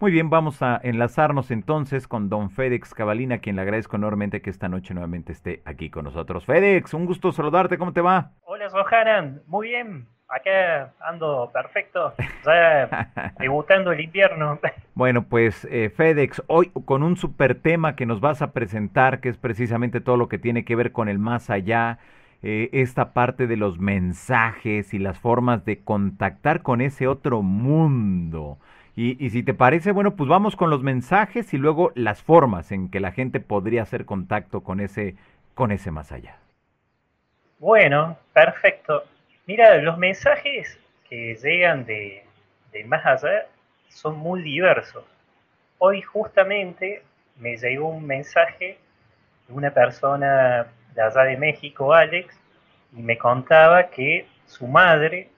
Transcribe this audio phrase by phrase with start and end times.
[0.00, 4.40] Muy bien, vamos a enlazarnos entonces con don Fedex Cabalina, a quien le agradezco enormemente
[4.40, 6.44] que esta noche nuevamente esté aquí con nosotros.
[6.44, 8.30] Fedex, un gusto saludarte, ¿cómo te va?
[8.44, 12.14] Hola, Sohanan, muy bien, acá ando perfecto,
[12.46, 14.60] ya debutando el invierno.
[14.94, 19.28] Bueno, pues eh, FedEx, hoy con un super tema que nos vas a presentar, que
[19.28, 21.98] es precisamente todo lo que tiene que ver con el más allá,
[22.42, 28.58] eh, esta parte de los mensajes y las formas de contactar con ese otro mundo.
[29.00, 32.90] Y, si te parece, bueno, pues vamos con los mensajes y luego las formas en
[32.90, 35.14] que la gente podría hacer contacto con ese,
[35.54, 36.38] con ese más allá.
[37.60, 39.04] Bueno, perfecto.
[39.46, 42.24] Mira, los mensajes que llegan de,
[42.72, 43.46] de más allá
[43.88, 45.04] son muy diversos.
[45.78, 47.04] Hoy justamente
[47.36, 48.78] me llegó un mensaje
[49.46, 52.36] de una persona de allá de México, Alex,
[52.92, 55.28] y me contaba que su madre,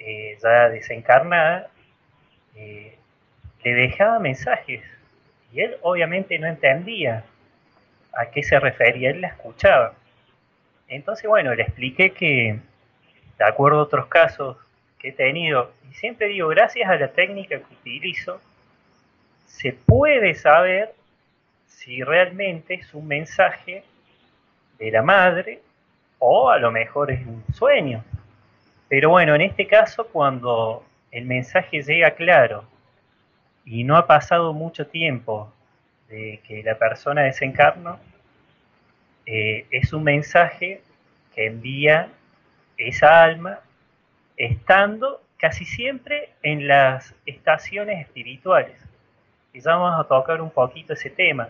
[0.00, 1.70] eh, ya desencarnada,
[2.56, 2.96] eh,
[3.62, 4.82] le dejaba mensajes
[5.52, 7.24] y él obviamente no entendía
[8.12, 9.94] a qué se refería, él la escuchaba.
[10.88, 12.58] Entonces, bueno, le expliqué que
[13.38, 14.56] de acuerdo a otros casos
[14.98, 18.40] que he tenido, y siempre digo, gracias a la técnica que utilizo,
[19.46, 20.94] se puede saber
[21.66, 23.84] si realmente es un mensaje
[24.78, 25.60] de la madre
[26.18, 28.04] o a lo mejor es un sueño.
[28.88, 30.84] Pero bueno, en este caso, cuando
[31.16, 32.64] el mensaje llega claro
[33.64, 35.50] y no ha pasado mucho tiempo
[36.10, 37.98] de que la persona desencarnó,
[39.24, 40.82] eh, es un mensaje
[41.34, 42.10] que envía
[42.76, 43.60] esa alma
[44.36, 48.78] estando casi siempre en las estaciones espirituales.
[49.54, 51.48] Y ya vamos a tocar un poquito ese tema.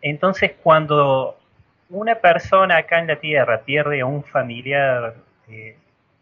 [0.00, 1.36] Entonces, cuando
[1.90, 5.16] una persona acá en la Tierra pierde a un familiar
[5.48, 5.76] eh,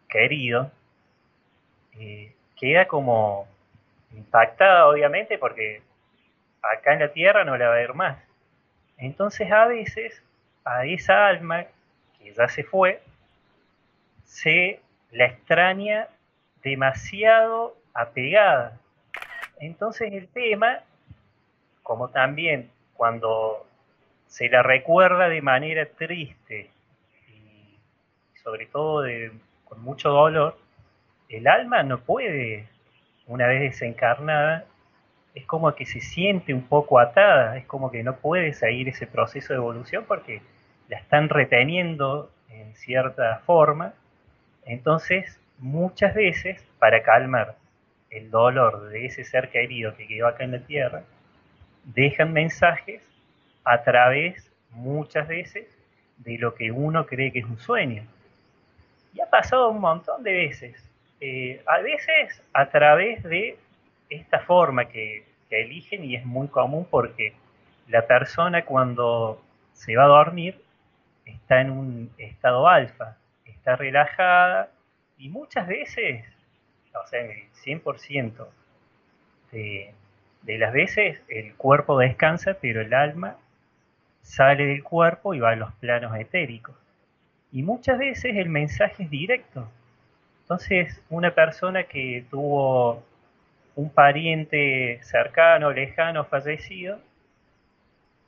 [0.09, 0.71] querido,
[2.59, 3.47] queda como
[4.13, 5.83] impactada, obviamente, porque
[6.63, 8.19] acá en la Tierra no la va a ver más.
[8.99, 10.23] Entonces, a veces,
[10.65, 11.67] a esa alma
[12.19, 13.03] que ya se fue,
[14.25, 14.81] se
[15.13, 16.09] la extraña
[16.63, 18.79] demasiado apegada.
[19.59, 20.81] Entonces el tema,
[21.83, 23.67] como también cuando
[24.27, 26.71] se la recuerda de manera triste
[27.29, 27.79] y
[28.43, 29.05] sobre todo
[29.65, 30.59] con mucho dolor,
[31.29, 32.69] el alma no puede,
[33.27, 34.65] una vez desencarnada,
[35.35, 39.07] es como que se siente un poco atada, es como que no puede seguir ese
[39.07, 40.41] proceso de evolución porque
[40.89, 43.93] la están reteniendo en cierta forma
[44.67, 47.55] entonces, muchas veces, para calmar
[48.11, 51.05] el dolor de ese ser querido que quedó acá en la tierra,
[51.85, 53.01] dejan mensajes
[53.65, 55.67] a través, muchas veces,
[56.19, 58.05] de lo que uno cree que es un sueño.
[59.15, 60.86] Y ha pasado un montón de veces.
[61.21, 63.59] Eh, a veces a través de
[64.11, 67.33] esta forma que, eligen y es muy común porque
[67.87, 69.41] la persona cuando
[69.75, 70.61] se va a dormir
[71.25, 74.71] está en un estado alfa, está relajada
[75.19, 76.25] y muchas veces,
[76.93, 78.49] o sea, el 100%
[79.53, 79.95] de,
[80.43, 83.37] de las veces el cuerpo descansa, pero el alma
[84.23, 86.75] sale del cuerpo y va a los planos etéricos.
[87.53, 89.69] Y muchas veces el mensaje es directo.
[90.47, 93.03] Entonces, una persona que tuvo
[93.75, 97.01] un pariente cercano, lejano, fallecido,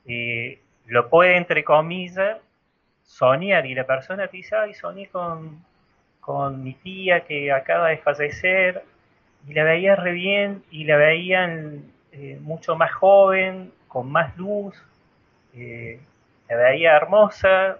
[0.05, 2.39] eh, lo puede, entre comillas,
[3.03, 5.63] soñar y la persona te dice, ay, soñé con,
[6.19, 8.83] con mi tía que acaba de fallecer
[9.47, 14.75] y la veía re bien y la veían eh, mucho más joven, con más luz,
[15.55, 16.01] eh,
[16.49, 17.77] la veía hermosa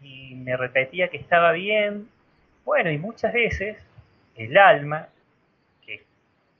[0.00, 2.08] y me repetía que estaba bien.
[2.64, 3.76] Bueno, y muchas veces
[4.36, 5.08] el alma
[5.84, 6.02] que,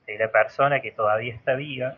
[0.05, 1.95] de la persona que todavía está viva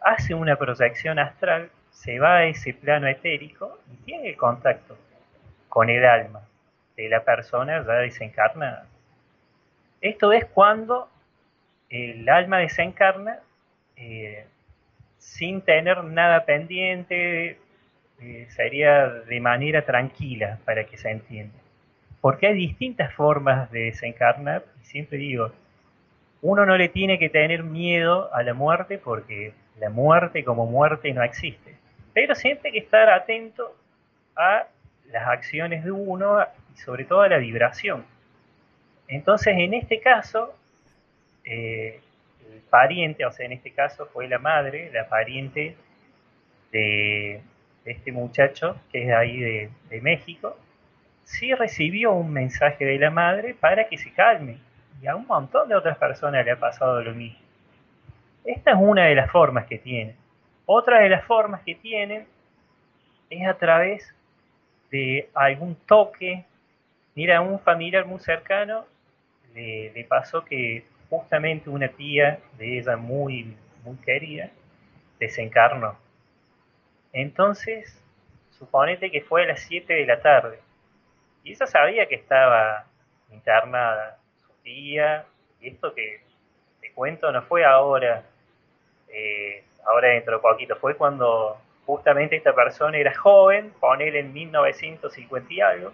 [0.00, 4.96] hace una proyección astral, se va a ese plano etérico y tiene contacto
[5.68, 6.42] con el alma
[6.96, 8.86] de la persona ya desencarnada.
[10.00, 11.08] Esto es cuando
[11.88, 13.38] el alma desencarna
[13.96, 14.46] eh,
[15.18, 17.58] sin tener nada pendiente,
[18.20, 21.61] eh, sería de manera tranquila para que se entienda.
[22.22, 25.50] Porque hay distintas formas de desencarnar, y siempre digo,
[26.40, 31.12] uno no le tiene que tener miedo a la muerte porque la muerte como muerte
[31.12, 31.74] no existe.
[32.14, 33.76] Pero siempre hay que estar atento
[34.36, 34.68] a
[35.10, 36.38] las acciones de uno
[36.72, 38.04] y sobre todo la vibración.
[39.08, 40.54] Entonces, en este caso,
[41.44, 42.00] eh,
[42.52, 45.74] el pariente, o sea, en este caso fue la madre, la pariente
[46.70, 47.42] de,
[47.84, 50.56] este muchacho, que es ahí de, de México,
[51.24, 54.58] sí recibió un mensaje de la madre para que se calme.
[55.00, 57.38] Y a un montón de otras personas le ha pasado lo mismo.
[58.44, 60.16] Esta es una de las formas que tienen.
[60.66, 62.26] Otra de las formas que tienen
[63.30, 64.14] es a través
[64.90, 66.44] de algún toque.
[67.14, 68.84] Mira, a un familiar muy cercano
[69.54, 74.50] le, pasó que justamente una tía de ella muy, muy querida
[75.18, 75.96] desencarnó.
[77.12, 78.02] Entonces,
[78.50, 80.58] suponete que fue a las 7 de la tarde.
[81.44, 82.84] Y ella sabía que estaba
[83.30, 85.24] internada su tía.
[85.60, 86.20] Y esto que
[86.80, 88.24] te cuento no fue ahora,
[89.08, 95.52] eh, ahora dentro de poquito, fue cuando justamente esta persona era joven, ponele en 1950
[95.52, 95.92] y algo,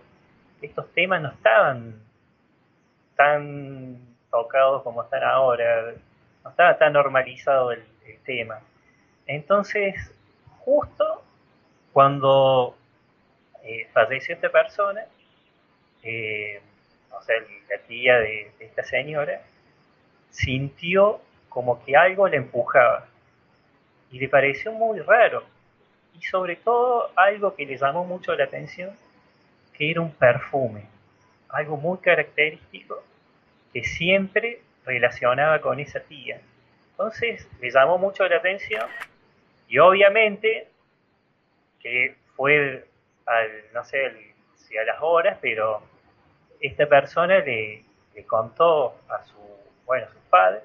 [0.60, 2.02] estos temas no estaban
[3.16, 3.98] tan
[4.30, 5.94] tocados como están ahora,
[6.44, 7.84] no estaba tan normalizado el,
[8.24, 8.60] tema.
[9.26, 9.94] Entonces,
[10.58, 11.22] justo
[11.94, 12.76] cuando
[13.62, 15.02] eh, falleció esta persona,
[16.02, 16.60] eh,
[17.10, 17.36] o sea,
[17.70, 19.42] la tía de, esta señora,
[20.30, 23.06] sintió como que algo le empujaba
[24.10, 25.44] y le pareció muy raro
[26.18, 28.90] y sobre todo algo que le llamó mucho la atención,
[29.72, 30.84] que era un perfume,
[31.48, 33.02] algo muy característico
[33.72, 36.40] que siempre relacionaba con esa tía.
[36.92, 38.86] Entonces le llamó mucho la atención
[39.68, 40.68] y obviamente
[41.80, 42.86] que fue
[43.26, 44.38] al, no sé si
[44.76, 45.82] a las horas, pero
[46.61, 47.85] esta persona le,
[48.26, 49.38] contó a su,
[49.87, 50.62] bueno, a sus padres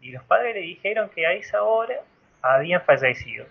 [0.00, 2.00] y los padres le dijeron que a esa hora
[2.42, 3.46] habían fallecido.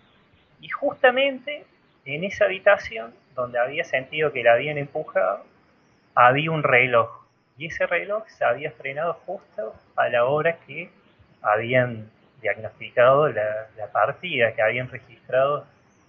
[0.62, 1.66] Y justamente
[2.06, 5.44] en esa habitación donde había sentido que la habían empujado,
[6.14, 7.26] había un reloj.
[7.58, 10.90] Y ese reloj se había frenado justo a la hora que
[11.42, 12.10] habían
[12.42, 15.66] diagnosticado la, partida, que habían registrado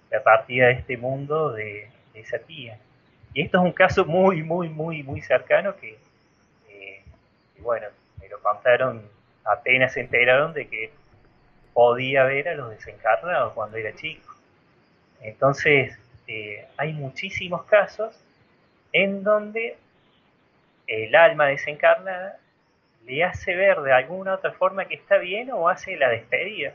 [0.09, 2.79] la partida de este mundo de, esa tía.
[3.33, 5.97] Y esto es un caso muy, muy, muy, muy cercano que,
[6.69, 7.03] eh,
[7.59, 7.87] bueno,
[8.19, 9.03] me lo contaron,
[9.43, 10.91] apenas se enteraron de que
[11.73, 14.33] podía ver a los desencarnados cuando era chico.
[15.21, 15.97] Entonces,
[16.27, 18.19] eh, hay muchísimos casos
[18.91, 19.77] en donde
[20.87, 22.39] el alma desencarnada
[23.05, 26.73] le hace ver de alguna otra forma que está bien o hace la despedida.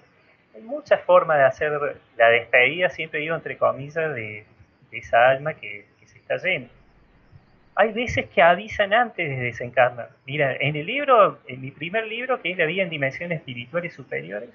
[0.54, 4.44] Hay muchas formas de hacer la despedida, siempre digo entre comillas, de,
[4.90, 5.91] esa alma que, que,
[6.22, 6.70] está yendo.
[7.74, 10.10] Hay veces que avisan antes de desencarnar.
[10.26, 13.94] Mira, en el libro, en mi primer libro, que es La vida en dimensiones espirituales
[13.94, 14.50] superiores,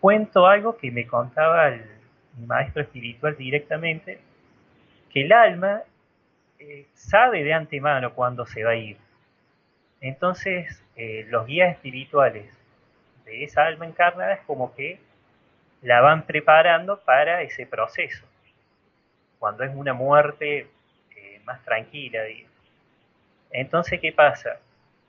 [0.00, 1.82] cuento algo que me contaba el,
[2.36, 4.20] mi maestro espiritual directamente,
[5.10, 5.82] que el alma
[6.58, 8.96] eh, sabe de antemano cuándo se va a ir.
[10.00, 12.46] Entonces, eh, los guías espirituales
[13.24, 14.98] de esa alma encarnada es como que
[15.82, 18.26] la van preparando para ese proceso,
[19.40, 20.68] cuando es una muerte
[21.16, 22.20] eh, más tranquila.
[23.50, 24.60] Entonces, ¿qué pasa?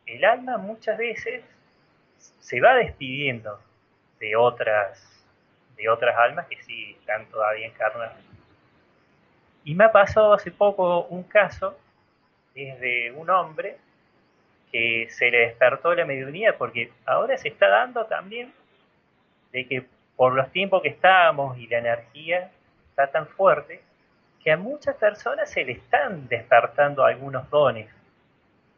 [0.07, 1.44] El alma muchas veces
[2.18, 3.60] se va despidiendo
[4.19, 5.24] de otras,
[5.75, 8.18] de otras almas que sí están todavía encarnadas.
[9.66, 11.77] Y me ha pasado hace poco un caso,
[12.56, 13.77] es de un hombre
[14.72, 18.54] que se le despertó la mediunía, porque ahora se está dando también
[19.51, 19.86] de que
[20.16, 22.50] por los tiempos que estamos y la energía
[22.89, 23.81] está tan fuerte,
[24.44, 27.88] que a muchas personas se le están despertando algunos dones.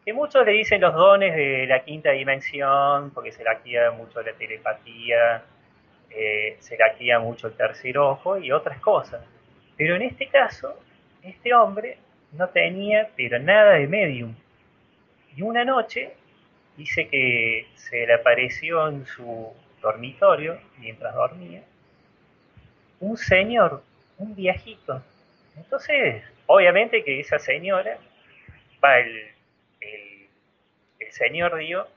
[0.05, 4.21] Que muchos le dicen los dones de la quinta dimensión, porque se le activa mucho
[4.21, 5.43] la telepatía,
[6.09, 9.21] eh, se le activa mucho el tercer ojo y otras cosas.
[9.77, 10.77] Pero en este caso,
[11.21, 11.97] este hombre
[12.33, 14.35] no tenía pero nada de medium.
[15.35, 16.13] Y una noche
[16.75, 21.63] dice que se le apareció en su dormitorio, mientras dormía,
[22.99, 23.83] un señor,
[24.17, 25.01] un viejito.
[25.55, 27.97] Entonces, obviamente que esa señora,
[28.83, 29.33] va, el,
[30.99, 31.87] el señor dio,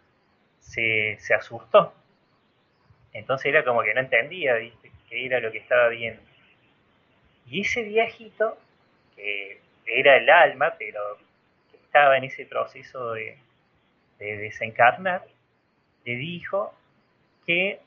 [0.60, 1.94] se, se, asustó.
[3.12, 4.90] Entonces era como que no entendía, ¿viste?
[5.08, 6.20] qué era lo que estaba viendo.
[7.46, 8.58] Y ese viejito,
[9.14, 11.00] que era el alma, pero
[11.70, 13.38] que estaba en ese proceso de,
[14.18, 15.24] de desencarnar,
[16.04, 16.74] le dijo
[17.46, 17.80] que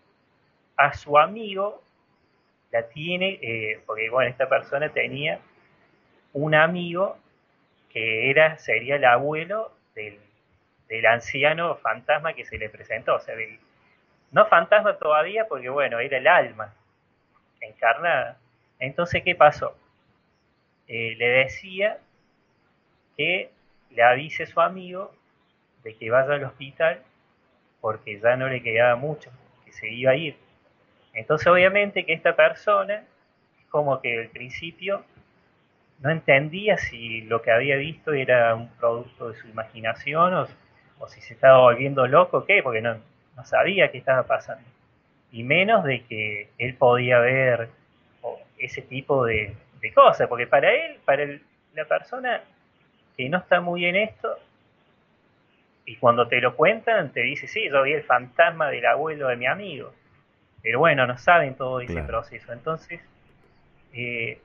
[0.77, 1.83] a su amigo
[2.71, 5.39] la tiene, eh, porque bueno, esta persona tenía
[6.33, 7.17] un amigo
[7.89, 10.19] que era, sería el abuelo del
[10.89, 13.15] del anciano fantasma que se le presentó.
[13.15, 13.35] O sea,
[14.31, 16.73] no fantasma todavía porque, bueno, era el alma
[17.61, 18.37] encarnada.
[18.79, 19.77] Entonces, ¿qué pasó?
[20.87, 21.99] Eh, le decía
[23.15, 23.51] que
[23.91, 25.13] le avise a su amigo
[25.83, 27.03] de que vaya al hospital
[27.81, 29.31] porque ya no le quedaba mucho,
[29.65, 30.35] que se iba a ir.
[31.13, 33.03] Entonces, obviamente que esta persona
[33.69, 35.03] como que al principio
[36.01, 40.47] no entendía si lo que había visto era un producto de su imaginación o
[40.99, 42.61] o si se estaba volviendo loco, ¿qué?
[42.61, 42.97] Porque no,
[43.35, 44.63] no sabía qué estaba pasando.
[45.31, 47.69] y menos de que él podía ver
[48.57, 49.55] ese tipo de,
[49.93, 51.25] cosas, porque para él, para
[51.73, 52.41] la persona
[53.15, 54.37] que no está muy en esto,
[55.85, 59.37] y cuando te lo cuentan, te dice, sí, yo vi el fantasma del abuelo de
[59.37, 59.93] mi amigo.
[60.61, 62.51] Pero bueno, no saben todo ese proceso.
[62.51, 62.99] Entonces,
[63.93, 64.39] eh,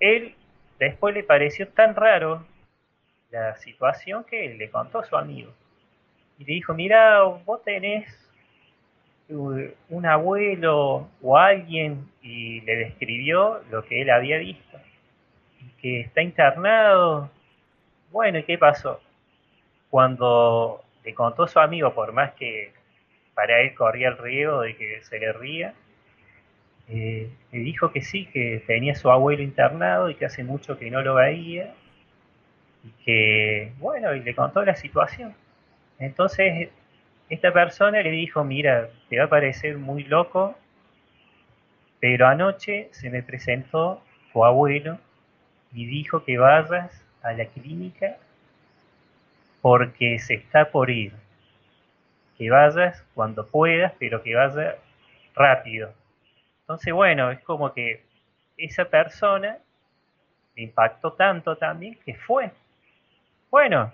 [0.00, 0.34] él
[0.80, 2.44] después le pareció tan raro
[3.30, 5.52] la situación que le contó a su amigo.
[6.38, 8.16] Y le dijo, mira, vos tenés
[9.28, 14.78] un abuelo o alguien y le describió lo que él había visto.
[15.80, 17.30] Que está internado.
[18.10, 19.00] Bueno, ¿y qué pasó?
[19.90, 22.72] Cuando le contó a su amigo, por más que
[23.34, 25.74] para él corría el riesgo de que se le ría,
[26.90, 30.90] eh, le dijo que sí, que tenía su abuelo internado y que hace mucho que
[30.90, 31.74] no lo veía.
[32.84, 35.34] Y que, bueno, y le contó la situación.
[35.98, 36.70] Entonces,
[37.28, 40.56] esta persona le dijo, mira, te va a parecer muy loco,
[42.00, 44.98] pero anoche se me presentó tu abuelo
[45.72, 48.16] y dijo que vayas a la clínica
[49.60, 51.12] porque se está por ir.
[52.38, 54.76] Que vayas cuando puedas, pero que vayas
[55.34, 55.92] rápido.
[56.70, 58.04] Entonces, bueno, es como que
[58.56, 59.58] esa persona
[60.54, 62.52] le impactó tanto también que fue.
[63.50, 63.92] Bueno,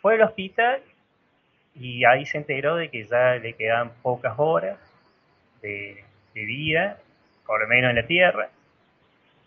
[0.00, 0.80] fue al hospital
[1.74, 4.78] y ahí se enteró de que ya le quedan pocas horas
[5.60, 6.98] de, de vida,
[7.44, 8.48] por lo menos en la Tierra.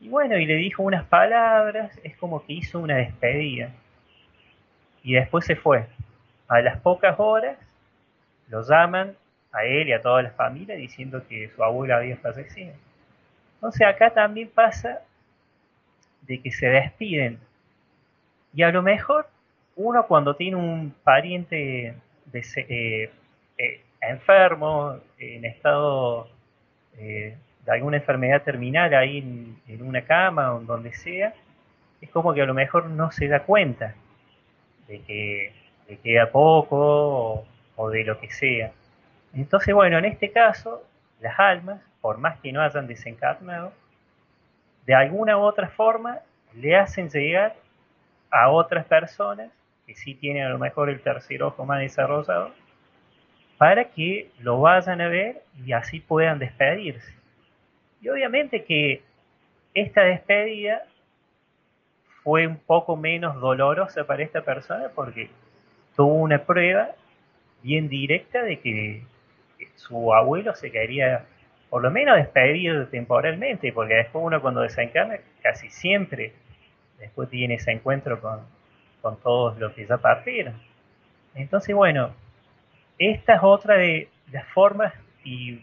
[0.02, 3.70] Y bueno, y le dijo unas palabras, es como que hizo una despedida
[5.04, 5.88] y después se fue.
[6.50, 7.58] A las pocas horas
[8.50, 9.16] lo llaman
[9.52, 12.74] a él y a toda la familia diciendo que su abuela había fallecido.
[13.56, 15.02] Entonces acá también pasa
[16.22, 17.40] de que se despiden.
[18.54, 19.28] Y a lo mejor
[19.76, 21.96] uno cuando tiene un pariente
[22.34, 23.12] eh,
[23.58, 26.28] eh, enfermo, en estado
[26.98, 31.34] eh, de alguna enfermedad terminal ahí en, una cama o donde sea,
[32.02, 33.96] es como que a lo mejor no se da cuenta
[34.88, 35.54] de que
[35.88, 38.72] le queda poco o, de lo que sea.
[39.34, 40.84] Entonces, bueno, en este caso,
[41.20, 43.72] las almas, por más que no hayan desencarnado,
[44.86, 46.20] de alguna u otra forma
[46.54, 47.56] le hacen llegar
[48.30, 49.52] a otras personas
[49.86, 52.52] que sí tienen a lo mejor el tercer ojo más desarrollado,
[53.58, 57.14] para que lo vayan a ver y así puedan despedirse.
[58.02, 59.04] Y obviamente que
[59.74, 60.84] esta despedida
[62.24, 65.30] fue un poco menos dolorosa para esta persona porque
[65.96, 66.90] tuvo una prueba
[67.62, 69.04] bien directa de que
[69.76, 71.26] su abuelo se quería
[71.70, 76.34] por lo menos despedir temporalmente, porque después uno cuando desencarna casi siempre
[77.00, 78.42] después tiene ese encuentro con,
[79.02, 80.54] con todos los que ya partieron.
[81.34, 82.14] Entonces, bueno,
[83.00, 85.62] esta es otra de las formas y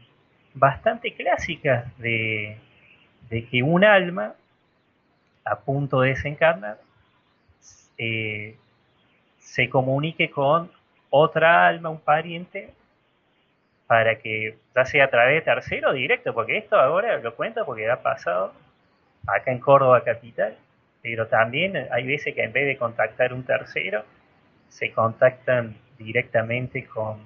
[0.55, 2.57] bastante clásicas de,
[3.31, 4.35] de que un alma
[5.45, 6.78] a punto de desencarnar,
[7.97, 8.57] eh,
[9.38, 10.71] se comunique con
[11.11, 12.73] otra alma, un pariente,
[13.88, 17.90] para que ya sea a través de tercero directo, porque esto ahora lo cuento porque
[17.90, 18.52] ha pasado
[19.26, 20.57] acá en Córdoba capital,
[21.02, 24.04] pero también hay veces que en vez de contactar un tercero,
[24.68, 27.18] se contactan directamente con,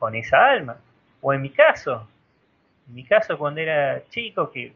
[0.00, 0.76] con esa alma.
[1.20, 2.08] O en mi caso,
[2.88, 4.72] en mi caso cuando era chico, que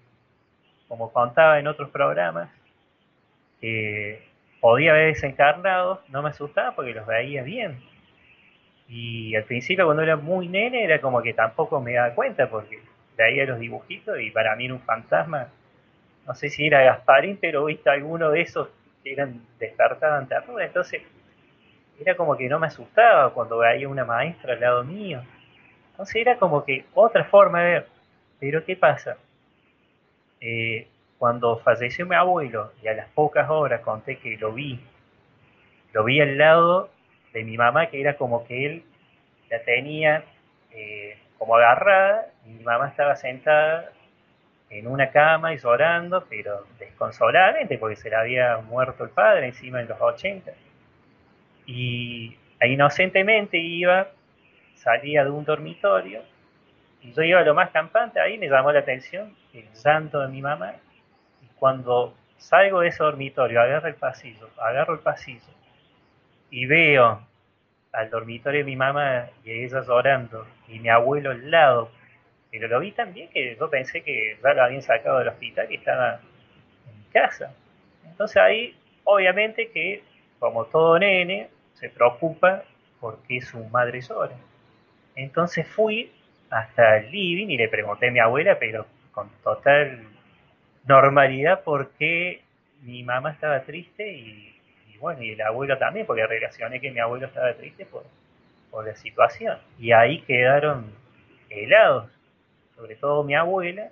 [0.86, 2.50] como contaba en otros programas,
[3.60, 4.28] que
[4.60, 7.82] podía haber desencarnado, no me asustaba porque los veía bien.
[8.90, 12.80] Y al principio cuando era muy nene era como que tampoco me daba cuenta porque
[13.16, 15.46] veía los dibujitos y para mí era un fantasma.
[16.26, 18.68] No sé si era Gasparín, pero viste alguno de esos
[19.04, 20.66] que eran despertaban ternura.
[20.66, 21.02] Entonces
[22.00, 25.22] era como que no me asustaba cuando veía una maestra al lado mío.
[25.92, 27.86] Entonces era como que otra forma de ver.
[28.40, 29.18] Pero ¿qué pasa?
[30.40, 34.80] Eh, cuando falleció mi abuelo y a las pocas horas conté que lo vi,
[35.92, 36.90] lo vi al lado
[37.32, 38.84] de mi mamá, que era como que él
[39.50, 40.24] la tenía
[40.72, 43.90] eh, como agarrada y mi mamá estaba sentada
[44.68, 49.80] en una cama y llorando, pero desconsoladamente porque se le había muerto el padre encima
[49.80, 50.52] en los 80.
[51.66, 54.08] Y inocentemente iba,
[54.74, 56.22] salía de un dormitorio
[57.02, 60.28] y yo iba a lo más campante, ahí me llamó la atención el santo de
[60.28, 60.74] mi mamá
[61.58, 65.59] cuando salgo de ese dormitorio, agarro el pasillo, agarro el pasillo
[66.50, 67.20] y veo
[67.92, 71.90] al dormitorio de mi mamá y ella llorando y mi abuelo al lado,
[72.50, 75.76] pero lo vi también que yo pensé que ya lo habían sacado del hospital y
[75.76, 76.20] estaba
[76.86, 77.54] en casa.
[78.04, 80.02] Entonces ahí, obviamente que,
[80.38, 82.64] como todo nene, se preocupa
[83.00, 84.36] porque su madre llora.
[85.16, 86.12] Entonces fui
[86.50, 90.02] hasta el living y le pregunté a mi abuela, pero con total
[90.86, 92.42] normalidad, por qué
[92.82, 94.59] mi mamá estaba triste y,
[95.00, 98.04] bueno, y el abuelo también, porque relacioné que mi abuelo estaba triste por,
[98.70, 99.58] por la situación.
[99.78, 100.86] Y ahí quedaron
[101.48, 102.10] helados,
[102.76, 103.88] sobre todo mi abuela,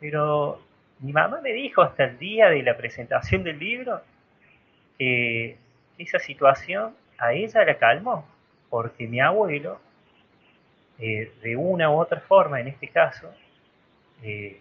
[0.00, 0.60] pero
[1.00, 4.00] mi mamá me dijo hasta el día de la presentación del libro
[4.98, 5.56] que
[5.98, 8.26] esa situación a ella la calmó,
[8.70, 9.78] porque mi abuelo,
[10.98, 13.32] eh, de una u otra forma, en este caso,
[14.22, 14.60] eh,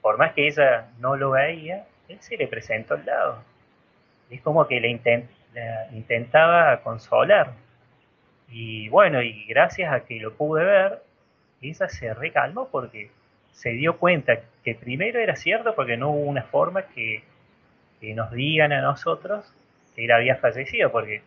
[0.00, 3.51] por más que ella no lo veía, él se le presentó al lado.
[4.32, 4.88] Es como que le,
[5.92, 7.52] intentaba consolar.
[8.48, 11.02] Y bueno, y gracias a que lo pude ver,
[11.60, 13.10] ella se recalmó porque
[13.52, 17.22] se dio cuenta que primero era cierto porque no hubo una forma que,
[18.00, 19.54] nos digan a nosotros
[19.94, 21.22] que él había fallecido, porque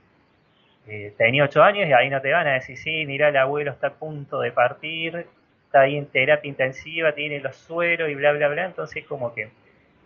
[0.88, 3.72] eh, tenía ocho años y ahí no te van a decir, sí, mira, el abuelo
[3.72, 5.26] está a punto de partir,
[5.68, 9.50] está ahí en terapia intensiva, tiene los sueros y bla, bla, bla, entonces como que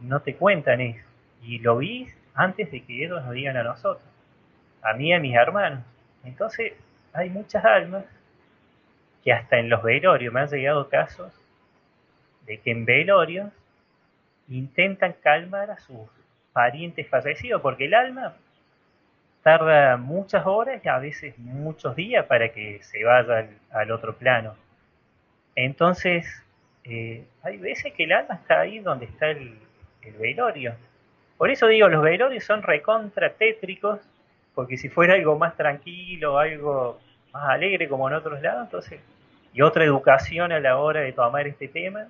[0.01, 1.03] no te cuentan eso.
[1.41, 4.07] Y lo vi antes de que ellos nos digan a nosotros,
[4.81, 5.83] a mí y a mis hermanos.
[6.23, 6.73] Entonces
[7.13, 8.05] hay muchas almas
[9.23, 11.33] que hasta en los velorios me han llegado casos
[12.45, 13.51] de que en velorios
[14.47, 16.07] intentan calmar a sus
[16.53, 18.35] parientes fallecidos, porque el alma
[19.43, 24.55] tarda muchas horas y a veces muchos días para que se vaya al, otro plano.
[25.55, 26.25] Entonces,
[26.83, 29.57] eh, hay veces que el alma está ahí donde está el,
[30.19, 30.73] velorio.
[31.39, 34.01] Por eso digo, los velorios son recontra tétricos,
[34.53, 36.99] porque si fuera algo más tranquilo, algo
[37.31, 38.99] más alegre como en otros lados, entonces,
[39.53, 42.07] y otra educación a la hora de tomar este tema,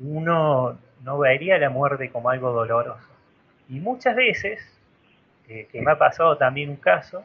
[0.00, 3.08] uno no vería la muerte como algo doloroso.
[3.68, 4.60] Y muchas veces
[5.46, 7.24] que me ha pasado también un caso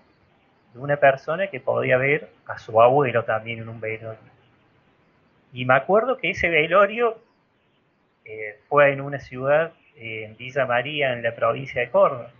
[0.76, 4.20] de una persona que podía ver a su abuelo también en un velorio.
[5.54, 7.18] Y me acuerdo que ese velorio
[8.26, 12.32] eh, fue en una ciudad, en Villa María, en la provincia de Córdoba.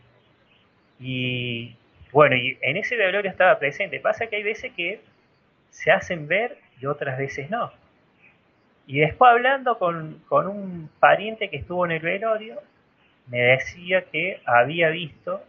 [1.00, 1.76] Y
[2.12, 4.00] bueno, y en ese velorio estaba presente.
[4.00, 5.02] Pasa que hay veces que
[5.70, 7.72] se hacen ver y otras veces no.
[8.88, 12.60] Y después hablando con, con un pariente que estuvo en el velorio,
[13.28, 15.44] me decía que había visto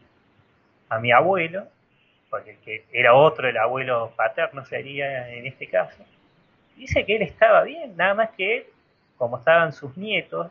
[0.91, 1.67] a mi abuelo,
[2.29, 6.05] porque el que era otro, el abuelo paterno sería en este caso,
[6.77, 8.69] dice que él estaba bien, nada más que
[9.17, 10.51] como estaban sus nietos,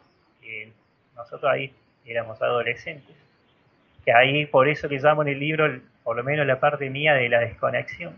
[1.19, 1.73] nosotros ahí
[2.05, 3.15] éramos adolescentes,
[4.03, 7.13] que ahí por eso le llamo en el libro, por lo menos la parte mía
[7.13, 8.15] de la desconexión,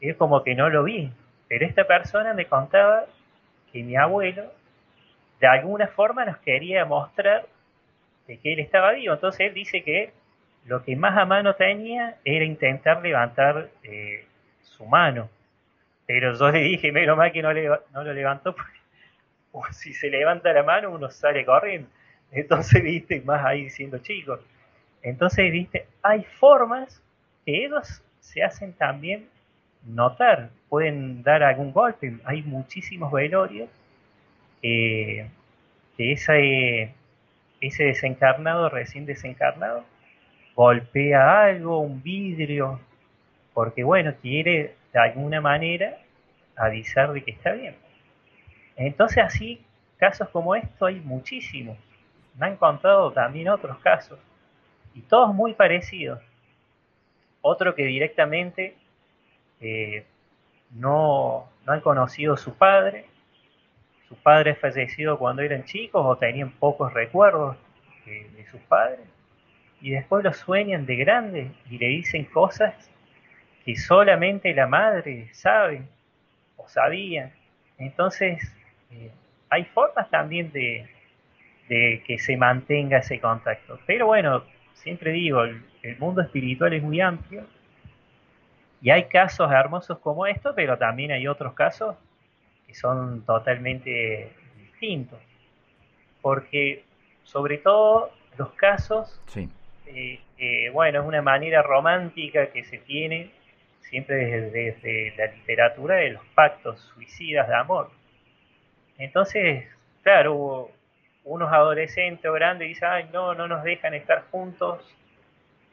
[0.00, 1.10] es como que no lo vi,
[1.48, 3.06] pero esta persona me contaba
[3.72, 4.44] que mi abuelo
[5.40, 7.46] de alguna forma nos quería mostrar
[8.26, 10.12] de que él estaba vivo, entonces él dice que
[10.66, 14.24] lo que más a mano tenía era intentar levantar eh,
[14.62, 15.28] su mano.
[16.06, 18.81] Pero yo le dije, menos mal que no, no lo levantó, porque
[19.72, 21.88] si se levanta la mano uno sale corriendo.
[22.30, 24.40] Entonces, viste, más ahí diciendo chicos.
[25.02, 27.02] Entonces, viste, hay formas
[27.44, 29.28] que ellos se hacen también
[29.84, 32.18] notar, pueden dar algún golpe.
[32.24, 33.68] Hay muchísimos velorios
[34.60, 35.28] que
[35.98, 36.94] ese,
[37.60, 39.84] ese desencarnado, recién desencarnado,
[40.54, 42.80] golpea algo, un vidrio,
[43.54, 45.98] porque bueno, quiere de alguna manera
[46.56, 47.74] avisar de que está bien.
[48.76, 49.64] Entonces así,
[49.98, 51.76] casos como esto hay muchísimos.
[52.38, 54.18] Me han contado también otros casos,
[54.94, 56.20] y todos muy parecidos.
[57.40, 58.76] Otro que directamente
[59.60, 60.06] eh,
[60.70, 63.06] no, no han conocido a su padre,
[64.08, 67.56] su padre fallecido cuando eran chicos o tenían pocos recuerdos
[68.04, 69.06] de sus padres
[69.82, 72.74] y después lo sueñan de grande y le dicen cosas
[73.64, 75.82] que solamente la madre sabe
[76.56, 77.32] o sabía.
[77.78, 78.40] Entonces,
[78.92, 79.10] eh,
[79.50, 80.88] hay formas también de,
[81.68, 83.78] que se mantenga ese contacto.
[83.86, 85.62] Pero bueno, siempre digo, el,
[85.98, 87.46] mundo espiritual es muy amplio
[88.80, 91.96] y hay casos hermosos como esto, pero también hay otros casos
[92.66, 95.18] que son totalmente distintos.
[96.20, 96.84] Porque
[97.24, 99.48] sobre todo los casos sí.
[99.86, 103.30] Eh, eh, bueno, es una manera romántica que se tiene
[103.80, 104.16] siempre
[104.50, 107.90] desde, la literatura de los pactos suicidas de amor.
[108.98, 109.66] Entonces,
[110.02, 110.70] claro, hubo
[111.24, 114.82] unos adolescentes o grandes dicen, ay, no, no nos dejan estar juntos,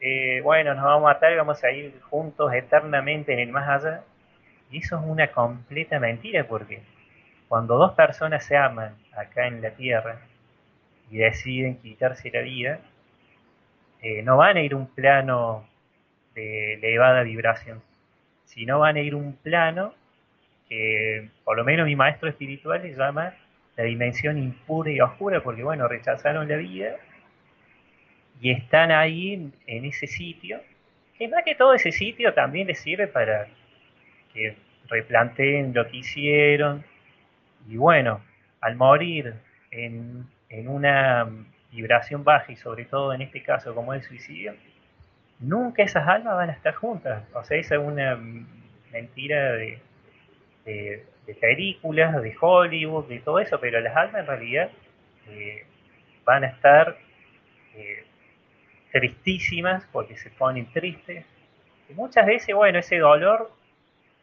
[0.00, 3.68] eh, bueno, nos vamos a matar y vamos a ir juntos eternamente en el más
[3.68, 4.02] allá.
[4.70, 6.82] Y eso es una completa mentira porque
[7.48, 10.20] cuando dos personas se aman acá en la tierra
[11.10, 12.78] y deciden quitarse la vida,
[14.00, 15.68] eh, no van a ir un plano
[16.34, 17.82] de elevada vibración,
[18.44, 19.92] sino van a ir un plano
[20.70, 23.34] que por lo menos mi maestro espiritual le llama
[23.76, 26.96] la dimensión impura y oscura, porque bueno, rechazaron la vida
[28.40, 30.60] y están ahí en, ese sitio,
[31.18, 33.48] que más que todo ese sitio también les sirve para
[34.32, 34.56] que
[34.88, 36.84] replanteen lo que hicieron,
[37.68, 38.22] y bueno,
[38.60, 39.34] al morir
[39.72, 41.28] en, en una
[41.72, 44.54] vibración baja y sobre todo en este caso como el suicidio,
[45.40, 47.24] nunca esas almas van a estar juntas.
[47.34, 48.18] O sea, esa es una
[48.92, 49.80] mentira de,
[51.26, 54.70] de, películas, de Hollywood, de todo eso, pero las almas en realidad
[55.28, 55.64] eh,
[56.24, 56.96] van a estar
[57.76, 58.04] eh,
[58.90, 61.24] tristísimas porque se ponen tristes.
[61.88, 63.50] Y muchas veces, bueno, ese dolor,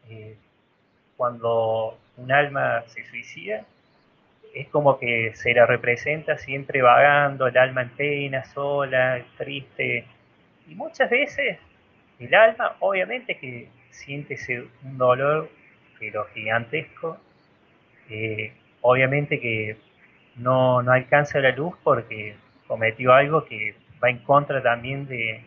[0.08, 0.36] eh,
[1.16, 3.64] cuando un alma se suicida,
[4.54, 10.06] es como que se la representa siempre vagando, el alma en pena, sola, triste.
[10.66, 11.58] Y muchas veces
[12.18, 15.50] el alma, obviamente que siente ese, un dolor,
[15.98, 17.18] pero gigantesco.
[18.10, 19.76] Eh, obviamente que
[20.36, 25.44] no, no alcanza la luz porque cometió algo que va en contra también de,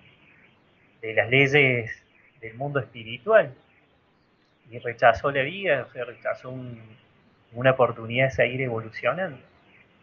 [1.01, 2.03] de las leyes
[2.41, 3.53] del mundo espiritual.
[4.69, 6.79] Y rechazó la vida, o sea, rechazó un,
[7.53, 9.37] una oportunidad de seguir evolucionando.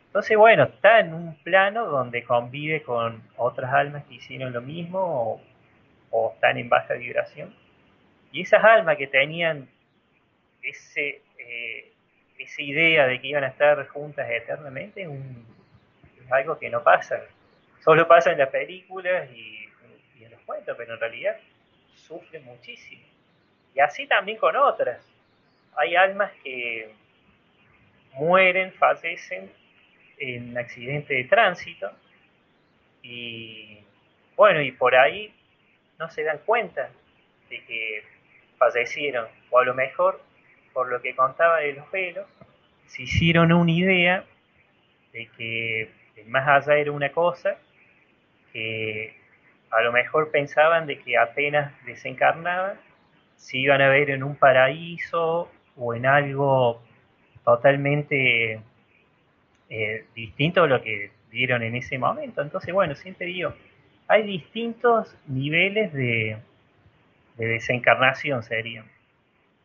[0.07, 5.41] Entonces, bueno, está en un plano donde convive con otras almas que hicieron lo mismo
[6.11, 7.55] o, están en baja vibración.
[8.33, 9.69] Y esas almas que tenían
[10.71, 11.93] ese, eh,
[12.39, 15.11] esa idea de que iban a estar juntas eternamente es,
[16.31, 17.23] algo que no pasa.
[17.83, 19.67] Solo pasa en las películas y,
[20.21, 21.37] en los cuentos, pero en realidad
[21.95, 23.03] sufren muchísimo.
[23.75, 25.01] Y así también con otras.
[25.77, 26.93] Hay almas que,
[28.19, 29.51] mueren, fallecen
[30.19, 31.91] en accidente de tránsito
[33.03, 33.79] y
[34.37, 35.33] bueno, y por ahí
[35.99, 36.91] no se dan cuenta
[37.49, 38.05] de que
[38.59, 40.21] fallecieron, o a lo mejor,
[40.73, 42.27] por lo que contaba de los pelos,
[42.87, 44.25] se hicieron una idea
[45.13, 45.91] de que
[46.27, 47.57] más allá era una cosa,
[48.53, 49.15] que
[49.71, 52.79] a lo mejor pensaban de que apenas desencarnaban,
[53.37, 56.83] se iban a ver en un paraíso o en algo
[57.45, 58.61] totalmente
[59.71, 62.43] eh, distinto a lo que vieron en ese momento.
[62.43, 63.55] Entonces, bueno, siempre digo,
[64.09, 66.39] hay distintos niveles de,
[67.37, 68.87] desencarnación, serían.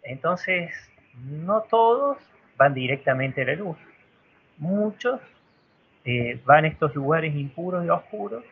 [0.03, 0.71] Entonces,
[1.15, 2.17] no todos
[2.57, 3.77] van directamente a la luz.
[4.57, 5.19] Muchos
[6.05, 8.43] eh, van a estos lugares impuros y oscuros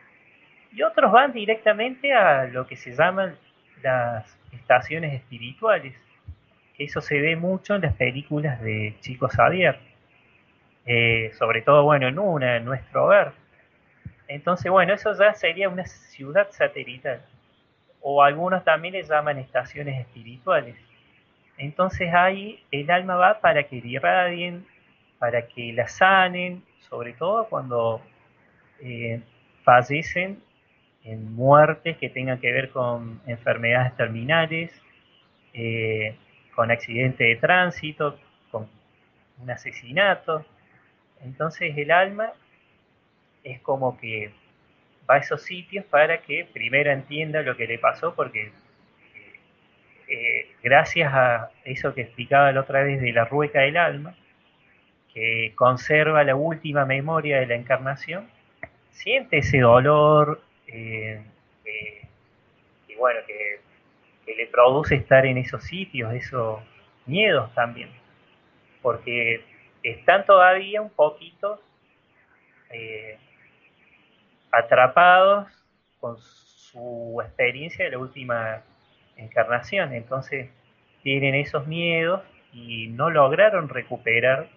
[0.72, 3.36] y otros van directamente a lo que se llaman
[3.82, 5.94] las estaciones espirituales
[6.78, 9.78] eso se ve mucho en las películas de Chico Xavier.
[10.84, 13.32] Eh, sobre todo, bueno, en una, en nuestro hogar.
[14.26, 17.22] Entonces, bueno, eso ya sería una ciudad satelital.
[18.00, 20.76] O algunos también le llaman estaciones espirituales.
[21.62, 24.66] Entonces ahí el alma va para que irradien,
[25.20, 28.02] para que la sanen, sobre todo cuando
[28.80, 29.20] eh,
[29.62, 30.42] fallecen
[31.04, 34.72] en muertes que tengan que ver con enfermedades terminales,
[35.54, 36.16] eh,
[36.56, 38.18] con accidente de tránsito,
[38.50, 38.68] con
[39.38, 40.44] un asesinato.
[41.22, 42.32] Entonces el alma
[43.44, 44.32] es como que
[45.08, 48.50] va a esos sitios para que primero entienda lo que le pasó, porque
[50.12, 54.14] eh, gracias a eso que explicaba la otra vez de la rueca del alma,
[55.12, 58.28] que conserva la última memoria de la encarnación,
[58.90, 61.22] siente ese dolor, eh,
[62.88, 63.60] y bueno, que
[64.24, 66.60] que le produce estar en esos sitios, esos
[67.06, 67.90] miedos también,
[68.80, 69.44] porque
[69.82, 71.60] están todavía un poquito
[72.70, 73.18] eh,
[74.50, 75.48] atrapados
[76.00, 78.62] con su experiencia de la última
[79.16, 80.48] encarnación, entonces
[81.02, 82.22] tienen esos miedos
[82.52, 84.48] y no lograron recuperar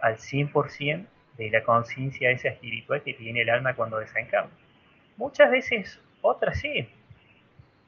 [0.00, 4.50] al 100% de la conciencia esa espiritual que tiene el alma cuando desencarna.
[5.16, 6.88] Muchas veces otras sí,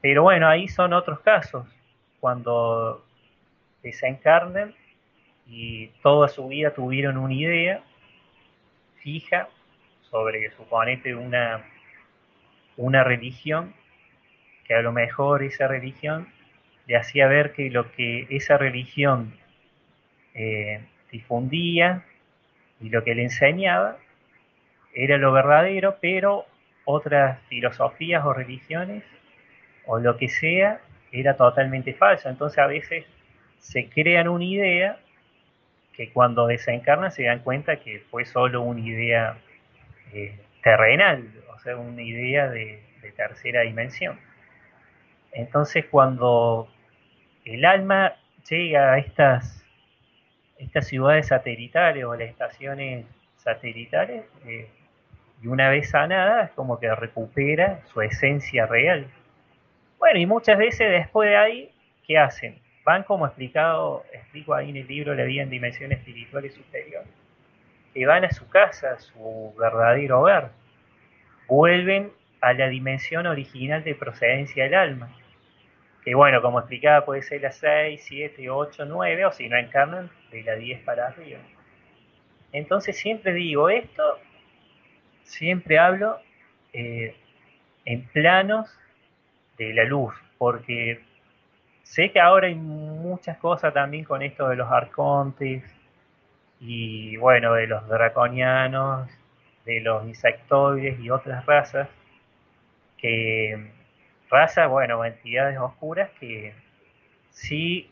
[0.01, 1.67] pero bueno, ahí son otros casos,
[2.21, 3.05] cuando
[3.83, 4.75] desencarnen
[5.47, 7.83] y toda su vida tuvieron una idea
[9.03, 9.49] fija
[10.11, 11.65] sobre, suponete, una,
[12.77, 13.75] una religión,
[14.69, 16.29] que a lo mejor esa religión
[16.87, 19.35] le hacía ver que lo que esa religión
[20.35, 22.05] eh, difundía
[22.81, 23.97] y lo que le enseñaba
[24.95, 26.47] era lo verdadero, pero
[26.85, 29.03] otras filosofías o religiones
[29.87, 30.81] o lo que sea
[31.13, 32.29] era totalmente falso.
[32.29, 33.05] Entonces a veces
[33.59, 34.99] se crean una idea
[35.93, 39.37] que cuando desencarnan se dan cuenta que fue solo una idea
[40.13, 42.83] eh, terrenal, o sea, una idea de,
[43.17, 44.19] tercera dimensión.
[45.39, 46.69] Entonces cuando
[47.45, 48.15] el alma
[48.51, 49.65] llega a estas
[50.81, 54.69] ciudades satelitales o las estaciones satelitales, eh,
[55.41, 59.07] y una vez sanada, es como que recupera su esencia real.
[60.01, 61.71] Bueno, y muchas veces después de ahí,
[62.05, 62.59] ¿qué hacen?
[62.85, 67.09] Van como explicado, explico ahí en el libro La vida en dimensiones espirituales superiores,
[67.95, 70.51] que van a su casa, su verdadero hogar,
[71.47, 75.09] vuelven a la dimensión original de procedencia del alma.
[76.05, 80.11] Que bueno, como explicaba, puede ser la 6, 7, 8, 9, o si no encarnan,
[80.31, 81.41] de la 10 para arriba.
[82.53, 84.03] Entonces siempre digo esto,
[85.23, 86.19] siempre hablo
[86.73, 87.15] eh,
[87.85, 88.71] en planos
[89.59, 91.01] de la luz, porque
[91.83, 95.63] sé que ahora hay muchas cosas también con esto de los arcontes
[96.61, 99.09] y bueno, de los draconianos,
[99.65, 101.89] de los insectoides y otras razas,
[102.97, 103.71] que
[104.31, 106.55] razas, bueno, entidades oscuras que
[107.31, 107.91] sí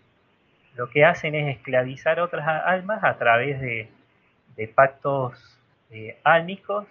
[0.77, 3.89] lo que hacen es esclavizar otras almas a través de,
[4.75, 5.59] pactos
[5.91, 6.87] eh, álmicos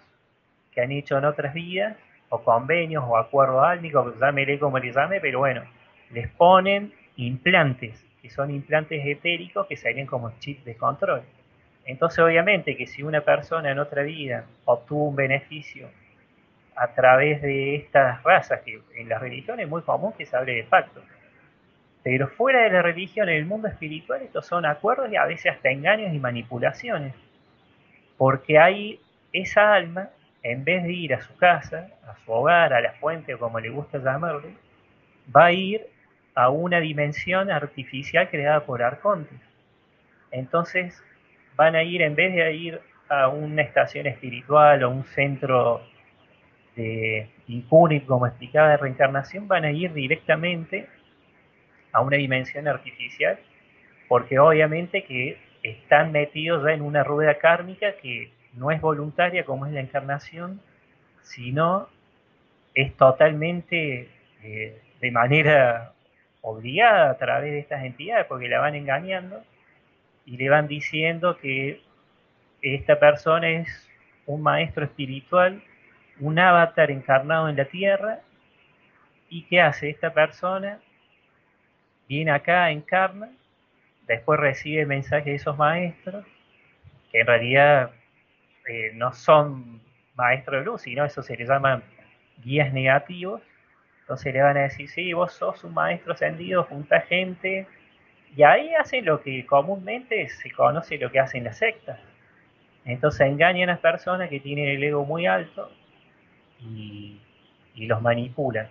[0.72, 1.96] que han hecho en otras vidas,
[2.28, 5.62] o convenios, o acuerdos álmicos, llámele como le llame, pero bueno,
[6.10, 11.22] les ponen implantes, que son implantes etéricos que salen como chip de control.
[11.84, 15.88] Entonces, obviamente, que si una persona en otra vida obtuvo un beneficio
[16.76, 20.54] a través de estas razas, que en las religiones es muy común que se hable
[20.54, 21.02] de pactos,
[22.02, 25.52] pero fuera de la religión, en el mundo espiritual, estos son acuerdos y a veces
[25.52, 27.14] hasta engaños y manipulaciones,
[28.16, 29.00] porque hay
[29.32, 30.10] esa alma,
[30.42, 33.58] en vez de ir a su casa, a su hogar, a la fuente, o como
[33.58, 34.54] le gusta llamarle,
[35.34, 35.86] va a ir
[36.34, 39.40] a una dimensión artificial creada por arcontes.
[40.30, 41.02] Entonces,
[41.56, 45.82] van a ir, en vez de ir a una estación espiritual o un centro
[46.76, 50.86] de impune, como explicaba de reencarnación, van a ir directamente
[51.92, 53.38] a una dimensión artificial,
[54.08, 59.66] porque obviamente que están metidos ya en una rueda kármica que no es voluntaria como
[59.66, 60.60] es la encarnación,
[61.22, 61.88] sino
[62.74, 64.08] es totalmente
[64.42, 65.92] eh, de manera
[66.42, 69.42] obligada a través de estas entidades, porque la van engañando
[70.26, 71.80] y le van diciendo que
[72.62, 73.88] esta persona es
[74.26, 75.62] un maestro espiritual,
[76.20, 78.20] un avatar encarnado en la tierra,
[79.28, 80.80] y ¿qué hace esta persona?
[82.08, 83.30] Viene acá, encarna,
[84.06, 86.24] después recibe mensajes de esos maestros,
[87.10, 87.90] que en realidad
[88.68, 89.80] eh, no son
[90.14, 91.82] maestros de luz, sino eso se les llaman
[92.38, 93.42] guías negativos.
[94.00, 97.66] Entonces le van a decir, sí, vos sos un maestro ascendido, junta gente,
[98.36, 101.98] y ahí hacen lo que comúnmente se conoce lo que hacen las sectas.
[102.84, 105.70] Entonces engañan a las personas que tienen el ego muy alto
[106.60, 107.20] y,
[107.76, 108.68] los manipulan.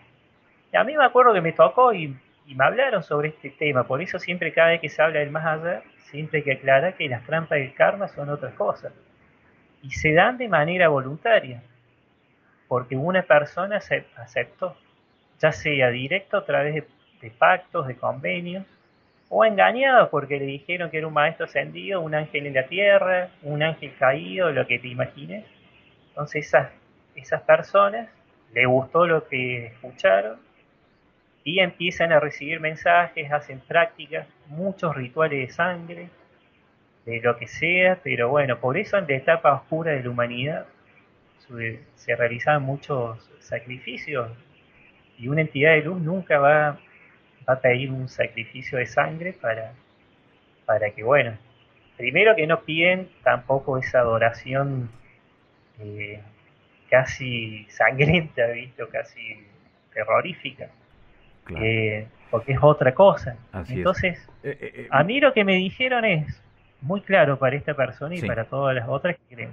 [0.73, 2.17] Y a mí me acuerdo que me tocó y,
[2.47, 5.45] me hablaron sobre este tema, por eso siempre cada vez que se habla del más
[5.45, 8.93] allá, siempre hay que aclarar que las trampas del karma son otras cosas.
[9.81, 11.63] Y se dan de manera voluntaria,
[12.67, 13.79] porque una persona
[14.17, 14.77] aceptó,
[15.39, 16.83] ya sea directo a través
[17.21, 18.65] de pactos, de convenios,
[19.29, 23.29] o engañado porque le dijeron que era un maestro ascendido, un ángel en la tierra,
[23.43, 25.45] un ángel caído, lo que te imagines.
[26.09, 26.69] Entonces esas,
[27.15, 28.09] esas personas
[28.53, 30.37] le gustó lo que escucharon
[31.43, 36.09] y empiezan a recibir mensajes, hacen prácticas, muchos rituales de sangre,
[37.05, 40.65] de lo que sea, pero bueno, por eso en la etapa oscura de la humanidad
[41.95, 44.31] se realizaban muchos sacrificios
[45.19, 46.79] y una entidad de luz nunca va
[47.47, 49.73] va a pedir un sacrificio de sangre para,
[50.65, 51.37] para que, bueno,
[51.97, 54.89] primero que no piden tampoco esa adoración
[55.79, 56.21] eh,
[56.95, 58.83] casi sangrienta, ¿viste?
[58.91, 59.45] casi
[59.93, 60.67] terrorífica.
[61.59, 63.35] Eh, porque es otra cosa.
[63.67, 66.41] Entonces, eh, a mí lo que me dijeron es
[66.81, 69.51] muy claro para esta persona y para todas las otras que creen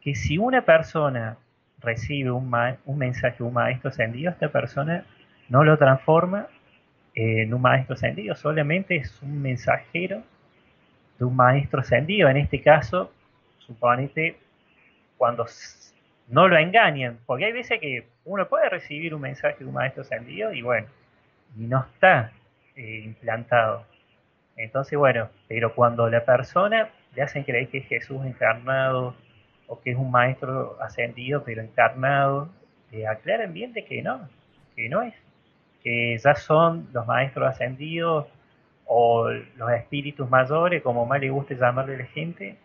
[0.00, 1.36] que si una persona
[1.80, 2.50] recibe un,
[2.86, 5.04] un mensaje de un maestro ascendido, esta persona
[5.48, 6.46] no lo transforma
[7.14, 10.22] en un maestro ascendido, solamente es un mensajero
[11.18, 12.28] de un maestro ascendido.
[12.28, 13.12] En este caso,
[13.58, 14.38] suponete,
[15.18, 15.46] cuando
[16.30, 20.02] no lo engañan, porque hay veces que uno puede recibir un mensaje de un maestro
[20.02, 20.86] ascendido y bueno,
[21.56, 22.32] y no está
[22.76, 23.84] eh, implantado.
[24.56, 29.14] Entonces, bueno, pero cuando la persona le hacen creer que es Jesús encarnado
[29.66, 32.48] o que es un maestro ascendido pero encarnado,
[32.90, 34.28] le aclaran bien de que no,
[34.76, 35.14] que no es
[35.82, 38.26] que ya son los maestros ascendidos
[38.86, 42.56] o los espíritus mayores, como más le guste llamarle a la gente,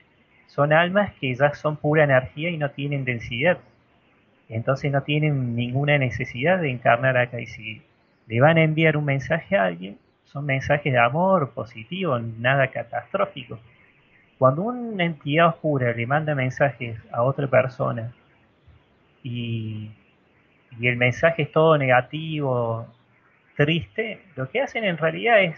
[0.48, 3.58] son almas que ya son pura energía y no tienen densidad.
[4.50, 7.40] Entonces no tienen ninguna necesidad de encarnar acá.
[7.40, 7.82] Y si
[8.28, 13.60] le van a enviar un mensaje a alguien, son mensajes de amor positivo, nada catastrófico.
[14.38, 18.14] cuando una entidad oscura le manda mensajes a otra persona
[19.24, 19.92] y,
[20.80, 22.86] y el mensaje es todo negativo,
[23.56, 25.56] triste, lo que hacen en realidad es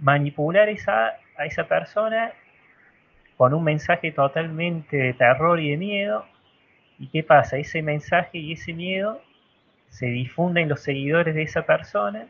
[0.00, 2.32] manipular esa, a esa persona
[3.40, 6.26] con un mensaje totalmente de terror y de miedo.
[6.98, 7.56] ¿Y qué pasa?
[7.56, 9.18] Ese mensaje y ese miedo
[9.88, 12.26] se difunden los seguidores de esa persona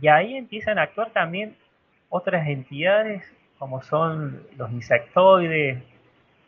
[0.00, 1.56] y ahí empiezan a actuar también
[2.10, 3.24] otras entidades
[3.58, 5.82] como son los insectoides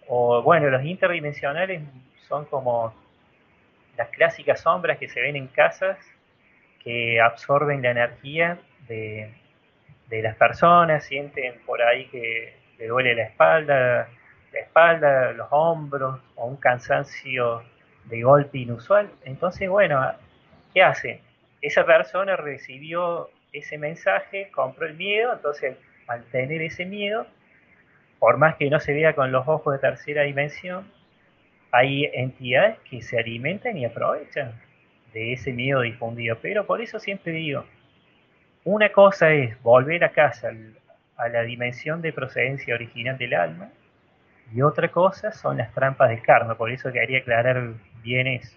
[0.07, 1.83] o bueno, los interdimensionales
[2.29, 2.95] son como
[3.97, 5.99] las clásicas sombras que se ven en casas
[6.85, 9.35] que absorben la energía de,
[10.07, 14.09] de las personas, sienten por ahí que le duele la espalda,
[14.53, 17.63] la espalda, los hombros o un cansancio
[18.07, 19.09] de golpe inusual.
[19.25, 20.03] Entonces, bueno,
[20.75, 21.21] ¿qué hace?
[21.61, 25.77] Esa persona recibió ese mensaje, compró el miedo, entonces
[26.09, 27.25] al tener ese miedo,
[28.19, 30.91] por más que no se vea con los ojos de tercera dimensión,
[31.71, 34.61] hay entidades que se alimentan y aprovechan
[35.13, 36.37] de ese miedo difundido.
[36.43, 37.65] Pero por eso siempre digo,
[38.65, 40.51] una cosa es volver a casa
[41.17, 43.71] a la dimensión de procedencia original del alma
[44.55, 46.57] y otra cosa son las trampas del karma.
[46.57, 47.73] Por eso quería aclarar
[48.03, 48.57] bien eso.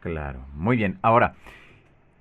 [0.00, 0.98] Claro, muy bien.
[1.02, 1.34] Ahora,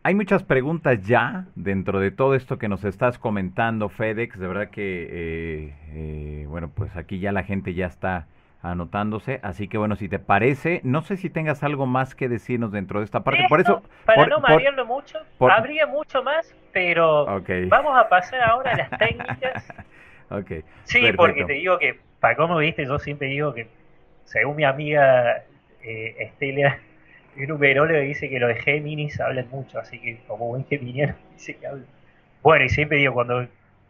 [0.04, 4.40] hay muchas preguntas ya dentro de todo esto que nos estás comentando, FedEx.
[4.40, 8.28] De verdad que, eh, eh, bueno, pues aquí ya la gente ya está
[8.62, 9.40] anotándose.
[9.44, 13.00] Así que, bueno, si te parece, no sé si tengas algo más que decirnos dentro
[13.00, 13.46] de esta parte.
[13.48, 17.26] por eso, para no marearlo mucho, habría mucho más, pero
[17.68, 19.74] vamos a pasar ahora a las técnicas.
[20.30, 23.68] okay, sí, porque te digo que, para cómo viste, yo siempre digo que,
[24.26, 25.44] según mi amiga
[25.84, 26.80] eh, Estelia
[27.36, 31.16] y un numerólogo dice que los de Géminis hablan mucho, así que como buen geminiano
[31.34, 31.86] dice que hablan.
[32.42, 33.48] Bueno, y siempre digo, cuando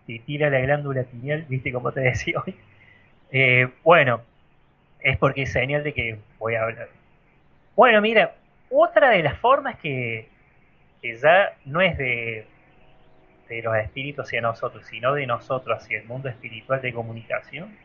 [0.08, 2.56] te tira la glándula pineal, viste como te decía hoy,
[3.32, 4.22] eh, bueno,
[5.02, 6.90] es porque es señal de que voy a hablar.
[7.76, 8.34] Bueno, mira,
[8.70, 10.28] otra de las formas que,
[11.02, 12.46] que ya no es de,
[13.50, 17.76] de los espíritus hacia nosotros, sino de nosotros hacia el mundo espiritual de comunicación,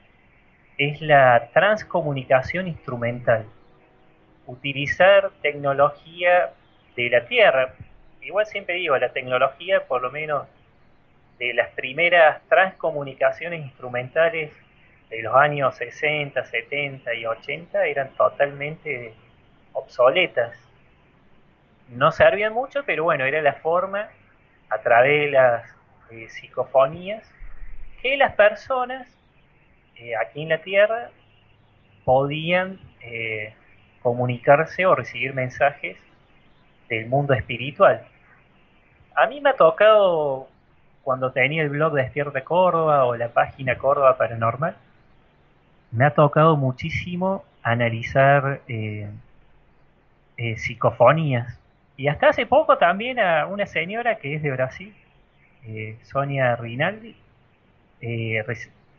[0.79, 3.47] es la transcomunicación instrumental
[4.47, 6.51] utilizar tecnología
[6.97, 7.75] de la Tierra.
[8.21, 10.47] Igual siempre digo, la tecnología, por lo menos
[11.39, 14.53] de las primeras transcomunicaciones instrumentales
[15.11, 19.15] de los años 60, 70 y 80, eran totalmente
[19.73, 20.57] obsoletas.
[21.89, 24.09] No servían mucho, pero bueno, era la forma,
[24.75, 25.65] a través de las
[26.11, 27.23] eh, psicofonías,
[28.03, 29.07] que las personas
[29.97, 31.11] eh, aquí en la Tierra
[32.05, 33.55] podían eh,
[34.03, 35.97] comunicarse o recibir mensajes
[36.89, 38.05] del mundo espiritual.
[39.15, 40.49] A mí me ha tocado,
[41.05, 44.77] cuando tenía el blog Despierta Córdoba o la página Córdoba Paranormal,
[45.93, 48.61] me ha tocado muchísimo analizar
[50.57, 51.59] psicofonías.
[51.97, 54.95] Y hasta hace poco también a una señora que es de Brasil,
[55.65, 57.17] eh, Sonia Rinaldi,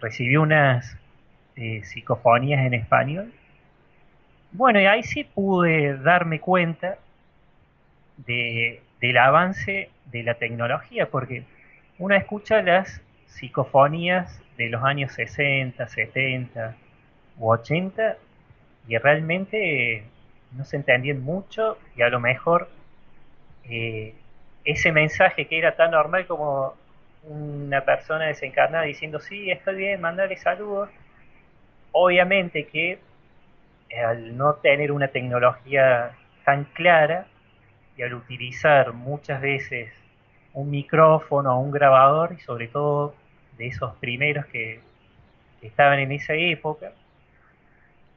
[0.01, 0.97] recibió unas
[1.55, 3.33] psicofonías en español.
[4.51, 6.97] Bueno, y ahí sí pude darme cuenta
[8.17, 11.43] de, del avance de la tecnología, porque
[11.99, 16.75] uno escucha las psicofonías de los años 60, 70
[17.37, 18.17] u 80
[18.87, 20.03] y realmente
[20.51, 22.69] no se entendían mucho y a lo mejor
[23.69, 24.13] eh,
[24.63, 26.75] ese mensaje que era tan normal como
[27.23, 30.89] una persona desencarnada diciendo sí, estoy bien, mandarle saludos,
[31.91, 32.99] obviamente que
[34.03, 36.11] al no tener una tecnología
[36.43, 37.27] tan clara
[37.97, 39.91] y al utilizar muchas veces
[40.53, 43.15] un micrófono o un grabador y sobre todo
[43.57, 44.79] de esos primeros que,
[45.61, 46.91] estaban en esa época,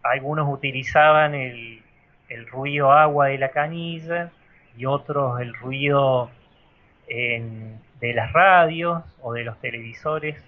[0.02, 1.82] algunos utilizaban el,
[2.50, 4.30] ruido agua de la canilla
[4.78, 6.30] y otros el ruido
[7.08, 10.42] de las radios o de los televisores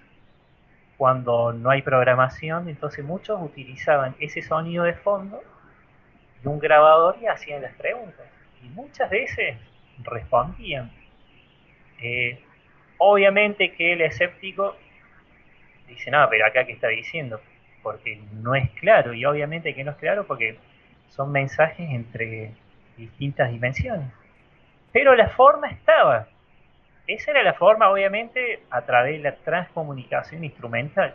[1.01, 5.41] cuando no hay programación, entonces muchos utilizaban ese sonido de fondo
[6.43, 8.27] de un grabador y hacían las preguntas.
[8.63, 9.57] Y muchas veces
[10.03, 10.91] respondían.
[11.99, 12.39] Eh,
[12.99, 14.75] obviamente que el escéptico
[15.87, 17.41] dice, no, pero acá qué está diciendo,
[17.81, 20.59] porque no es claro, y obviamente que no es claro porque
[21.09, 22.51] son mensajes entre
[22.95, 24.20] distintas dimensiones.
[24.91, 26.27] Pero la forma estaba,
[27.07, 31.13] esa era la forma, obviamente, a través de la transcomunicación instrumental,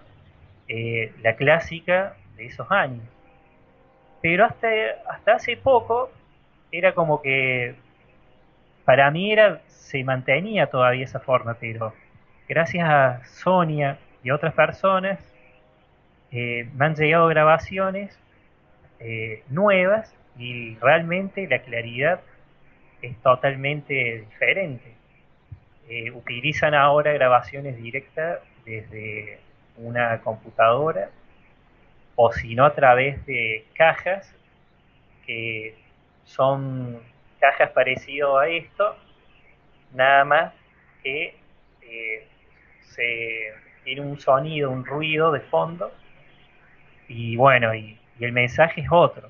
[0.69, 3.05] eh, la clásica de esos años.
[4.23, 4.69] Pero hasta,
[5.09, 6.11] hasta hace poco
[6.73, 7.75] era como que
[8.85, 11.93] para mí era se mantenía todavía esa forma, pero
[12.49, 15.21] gracias a Sonia y otras personas,
[16.33, 18.19] eh, me han llegado grabaciones
[18.99, 22.21] eh, nuevas y realmente la claridad
[23.03, 24.95] es totalmente diferente.
[25.89, 29.39] Eh, utilizan ahora grabaciones directas desde
[29.77, 31.11] una computadora
[32.17, 34.35] o si no a través de cajas
[35.27, 35.77] que
[36.25, 37.01] son
[37.39, 38.97] cajas parecidas a esto,
[39.93, 40.53] nada más
[41.03, 41.37] que
[41.83, 42.27] eh,
[42.81, 43.53] se
[43.85, 45.93] tiene un sonido, un ruido de fondo
[47.09, 49.29] y bueno, y, el mensaje es otro.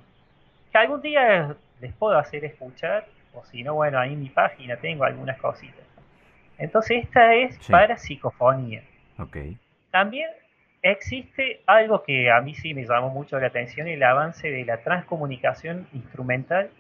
[0.71, 3.07] Que algún día les puedo hacer escuchar,
[3.37, 5.85] o si no, bueno, ahí en mi página tengo algunas cositas.
[6.59, 8.83] Entonces esta es para psicofonía.
[9.19, 9.59] Okay.
[9.91, 10.29] También
[10.83, 14.79] existe algo que a mí sí me llamó mucho la atención, el avance de la
[14.79, 16.71] transcomunicación instrumental,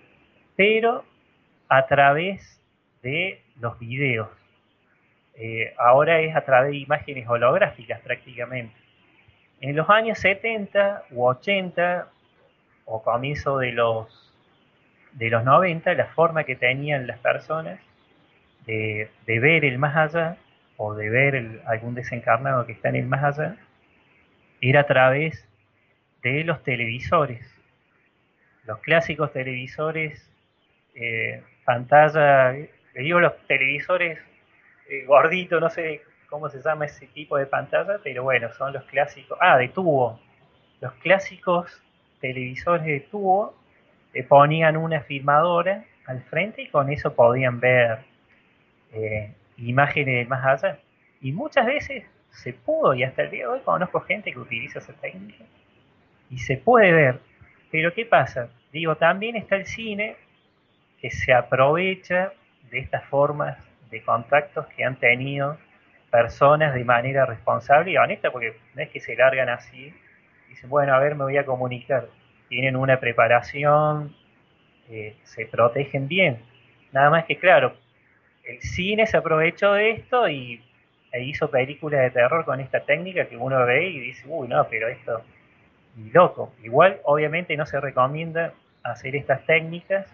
[0.56, 1.04] pero
[1.68, 2.62] a través
[3.02, 4.28] de los videos.
[5.34, 8.74] Eh, ahora es a través de imágenes holográficas prácticamente.
[9.60, 12.08] En los años 70 u 80
[12.86, 14.25] o comienzo de los,
[15.16, 17.80] de los 90, la forma que tenían las personas
[18.66, 20.36] de, ver el más allá
[20.76, 23.56] o de ver algún desencarnado que está en el más allá
[24.60, 25.48] era a través
[26.22, 27.50] de los televisores.
[28.64, 30.30] Los clásicos televisores,
[30.94, 32.54] eh, pantalla,
[32.94, 34.18] digo los televisores
[34.90, 38.84] eh, gorditos, no sé cómo se llama ese tipo de pantalla, pero bueno, son los
[38.84, 39.38] clásicos.
[39.40, 40.20] Ah, de tubo.
[40.80, 41.82] Los clásicos
[42.20, 43.54] televisores de tubo
[44.16, 47.98] le ponían una filmadora al frente y con eso podían ver
[48.94, 50.78] eh, imágenes más allá.
[51.20, 54.78] Y muchas veces se pudo, y hasta el día de hoy conozco gente que utiliza
[54.78, 55.44] esa técnica,
[56.30, 57.20] y se puede ver.
[57.70, 58.48] Pero ¿qué pasa?
[58.72, 60.16] Digo, también está el cine
[60.98, 62.32] que se aprovecha
[62.70, 63.58] de estas formas
[63.90, 65.58] de contactos que han tenido
[66.10, 69.94] personas de manera responsable y honesta, porque no es que se largan así,
[70.46, 72.06] y dicen, bueno, a ver, me voy a comunicar.
[72.48, 74.14] Tienen una preparación,
[74.88, 76.38] eh, se protegen bien.
[76.92, 77.74] Nada más que, claro,
[78.44, 80.62] el cine se aprovechó de esto y
[81.12, 84.66] e hizo películas de terror con esta técnica que uno ve y dice, uy, no,
[84.68, 85.22] pero esto,
[85.96, 86.52] y loco.
[86.62, 90.06] Igual, obviamente, no se recomienda hacer estas técnicas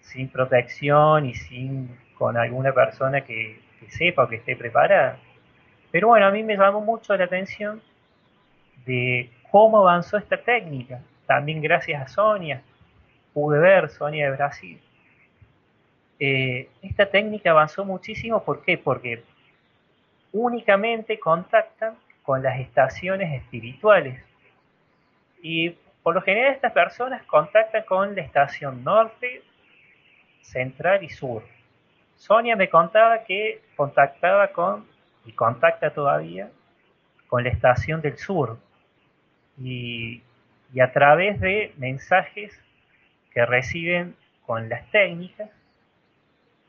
[0.00, 5.18] sin protección y sin con alguna persona que, que sepa o que esté preparada.
[5.90, 7.82] Pero bueno, a mí me llamó mucho la atención
[8.86, 11.00] de cómo avanzó esta técnica.
[11.26, 12.62] También gracias a Sonia,
[13.32, 14.80] pude ver Sonia de Brasil.
[16.18, 18.78] Eh, esta técnica avanzó muchísimo, ¿por qué?
[18.78, 19.22] Porque
[20.32, 24.22] únicamente contactan con las estaciones espirituales.
[25.42, 25.70] Y
[26.02, 29.42] por lo general estas personas contactan con la estación norte,
[30.40, 31.42] central y sur.
[32.16, 34.86] Sonia me contaba que contactaba con,
[35.24, 36.50] y contacta todavía,
[37.26, 38.58] con la estación del sur.
[39.58, 40.22] Y,
[40.72, 42.58] y a través de mensajes
[43.32, 44.14] que reciben
[44.46, 45.50] con las técnicas,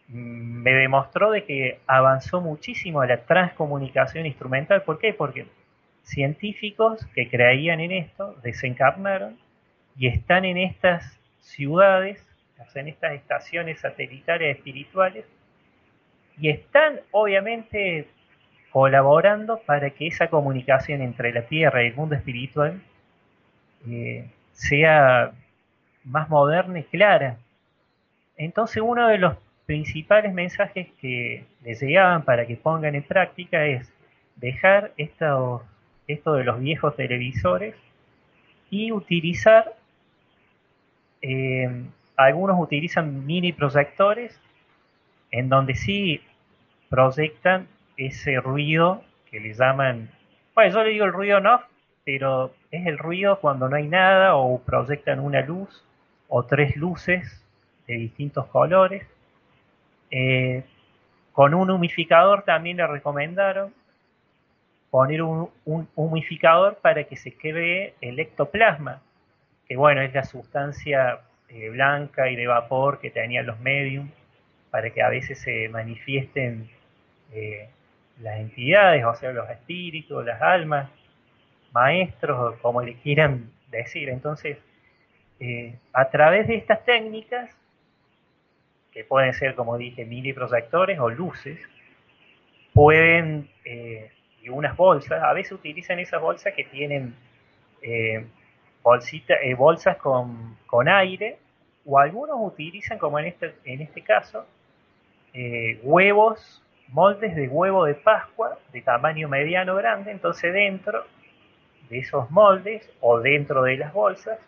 [0.07, 4.83] me demostró de que avanzó muchísimo la transcomunicación instrumental.
[4.83, 5.13] ¿Por qué?
[5.13, 5.47] Porque
[6.03, 9.37] científicos que creían en esto desencarnaron
[9.97, 12.25] y están en estas ciudades,
[12.75, 15.25] en estas estaciones satelitales espirituales,
[16.37, 18.07] y están obviamente
[18.71, 22.81] colaborando para que esa comunicación entre la Tierra y el mundo espiritual
[24.53, 25.31] sea
[26.03, 27.37] más moderna y clara.
[28.37, 33.91] Entonces uno de los principales mensajes que les llegaban para que pongan en práctica es
[34.35, 35.63] dejar esto,
[36.07, 37.75] esto de los viejos televisores
[38.69, 39.75] y utilizar,
[41.21, 41.69] eh,
[42.17, 44.39] algunos utilizan mini proyectores
[45.31, 46.21] en donde sí
[46.89, 47.67] proyectan
[47.97, 50.09] ese ruido que le llaman,
[50.53, 51.61] bueno, yo le digo el ruido no,
[52.05, 55.83] pero es el ruido cuando no hay nada o proyectan una luz
[56.27, 57.43] o tres luces
[57.87, 59.05] de distintos colores.
[60.11, 60.63] Eh,
[61.31, 63.73] con un humificador también le recomendaron
[64.91, 65.49] poner un,
[65.95, 69.01] humificador para que se quede el ectoplasma,
[69.67, 74.11] que bueno, es la sustancia eh, blanca y de vapor que tenían los mediums
[74.69, 76.69] para que a veces se manifiesten
[77.31, 77.69] eh,
[78.21, 80.89] las entidades, o sea, los espíritus, las almas,
[81.73, 84.09] maestros, como le quieran decir.
[84.09, 84.57] Entonces,
[85.91, 87.49] a través de estas técnicas
[88.93, 91.59] que pueden ser, como dije, mini proyectores o luces,
[92.73, 94.11] pueden, eh,
[94.41, 97.15] y unas bolsas, a veces utilizan esas bolsas que tienen
[97.81, 101.37] eh, eh, bolsas con, aire,
[101.85, 104.45] o algunos utilizan, como en este, en este caso,
[105.81, 111.03] huevos moldes de huevo de Pascua de tamaño mediano grande, entonces dentro
[111.89, 114.39] de esos moldes o dentro de las bolsas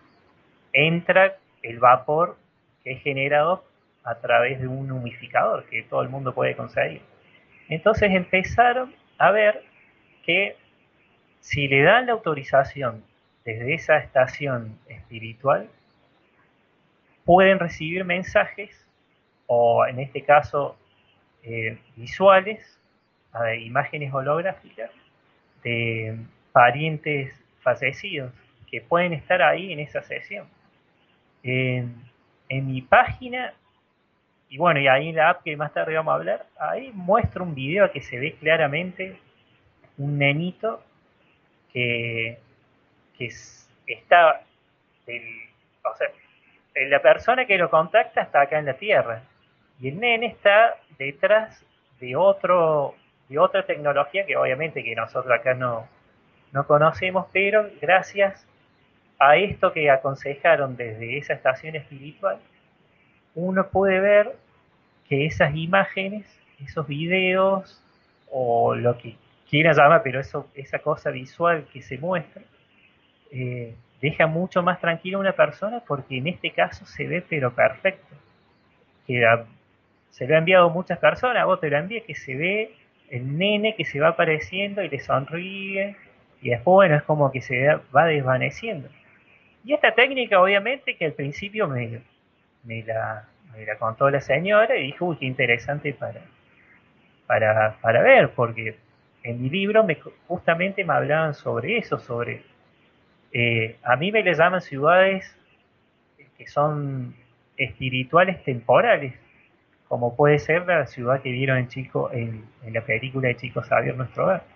[0.74, 2.38] entra el vapor
[2.84, 3.64] que es generado
[4.04, 7.02] a través de un humificador que todo el mundo puede conseguir.
[7.70, 9.64] Entonces empezaron a ver
[10.24, 10.56] que
[11.40, 13.04] si le dan la autorización
[13.44, 15.70] desde esa estación espiritual,
[17.24, 18.86] pueden recibir mensajes
[19.48, 20.78] o en este caso
[21.44, 22.80] eh, visuales,
[23.60, 24.90] imágenes holográficas
[25.64, 26.18] de
[26.56, 28.32] parientes fallecidos
[28.72, 30.48] que pueden estar ahí en esa sesión.
[31.44, 31.94] En,
[32.48, 33.54] mi página,
[34.48, 37.44] y bueno, y ahí en la app que más tarde vamos a hablar, ahí muestro
[37.44, 39.20] un video que se ve claramente
[39.98, 40.82] un nenito
[41.74, 42.38] que,
[43.18, 43.28] que
[43.88, 44.42] está,
[45.84, 46.08] o sea,
[46.88, 49.24] la persona que lo contacta está acá en la Tierra
[49.82, 51.66] y el nene está detrás
[52.00, 52.96] de otro
[53.28, 55.88] de otra tecnología que obviamente que nosotros acá no,
[56.56, 58.48] no conocemos, pero gracias
[59.20, 62.38] a esto que aconsejaron desde esa estación espiritual,
[63.36, 64.38] uno puede ver
[65.10, 66.26] que esas imágenes,
[66.64, 67.84] esos videos
[68.32, 69.18] o lo que
[69.50, 72.42] quiera llamar, pero eso, esa cosa visual que se muestra,
[73.32, 77.54] eh, deja mucho más tranquila a una persona porque en este caso se ve pero
[77.54, 78.16] perfecto.
[79.06, 79.22] Que
[80.10, 82.76] se lo ha enviado muchas personas, vos te lo envías que se ve
[83.10, 85.98] el nene que se va apareciendo y le sonríe
[86.46, 88.88] y después, bueno, es como que se va desvaneciendo.
[89.64, 92.04] Y esta técnica, obviamente, que al principio me,
[92.84, 96.22] la, me la contó la señora y dijo, uy, qué interesante para,
[97.26, 98.78] para, para ver, porque
[99.24, 102.44] en mi libro me, justamente me hablaban sobre eso, sobre...
[103.34, 105.36] Eh, a mí me le llaman ciudades
[106.38, 107.16] que son
[107.58, 109.16] espirituales temporales,
[109.88, 113.62] como puede ser la ciudad que vieron en, Chico, en, en la película de Chico
[113.62, 114.55] Xavier Nuestro Hogar.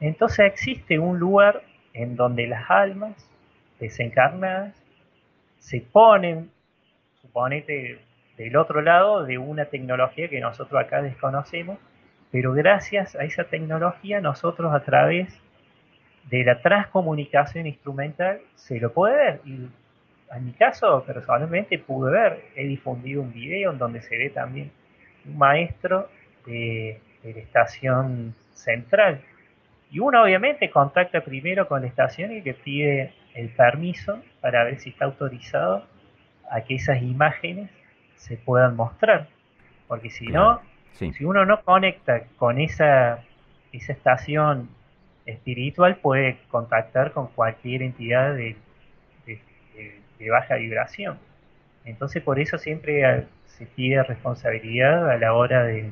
[0.00, 3.14] Entonces existe un lugar en donde las almas
[3.78, 4.74] desencarnadas
[5.58, 6.50] se ponen,
[7.20, 7.98] suponete,
[8.38, 11.78] del otro lado de una tecnología que nosotros acá desconocemos,
[12.32, 15.38] pero gracias a esa tecnología nosotros a través
[16.30, 19.40] de la transcomunicación instrumental se lo puede ver.
[19.44, 19.68] Y
[20.34, 24.70] en mi caso, personalmente, pude ver, he difundido un video en donde se ve también
[25.26, 26.08] un maestro
[26.46, 29.20] de, de la estación central
[29.90, 34.78] y uno obviamente contacta primero con la estación y le pide el permiso para ver
[34.78, 35.84] si está autorizado
[36.48, 37.70] a que esas imágenes
[38.14, 39.28] se puedan mostrar.
[39.88, 40.60] Porque si no,
[40.92, 43.24] si uno no conecta con esa,
[43.72, 44.68] esa estación
[45.26, 48.56] espiritual, puede contactar con cualquier entidad de,
[49.26, 51.18] de, baja vibración.
[51.84, 55.90] Entonces por eso siempre se pide responsabilidad a la hora de,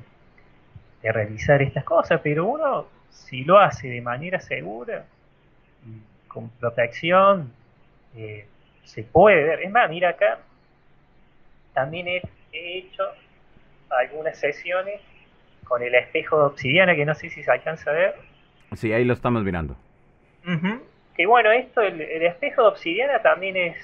[1.03, 5.05] de realizar estas cosas, pero uno si lo hace de manera segura
[5.87, 7.53] y con protección,
[8.17, 8.47] eh,
[8.85, 9.63] se puede ver.
[9.63, 10.39] Es más, mira acá,
[11.75, 13.05] también he, hecho
[13.91, 15.01] algunas sesiones
[15.65, 18.15] con el espejo de obsidiana, que no sé si se alcanza a ver.
[18.75, 19.77] Sí, ahí lo estamos mirando.
[21.15, 23.77] Que bueno, esto, el, espejo de obsidiana también es,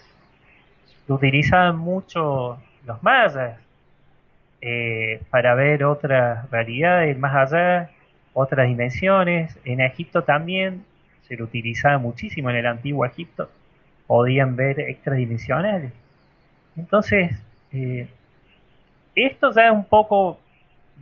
[1.07, 3.59] lo utilizaban mucho los mayas
[4.61, 7.91] eh, para ver otras realidades más allá
[8.35, 9.59] otras dimensiones.
[9.65, 10.85] En Egipto también
[11.23, 13.49] se lo utilizaba muchísimo en el antiguo Egipto.
[14.07, 15.93] Podían ver extradimensionales.
[16.77, 17.33] Entonces,
[17.73, 18.09] eh,
[19.15, 20.39] esto ya un poco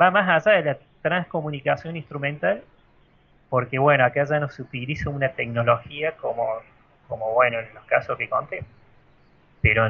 [0.01, 2.63] va más allá de la transcomunicación instrumental,
[3.49, 6.47] porque bueno, acá ya no se utiliza una tecnología como,
[7.09, 8.65] como bueno, en los casos que conté.
[9.61, 9.85] Pero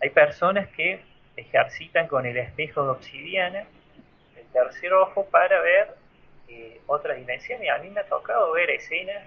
[0.00, 1.00] hay personas que
[1.36, 3.64] ejercitan con el espejo de obsidiana,
[4.36, 6.03] el tercer ojo, para ver
[6.48, 7.70] eh, otras dimensiones.
[7.70, 9.22] A mí me ha tocado ver escenas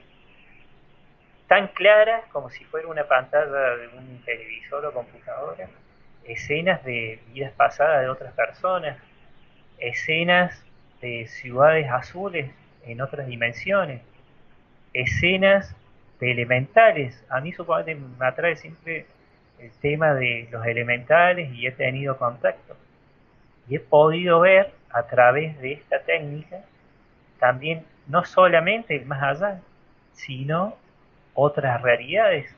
[1.48, 5.70] tan claras como si fuera una pantalla de un televisor o computadora,
[6.26, 8.98] escenas de vidas pasadas de otras personas,
[9.80, 10.62] escenas
[11.02, 12.52] de ciudades azules
[12.86, 14.02] en otras dimensiones,
[14.94, 15.76] escenas
[16.20, 17.24] de elementales.
[17.30, 19.06] A mí supongo me atrae siempre
[19.60, 22.76] el tema de los elementales y he tenido contacto.
[23.70, 26.62] Y he podido ver a través de esta técnica
[27.40, 29.60] también no solamente el más allá,
[30.14, 30.76] sino
[31.34, 32.54] otras realidades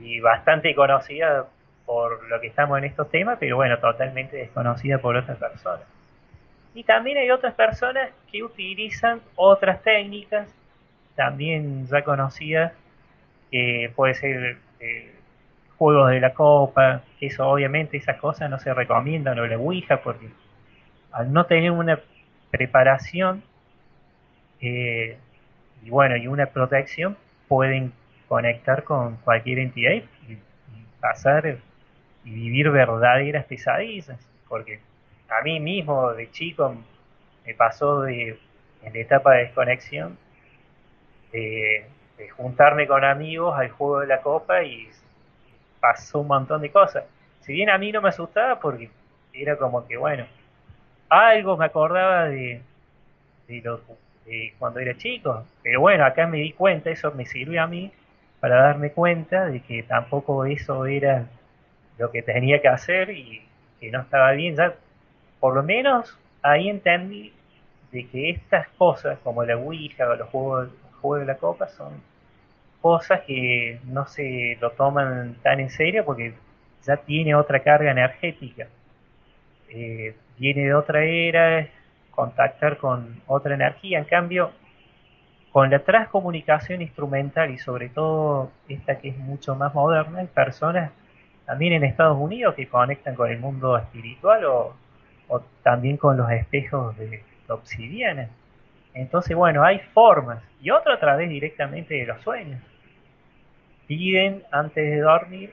[0.00, 1.46] y bastante conocida
[1.86, 5.84] por lo que estamos en estos temas, pero bueno, totalmente desconocida por otras personas.
[6.74, 10.48] Y también hay otras personas que utilizan otras técnicas,
[11.14, 12.72] también ya conocidas,
[13.50, 15.14] que puede ser eh,
[15.78, 20.28] juegos de la copa, eso obviamente esas cosas no se recomiendan o la Ouija, porque
[21.12, 22.00] al no tener una
[22.50, 23.42] preparación
[24.66, 25.16] eh,
[25.82, 27.16] y bueno, y una protección
[27.48, 27.92] pueden
[28.28, 30.38] conectar con cualquier entidad y,
[31.00, 31.58] pasar
[32.24, 34.80] y vivir verdaderas pesadillas, porque
[35.28, 36.74] a mí mismo de chico
[37.44, 38.38] me pasó de,
[38.82, 40.16] en la etapa de desconexión
[41.30, 41.86] de,
[42.36, 44.88] juntarme con amigos al juego de la copa y
[45.78, 47.04] pasó un montón de cosas.
[47.40, 48.88] Si bien a mí no me asustaba porque
[49.34, 50.26] era como que, bueno,
[51.10, 52.62] algo me acordaba de,
[53.46, 53.80] de, lo,
[54.26, 57.92] de cuando era chico, pero bueno, acá me di cuenta, eso me sirvió a mí
[58.40, 61.26] para darme cuenta de que tampoco eso era
[61.98, 63.42] lo que tenía que hacer y
[63.80, 64.56] que no estaba bien.
[64.56, 64.74] Ya,
[65.40, 67.32] por lo menos ahí entendí
[67.92, 70.68] de que estas cosas, como la Ouija o los juegos,
[71.00, 71.92] juegos de la copa, son
[72.80, 76.34] cosas que no se lo toman tan en serio porque
[76.84, 78.66] ya tiene otra carga energética.
[79.70, 81.66] Eh, viene de otra era,
[82.14, 83.98] contactar con otra energía.
[83.98, 84.52] En cambio,
[85.52, 90.90] con la transcomunicación instrumental y sobre todo esta que es mucho más moderna, hay personas
[91.46, 94.74] también en Estados Unidos que conectan con el mundo espiritual o,
[95.62, 98.28] también con los espejos de obsidiana.
[98.94, 102.60] Entonces, bueno, hay formas y otra a través directamente de los sueños.
[103.86, 105.52] Piden antes de dormir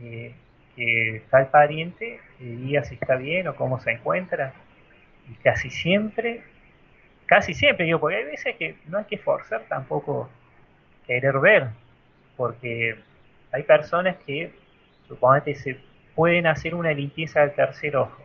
[0.00, 0.34] eh,
[0.74, 4.52] que tal pariente diga si está bien o cómo se encuentra.
[5.30, 6.42] Y casi siempre
[7.26, 10.30] casi siempre digo, porque hay veces que no hay que forzar tampoco
[11.06, 11.68] querer ver,
[12.36, 12.96] porque
[13.52, 14.52] hay personas que
[15.08, 15.78] suponete se
[16.14, 18.22] pueden hacer una limpieza del tercer ojo,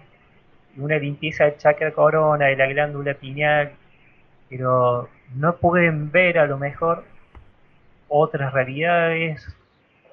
[0.77, 3.73] una limpieza del chakra corona, de la glándula pineal,
[4.49, 7.03] pero no pueden ver a lo mejor
[8.07, 9.47] otras realidades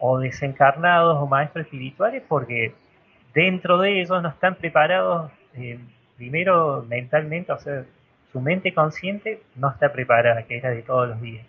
[0.00, 2.72] o desencarnados o maestros espirituales porque
[3.34, 5.78] dentro de ellos no están preparados eh,
[6.18, 7.84] primero mentalmente, o sea,
[8.32, 11.46] su mente consciente no está preparada, que era de todos los días.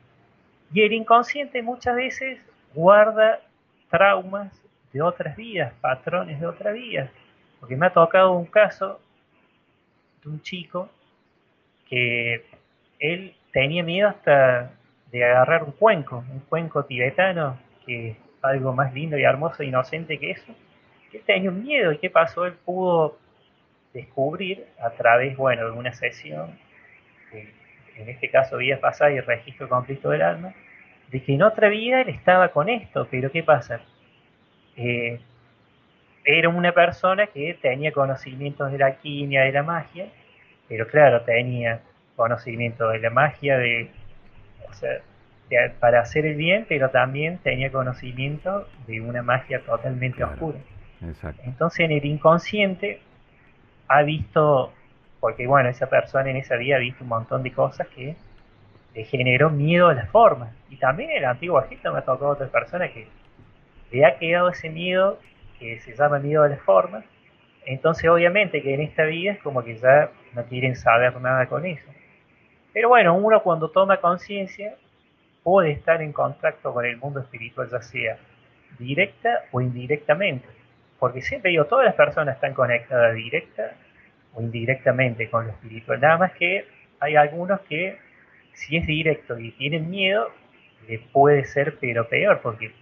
[0.71, 2.39] Y el inconsciente muchas veces
[2.73, 3.41] guarda
[3.89, 4.53] traumas
[4.93, 7.09] de otras vidas, patrones de otras vidas.
[7.59, 9.01] Porque me ha tocado un caso
[10.23, 10.87] de un chico
[11.87, 12.45] que
[12.99, 14.71] él tenía miedo hasta
[15.11, 19.65] de agarrar un cuenco, un cuenco tibetano, que es algo más lindo y hermoso e
[19.65, 20.53] inocente que eso.
[21.11, 23.17] Él tenía un miedo y qué pasó, él pudo
[23.93, 26.57] descubrir a través, bueno, de una sesión
[27.99, 30.53] en este caso vidas pasadas y registro conflicto del alma,
[31.11, 33.81] de que en otra vida él estaba con esto, pero ¿qué pasa?
[34.77, 35.19] Eh,
[36.23, 40.07] era una persona que tenía conocimientos de la química, de la magia,
[40.67, 41.81] pero claro, tenía
[42.15, 43.89] conocimiento de la magia, de,
[45.79, 50.59] para hacer el bien, pero también tenía conocimiento de una magia totalmente oscura.
[51.43, 53.01] Entonces en el inconsciente
[53.89, 54.71] ha visto
[55.19, 58.15] porque bueno, esa persona en esa vida ha visto un montón de cosas que
[58.95, 60.53] le generó miedo a las formas.
[60.69, 63.07] Y también el antiguo Egipto me ha tocado otra persona que
[63.91, 65.19] le ha quedado ese miedo
[65.59, 67.03] que se llama miedo a las formas.
[67.65, 71.65] Entonces obviamente que en esta vida es como que ya no quieren saber nada con
[71.65, 71.85] eso.
[72.71, 74.75] Pero bueno, uno cuando toma conciencia
[75.43, 78.17] puede estar en contacto con el mundo espiritual, ya sea
[78.77, 80.47] directa o indirectamente.
[80.99, 83.71] Porque siempre digo, todas las personas están conectadas directa
[84.33, 85.99] o indirectamente con lo espiritual.
[86.01, 86.65] Nada más que
[86.99, 87.97] hay algunos que
[88.53, 90.29] si es directo y tienen miedo,
[90.87, 92.73] le puede ser pero peor, porque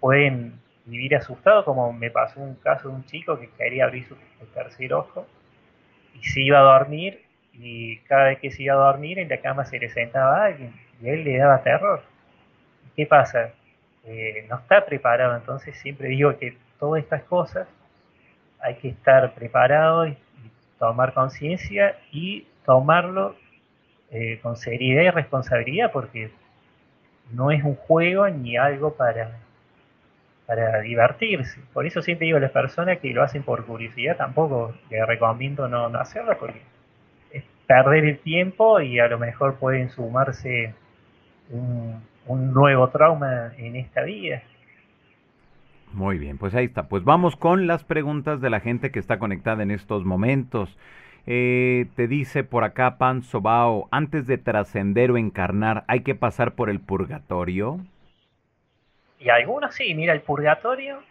[0.00, 4.16] pueden vivir asustados, como me pasó un caso de un chico que quería abrir su
[4.54, 5.26] tercer ojo
[6.14, 7.22] y se iba a dormir
[7.52, 10.72] y cada vez que se iba a dormir en la cama se le sentaba alguien
[11.02, 12.02] y a él le daba terror.
[12.96, 13.50] ¿Qué pasa?
[14.04, 17.68] Eh, no está preparado, entonces siempre digo que todas estas cosas
[18.60, 20.16] hay que estar preparado y
[20.78, 23.34] tomar conciencia y tomarlo
[24.10, 26.30] eh, con seriedad y responsabilidad porque
[27.32, 29.38] no es un juego ni algo para,
[30.46, 31.60] para divertirse.
[31.72, 35.68] Por eso siempre digo a las personas que lo hacen por curiosidad, tampoco les recomiendo
[35.68, 36.62] no, no hacerlo porque
[37.32, 40.74] es perder el tiempo y a lo mejor pueden sumarse
[41.50, 44.42] un, un nuevo trauma en esta vida.
[45.92, 46.88] Muy bien, pues ahí está.
[46.88, 50.76] Pues vamos con las preguntas de la gente que está conectada en estos momentos.
[51.26, 56.54] Eh, te dice por acá Pan Sobao, antes de trascender o encarnar, ¿hay que pasar
[56.54, 57.80] por el purgatorio?
[59.18, 61.02] Y algunos sí, mira, el purgatorio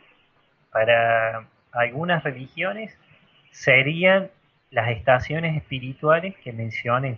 [0.71, 2.97] para algunas religiones
[3.51, 4.30] serían
[4.71, 7.17] las estaciones espirituales que mencioné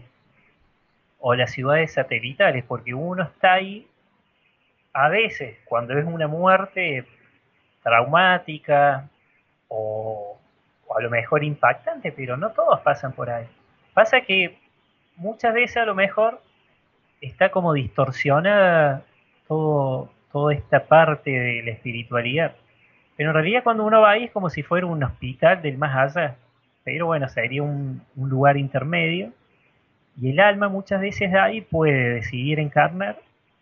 [1.20, 3.88] o las ciudades satelitales, porque uno está ahí
[4.94, 7.06] a veces cuando es una muerte
[7.84, 9.10] traumática
[9.68, 10.38] o,
[10.96, 13.48] a lo mejor impactante, pero no todos pasan por ahí.
[13.94, 14.58] Pasa que
[15.16, 16.42] muchas veces a lo mejor
[17.22, 19.04] está como distorsionada
[19.48, 22.56] todo, toda esta parte de la espiritualidad.
[23.18, 26.16] Pero en realidad cuando uno va ahí es como si fuera un hospital del más
[26.16, 26.36] allá.
[26.84, 29.32] Pero bueno, sería un, un lugar intermedio.
[30.20, 33.18] Y el alma muchas veces de ahí puede decidir encarnar,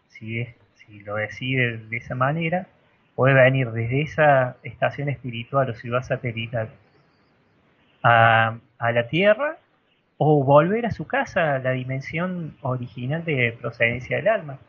[0.07, 2.68] si, es, si lo decide de esa manera,
[3.18, 6.70] puede venir desde esa estación espiritual o ciudad satelital
[8.03, 9.57] a, a la Tierra
[10.20, 14.59] o volver a su casa, la dimensión original de procedencia del alma.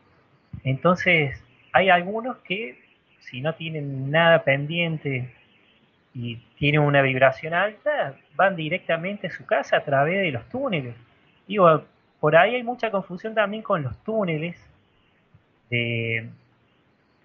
[0.63, 1.39] Entonces,
[1.73, 2.79] hay algunos que
[3.19, 5.31] si no tienen nada pendiente
[6.15, 10.95] y tienen una vibración alta, van directamente a su casa a través de los túneles.
[11.47, 11.83] Digo,
[12.19, 14.57] por ahí hay mucha confusión también con los túneles,
[15.69, 16.27] de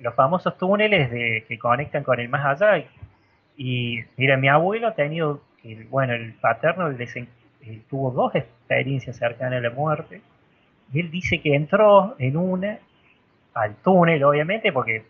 [0.00, 2.84] los famosos túneles de, que conectan con el más allá.
[3.56, 5.40] Y mira, mi abuelo ha tenido,
[5.90, 6.88] bueno, el paterno
[7.88, 10.20] tuvo dos experiencias cercanas a la muerte.
[10.92, 12.78] Y él dice que entró en una
[13.54, 15.04] al túnel, obviamente, porque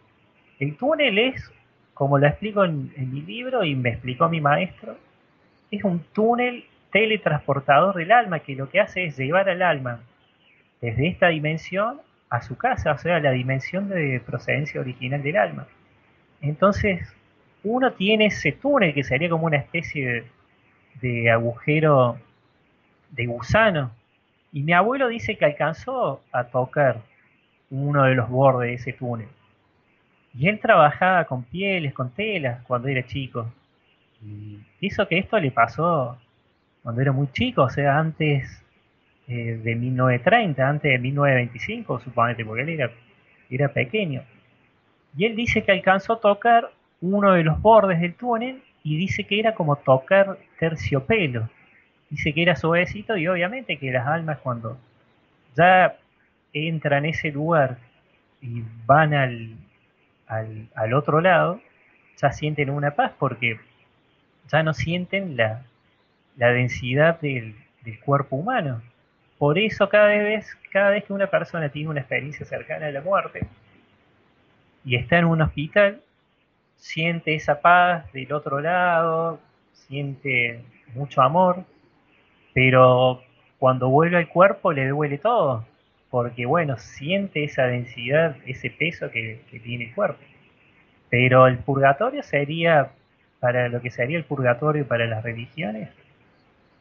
[0.61, 1.53] el túnel es,
[1.95, 4.97] como lo explico en, mi libro y me explicó mi maestro,
[5.71, 10.01] es un túnel teletransportador del alma que lo que hace es llevar al alma
[10.81, 12.01] desde esta dimensión
[12.37, 15.67] a su casa, o sea, la dimensión de procedencia original del alma.
[16.41, 17.15] Entonces,
[17.63, 20.25] uno tiene ese túnel que sería como una especie
[21.01, 22.19] de, agujero
[23.11, 23.91] de gusano.
[24.53, 27.01] Y mi abuelo dice que alcanzó a tocar
[27.71, 29.29] uno de los bordes de ese túnel.
[30.37, 33.53] Y él trabajaba con pieles, con telas, cuando era chico.
[34.23, 36.19] Y hizo que esto le pasó
[36.83, 38.64] cuando era muy chico, o sea, antes
[39.29, 42.91] eh, de 1930, antes de 1925, suponete, porque él era,
[43.51, 44.23] era pequeño.
[45.17, 46.71] Y él dice que alcanzó a tocar
[47.01, 51.49] uno de los bordes del túnel y dice que era como tocar terciopelo.
[52.11, 54.79] Dice que era suavecito y obviamente que las almas cuando
[55.57, 55.97] ya
[56.53, 57.79] entran en ese lugar
[58.41, 59.57] y van al,
[60.27, 61.61] al, otro lado,
[62.21, 63.59] ya sienten una paz porque
[64.49, 65.63] ya no sienten la,
[66.37, 68.83] la densidad del, del, cuerpo humano.
[69.45, 73.03] Por eso cada vez, cada vez que una persona tiene una experiencia cercana a la
[73.03, 73.47] muerte
[74.87, 76.01] y está en un hospital,
[76.77, 79.39] siente esa paz del otro lado,
[79.75, 80.63] siente
[80.95, 81.63] mucho amor,
[82.55, 83.23] pero
[83.59, 85.67] cuando vuelve al cuerpo le duele todo
[86.09, 90.21] porque bueno, siente esa densidad, ese peso que, tiene el cuerpo.
[91.11, 92.93] Pero el purgatorio sería,
[93.41, 95.91] para lo que sería el purgatorio para las religiones,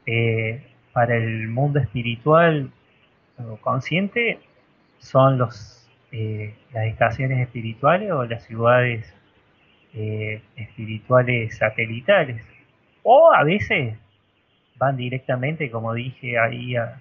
[0.06, 0.62] eh,
[0.94, 2.72] para el mundo espiritual
[3.62, 4.40] consciente,
[5.00, 9.14] son los, eh, las estaciones espirituales o las ciudades
[9.94, 12.44] eh, espirituales satelitales.
[13.02, 13.96] O a veces
[14.78, 17.00] van directamente, como dije ahí, a,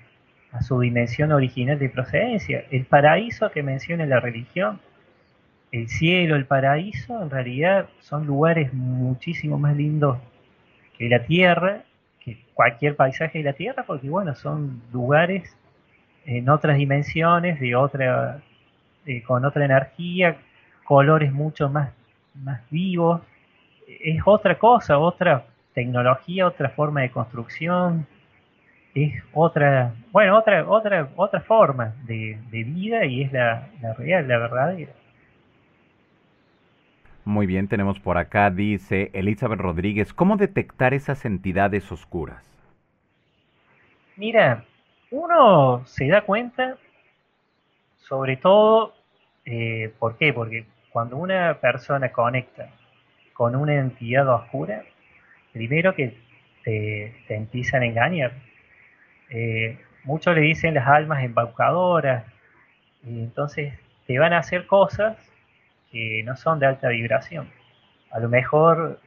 [0.53, 2.64] a su dimensión original de procedencia.
[2.70, 4.80] El paraíso que menciona la religión,
[5.70, 10.18] el cielo, el paraíso, en realidad son lugares muchísimo más lindos
[10.99, 11.84] que la tierra,
[12.62, 15.56] cualquier paisaje de la tierra, porque bueno, son lugares
[16.24, 18.40] en otras dimensiones, de otra,
[19.26, 20.36] con otra energía,
[20.84, 21.90] colores mucho más,
[22.36, 23.20] más vivos.
[23.88, 25.44] Es otra cosa, otra
[25.74, 28.06] tecnología, otra forma de construcción,
[28.94, 34.38] es otra, bueno, otra, otra, otra forma de, vida y es la, la real, la
[34.38, 34.92] verdadera.
[37.24, 42.51] Muy bien, tenemos por acá, dice Elizabeth Rodríguez, ¿cómo detectar esas entidades oscuras?
[44.16, 44.64] Mira,
[45.10, 46.76] uno se da cuenta,
[47.96, 48.94] sobre todo,
[49.46, 50.32] eh, ¿por qué?
[50.34, 52.68] Porque cuando una persona conecta
[53.32, 54.84] con una entidad oscura,
[55.52, 56.18] primero que
[56.62, 58.32] te, empiezan a engañar,
[59.30, 62.24] eh, muchos le dicen las almas embaucadoras,
[63.04, 63.72] y entonces
[64.06, 65.16] te van a hacer cosas
[65.90, 67.48] que no son de alta vibración.
[68.10, 69.00] A lo mejor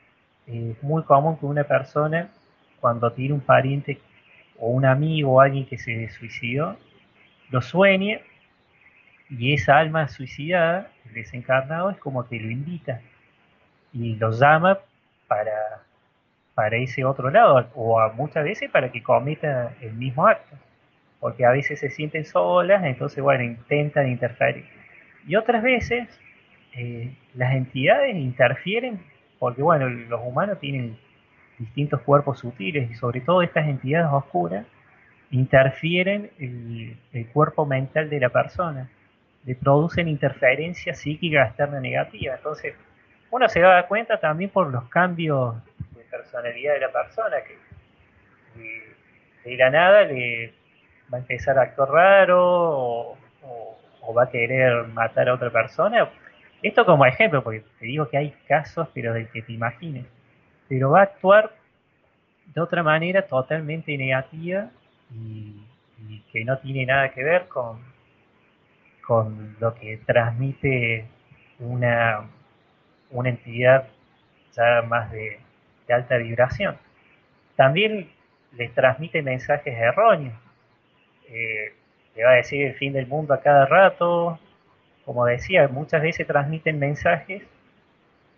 [0.48, 2.30] eh, es muy común que una persona,
[2.80, 4.00] cuando tiene un pariente
[4.60, 6.78] o un amigo o alguien que se suicidó,
[7.50, 8.22] lo sueñe
[9.30, 13.02] y esa alma suicidada, el desencarnado, es como que lo invita
[13.94, 14.80] y lo llama
[15.28, 15.86] para
[16.56, 20.56] para ese otro lado, o a muchas veces para que cometa el mismo acto,
[21.20, 24.66] porque a veces se sienten solas, entonces bueno, intentan interferir.
[25.28, 26.08] Y otras veces
[26.74, 29.02] eh, las entidades interfieren,
[29.38, 30.98] porque bueno, los humanos tienen
[31.58, 34.66] distintos cuerpos sutiles y sobre todo estas entidades oscuras
[35.32, 38.90] interfieren el, el cuerpo mental de la persona,
[39.46, 42.36] le producen interferencia psíquica externa negativa.
[42.36, 42.76] Entonces,
[43.32, 45.56] uno se da cuenta también por los cambios
[46.16, 50.54] personalidad de la persona, que de la nada le
[51.14, 53.18] va a empezar a actuar raro o,
[54.16, 56.10] va a querer matar a otra persona.
[56.62, 60.06] Esto como ejemplo, porque te digo que hay casos, pero del que te imagines.
[60.68, 61.52] Pero va a actuar
[62.54, 64.70] de otra manera totalmente negativa
[65.14, 65.62] y,
[66.32, 67.80] que no tiene nada que ver con,
[69.06, 71.06] con lo que transmite
[71.60, 72.28] una,
[73.12, 73.88] una entidad
[74.56, 75.40] ya más de,
[75.90, 76.78] alta vibración.
[77.56, 78.10] También
[78.54, 80.34] les transmite mensajes erróneos.
[81.30, 81.74] Eh,
[82.16, 84.40] le va a decir el fin del mundo a cada rato.
[85.06, 87.44] Como decía, muchas veces transmiten mensajes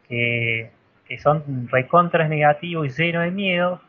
[0.08, 0.70] que,
[1.08, 3.82] que son recontras negativos y llenos de miedo.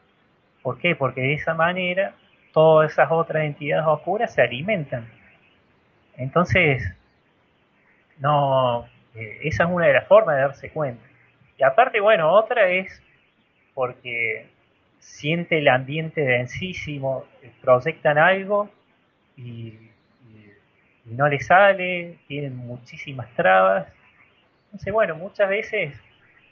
[0.63, 0.95] ¿Por qué?
[0.97, 2.15] Porque de esa manera
[2.53, 5.09] todas esas otras entidades oscuras se alimentan.
[6.17, 6.83] Entonces,
[8.19, 11.03] no, eh, esa es una de las formas de darse cuenta.
[11.57, 13.03] Y aparte, bueno, otra es
[13.75, 14.47] porque
[14.99, 17.25] siente el ambiente densísimo,
[17.61, 18.69] proyectan algo
[19.37, 19.75] y,
[21.05, 23.87] no le sale, tienen muchísimas trabas.
[24.67, 25.99] Entonces, bueno, muchas veces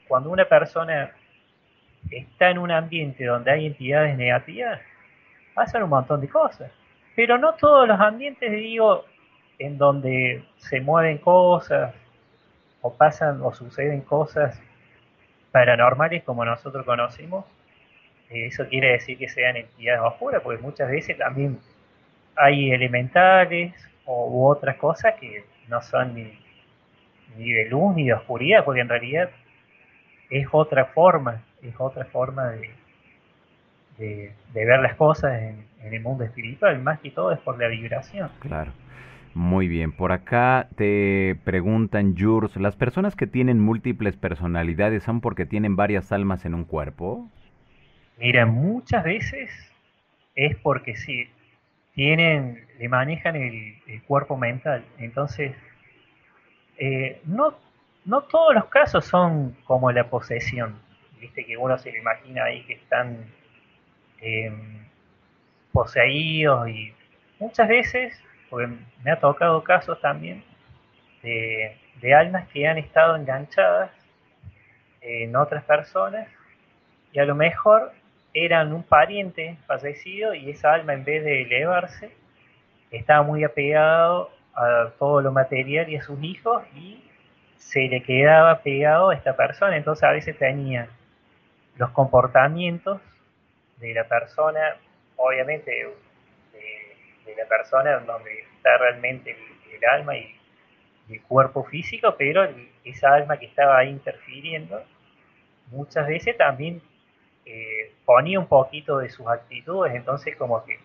[0.09, 1.13] cuando una persona
[2.11, 4.81] está en un ambiente donde hay entidades negativas,
[5.55, 6.71] pasan un montón de cosas.
[7.15, 9.05] Pero no todos los ambientes, digo,
[9.59, 11.95] en donde se mueven cosas,
[12.83, 14.63] o pasan o suceden cosas
[15.51, 17.45] paranormales como nosotros conocimos,
[18.31, 21.59] eh, eso quiere decir que sean entidades oscuras, porque muchas veces también
[22.37, 23.73] hay elementales
[24.05, 26.39] o, u otras cosas que no son ni,
[27.37, 29.31] ni de luz ni de oscuridad, porque en realidad
[30.31, 32.71] es otra forma, es otra forma de,
[33.99, 37.69] de, ver las cosas en, en, el mundo espiritual, más que todo es por la
[37.69, 38.31] vibración.
[38.41, 38.73] Claro.
[39.35, 45.45] Muy bien, por acá te preguntan, Jurs, ¿las personas que tienen múltiples personalidades son porque
[45.45, 47.29] tienen varias almas en un cuerpo?
[48.19, 49.51] Mira, muchas veces
[50.35, 51.29] es porque sí,
[51.95, 53.75] tienen, le manejan el,
[54.07, 54.85] cuerpo mental.
[54.99, 55.55] Entonces,
[56.79, 57.55] eh, no,
[58.07, 60.79] no todos los casos son como la posesión.
[61.21, 63.27] Viste que uno se le imagina ahí que están
[64.21, 64.87] em,
[65.73, 66.95] poseídos y
[67.39, 70.43] muchas veces porque me ha tocado casos también
[71.23, 71.77] de,
[72.15, 73.91] almas que han estado enganchadas
[75.01, 76.29] en otras personas
[77.13, 77.93] y a lo mejor
[78.33, 82.13] eran un pariente fallecido y esa alma en vez de elevarse
[82.93, 87.06] estaba muy apegado a todo lo material y a sus hijos y
[87.67, 90.89] se le quedaba pegado a esta persona, entonces a veces tenía
[91.77, 93.01] los comportamientos
[93.79, 94.77] de la persona,
[95.17, 95.73] obviamente
[96.53, 99.37] de la persona donde está realmente
[99.73, 100.33] el, alma y,
[101.09, 102.49] el cuerpo físico, pero
[102.85, 104.83] esa alma que estaba ahí interfiriendo
[105.73, 106.81] muchas veces también
[107.45, 110.79] eh, ponía un poquito de sus actitudes, entonces como que...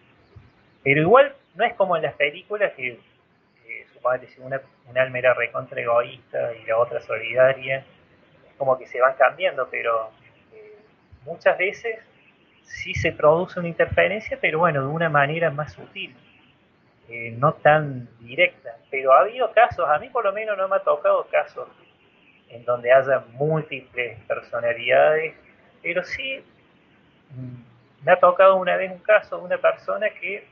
[0.84, 3.00] Pero igual no es como en las películas que
[4.28, 4.62] si una,
[4.96, 7.84] alma era recontra egoísta y la otra solidaria,
[8.58, 10.12] como que se van cambiando, pero
[10.54, 10.78] eh,
[11.24, 12.00] muchas veces
[12.64, 16.16] sí se produce una interferencia, pero bueno, de una manera más sutil.
[17.10, 20.78] Eh, no tan directa, pero ha habido casos, a mí por lo menos no me
[20.78, 21.68] ha tocado casos
[22.48, 25.36] en donde haya múltiples personalidades,
[25.82, 26.42] pero sí
[27.32, 30.48] mm, me ha tocado una vez un caso de una persona que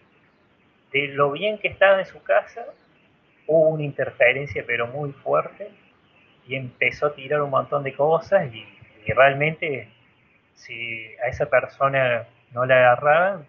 [0.91, 2.65] de lo bien que estaba en su casa
[3.49, 5.69] hubo una interferencia pero muy fuerte
[6.47, 8.65] y empezó a tirar un montón de cosas y,
[9.11, 9.89] realmente
[10.53, 13.47] si a esa persona no la agarraban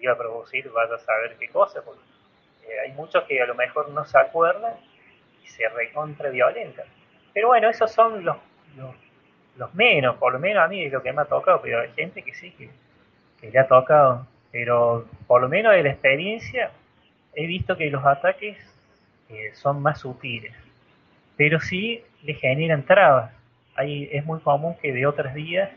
[0.00, 1.80] iba a producir, vaya a saber qué cosa,
[2.68, 4.74] eh, hay muchos que a lo mejor no se acuerdan
[5.42, 6.86] y se recontra violentan.
[7.32, 8.36] Pero bueno, esos son los,
[9.56, 11.92] los, menos, por lo menos a mí es lo que me ha tocado, pero hay
[11.92, 12.70] gente que sí, que,
[13.40, 14.26] que le ha tocado.
[14.50, 16.70] Pero por lo menos de la experiencia
[17.38, 18.58] he visto que los ataques
[19.28, 20.52] eh, son más sutiles,
[21.36, 23.32] pero sí le generan trabas.
[23.76, 25.70] Ahí es muy común que de otras días,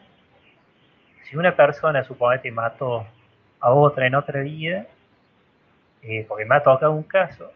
[1.22, 3.06] si una persona suponete mató
[3.60, 4.88] a otra en otra vida,
[6.02, 7.52] eh, porque me ha tocado un caso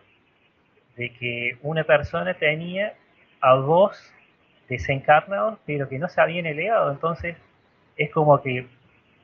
[0.97, 2.93] de que una persona tenía
[3.41, 4.14] a dos
[4.70, 6.91] desencarnados, pero que no se habían elevado.
[6.91, 7.38] Entonces,
[7.97, 8.68] es como que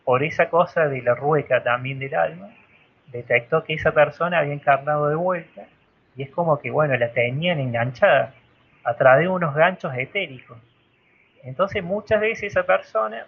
[0.04, 2.50] por esa cosa de la rueca también del alma,
[3.12, 5.68] detectó que esa persona había encarnado de vuelta,
[6.16, 8.34] y es como que, bueno, la tenían enganchada
[8.84, 10.57] a través de unos ganchos etéricos.
[11.43, 13.28] Entonces, muchas veces esa persona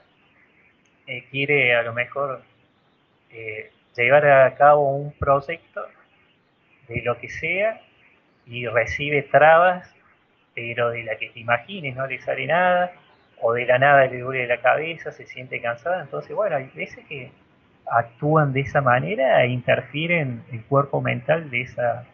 [1.07, 2.41] eh, quiere a lo mejor
[3.29, 5.85] eh, llevar a cabo un proyecto
[6.87, 7.81] de lo que sea
[8.45, 9.93] y recibe trabas,
[10.53, 12.91] pero de la que te imagines no le sale nada,
[13.41, 17.05] o de la nada le duele la cabeza, se siente cansada, entonces bueno, hay veces
[17.07, 17.31] que,
[17.89, 22.05] actúan de esa manera e interfieren el cuerpo mental de esa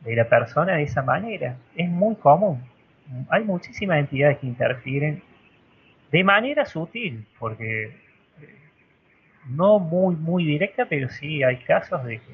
[0.00, 1.56] de la persona de esa manera.
[1.76, 2.62] Es muy común.
[3.30, 5.22] Hay muchísimas entidades que interfieren
[6.12, 7.92] de manera sutil, porque eh,
[9.48, 12.32] no muy muy directa, pero sí hay casos de que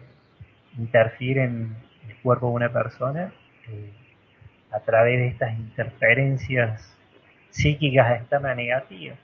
[0.79, 1.75] interfieren
[2.09, 3.33] el cuerpo de una persona
[3.69, 3.91] eh,
[4.73, 6.97] a través de estas interferencias
[7.51, 9.15] psíquicas de esta negativa.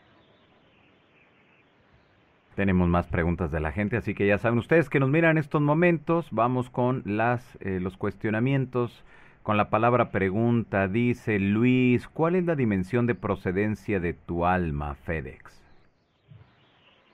[2.54, 5.38] Tenemos más preguntas de la gente, así que ya saben ustedes que nos miran en
[5.38, 9.04] estos momentos, vamos con las eh, los cuestionamientos.
[9.42, 14.96] Con la palabra pregunta dice Luis, ¿cuál es la dimensión de procedencia de tu alma,
[14.96, 15.64] FedEx?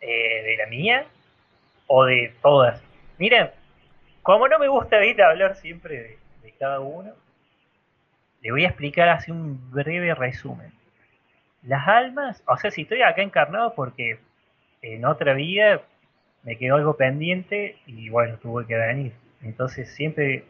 [0.01, 1.07] Eh, ¿De la mía
[1.87, 2.82] o de todas?
[3.18, 3.51] Miren,
[4.22, 7.12] como no me gusta ahorita hablar siempre de, de cada uno,
[8.41, 10.72] le voy a explicar así un breve resumen.
[11.62, 14.18] Las almas, o sea, si estoy acá encarnado porque
[14.95, 15.82] en otra vida
[16.43, 19.12] me quedó algo pendiente y bueno, tuve que venir.
[19.43, 20.45] Entonces siempre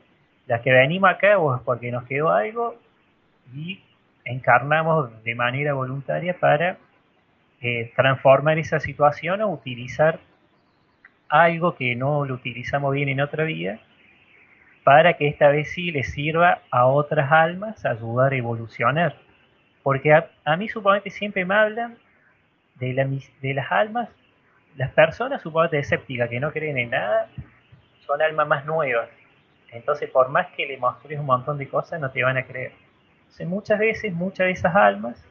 [0.46, 2.76] las que venimos acá es porque nos quedó algo
[3.54, 3.80] y
[4.24, 6.78] encarnamos de manera voluntaria para
[7.62, 10.20] eh, transformar esa situación o utilizar
[11.28, 13.80] algo que no lo utilizamos bien en otra vida
[14.84, 19.16] para que esta vez sí le sirva a otras almas ayudar a evolucionar.
[19.82, 21.96] Porque a, a mí supuestamente siempre me hablan
[22.76, 23.08] de, la,
[23.40, 24.08] de las almas
[24.76, 27.28] las personas, supongo escépticas, que no creen en nada,
[28.06, 29.08] son almas más nuevas.
[29.72, 32.72] Entonces, por más que le mostres un montón de cosas, no te van a creer.
[33.20, 35.22] Entonces, muchas veces, muchas de esas almas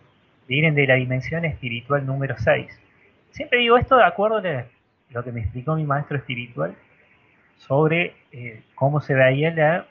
[0.48, 2.80] vienen de la dimensión espiritual número 6.
[3.32, 4.66] Siempre digo esto de acuerdo a
[5.10, 6.76] lo que me explicó mi maestro espiritual
[7.58, 9.86] sobre eh, cómo se veía la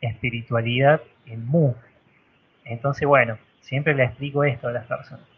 [0.00, 1.74] espiritualidad en Mu.
[2.64, 5.37] Entonces, bueno, siempre le explico esto a las personas.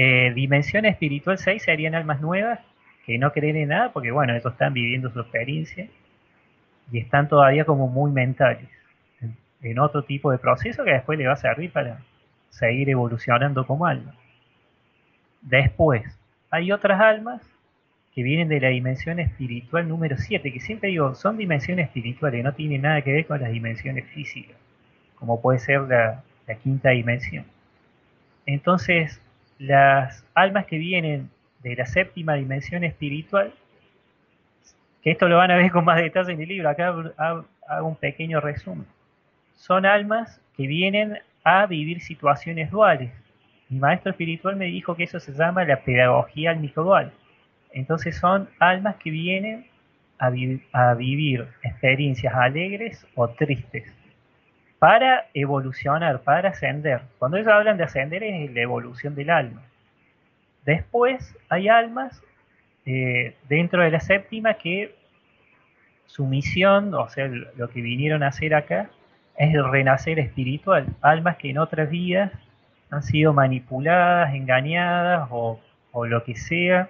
[0.00, 2.60] Eh, dimensión espiritual 6 serían almas nuevas
[3.04, 5.88] que no creen en nada porque, bueno, ellos están viviendo su experiencia
[6.92, 8.68] y están todavía como muy mentales
[9.60, 11.98] en, otro tipo de proceso que después le va a servir para
[12.48, 14.14] seguir evolucionando como alma.
[15.42, 16.04] Después,
[16.48, 17.42] hay otras almas
[18.14, 22.54] que vienen de la dimensión espiritual número 7, que siempre digo, son dimensiones espirituales, no
[22.54, 24.56] tienen nada que ver con las dimensiones físicas,
[25.16, 26.22] como puede ser la
[26.62, 27.46] quinta dimensión.
[28.46, 29.20] Entonces,
[29.58, 31.30] las almas que vienen
[31.62, 33.52] de la séptima dimensión espiritual,
[35.02, 37.96] que esto lo van a ver con más detalle en el libro, acá hago un
[37.96, 38.86] pequeño resumen.
[39.56, 43.10] Son almas que vienen a vivir situaciones duales.
[43.68, 47.12] Mi maestro espiritual me dijo que eso se llama la pedagogía dual.
[47.72, 49.66] Entonces son almas que vienen
[50.18, 53.92] a vivir experiencias alegres o tristes
[54.78, 57.02] para evolucionar, para ascender.
[57.18, 59.62] Cuando ellos hablan de ascender es la evolución del alma.
[60.64, 62.22] Después hay almas
[62.86, 64.94] eh, dentro de la séptima que
[66.06, 68.90] su misión, o sea, lo que vinieron a hacer acá,
[69.36, 70.86] es el renacer espiritual.
[71.00, 72.32] Almas que en otras vidas
[72.90, 75.60] han sido manipuladas, engañadas o,
[76.06, 76.88] lo que sea.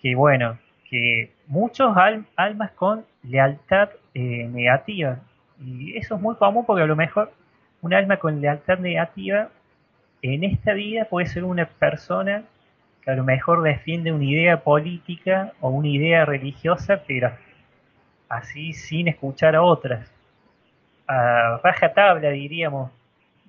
[0.00, 0.58] Que bueno,
[0.88, 1.94] que muchos
[2.36, 5.20] almas con lealtad eh, negativa,
[5.64, 7.32] y eso es muy común porque a lo mejor
[7.80, 9.48] un alma con lealtad negativa
[10.22, 12.44] en esta vida puede ser una persona
[13.02, 17.32] que a lo mejor defiende una idea política o una idea religiosa, pero
[18.28, 20.08] así sin escuchar a otras.
[21.08, 22.92] A raja tabla, diríamos,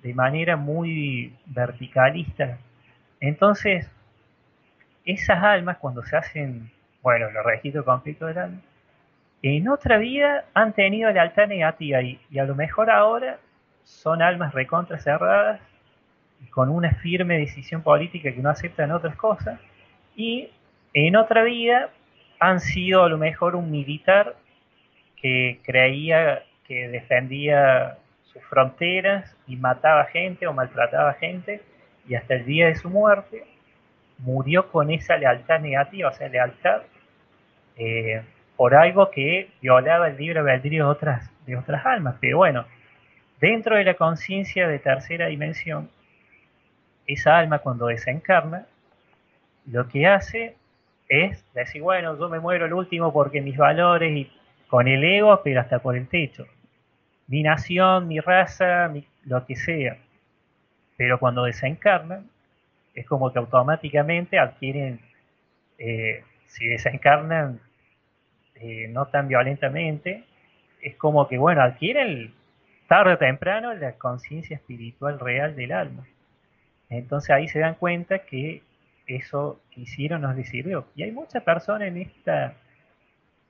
[0.02, 2.58] de manera muy verticalista.
[3.20, 3.88] Entonces,
[5.04, 8.60] esas almas cuando se hacen, bueno, los registros de conflicto del alma,
[9.46, 13.38] en otra vida han tenido lealtad negativa y, y a lo mejor ahora
[13.82, 15.60] son almas recontra cerradas
[16.42, 19.60] y con una firme decisión política que no aceptan otras cosas
[20.16, 20.48] y
[20.94, 21.90] en otra vida
[22.40, 24.34] han sido a lo mejor un militar
[25.20, 31.60] que creía que defendía sus fronteras y mataba gente o maltrataba gente
[32.08, 33.44] y hasta el día de su muerte
[34.16, 36.80] murió con esa lealtad negativa, o sea, lealtad
[37.76, 38.22] eh,
[38.56, 42.16] por algo que violaba el libre albedrío de otras, de otras almas.
[42.20, 42.64] Pero bueno,
[43.40, 45.90] dentro de la conciencia de tercera dimensión,
[47.06, 48.66] esa alma cuando desencarna,
[49.66, 50.56] lo que hace
[51.08, 54.30] es decir, bueno, yo me muero el último porque mis valores y
[54.68, 56.46] con el ego, pero hasta por el techo.
[57.26, 58.92] Mi nación, mi raza,
[59.24, 59.98] lo que sea.
[60.96, 62.28] Pero cuando desencarnan,
[62.94, 65.00] es como que automáticamente adquieren,
[65.78, 67.60] eh, si desencarnan
[68.56, 70.24] eh, no tan violentamente,
[70.82, 72.32] es como que, bueno, adquieren
[72.88, 76.06] tarde o temprano la conciencia espiritual real del alma.
[76.90, 78.62] Entonces ahí se dan cuenta que
[79.06, 80.86] eso que hicieron nos les sirvió.
[80.94, 82.54] Y hay muchas personas en esta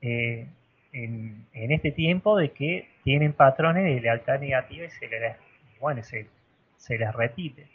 [0.00, 0.46] eh,
[0.92, 5.36] en, este tiempo de que tienen patrones de lealtad negativa y se les,
[5.80, 6.28] bueno, se,
[6.76, 7.66] se les repite.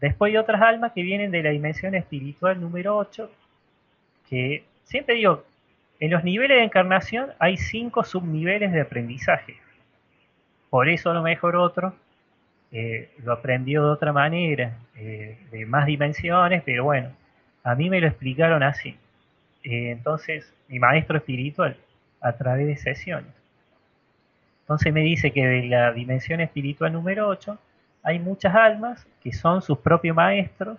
[0.00, 3.30] Después hay otras almas que vienen de la dimensión espiritual número 8,
[4.28, 5.44] que siempre digo,
[6.00, 9.56] en los niveles de encarnación hay cinco subniveles de aprendizaje.
[10.70, 11.94] Por eso a lo mejor otro
[12.72, 17.10] eh, lo aprendió de otra manera, eh, de más dimensiones, pero bueno,
[17.62, 18.96] a mí me lo explicaron así.
[19.62, 21.76] Eh, entonces, mi maestro espiritual,
[22.20, 23.32] a través de sesiones.
[24.62, 27.56] Entonces me dice que de la dimensión espiritual número 8
[28.02, 30.78] hay muchas almas que son sus propios maestros.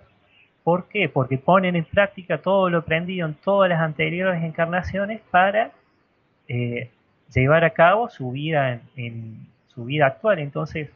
[0.68, 1.08] ¿Por qué?
[1.08, 5.72] Porque ponen en práctica todo lo aprendido en todas las anteriores encarnaciones para
[7.34, 10.40] llevar a cabo su vida en su vida actual.
[10.40, 10.90] Entonces,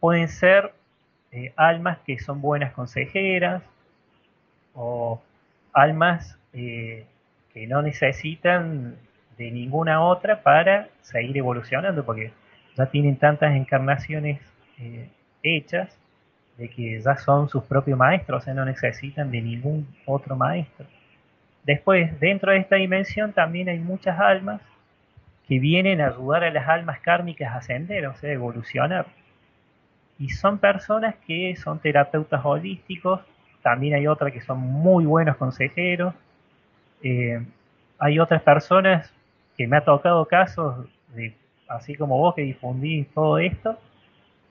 [0.00, 0.72] pueden ser
[1.30, 3.62] eh, almas que son buenas consejeras
[4.74, 5.22] o
[5.72, 7.06] almas eh,
[7.54, 8.96] que no necesitan
[9.38, 12.32] de ninguna otra para seguir evolucionando, porque
[12.76, 14.40] ya tienen tantas encarnaciones
[14.80, 15.08] eh,
[15.44, 15.96] hechas
[16.58, 20.86] de que ya son sus propios maestros, o sea, no necesitan de ningún otro maestro.
[21.64, 24.60] Después, dentro de esta dimensión también hay muchas almas
[25.48, 29.06] que vienen a ayudar a las almas kármicas a ascender, o sea, evolucionar
[30.22, 33.20] y son personas que son terapeutas holísticos,
[33.60, 36.14] también hay otras que son muy buenos consejeros,
[37.02, 37.44] eh,
[37.98, 39.12] hay otras personas
[39.56, 41.34] que me ha tocado casos, de,
[41.66, 43.76] así como vos que difundís todo esto,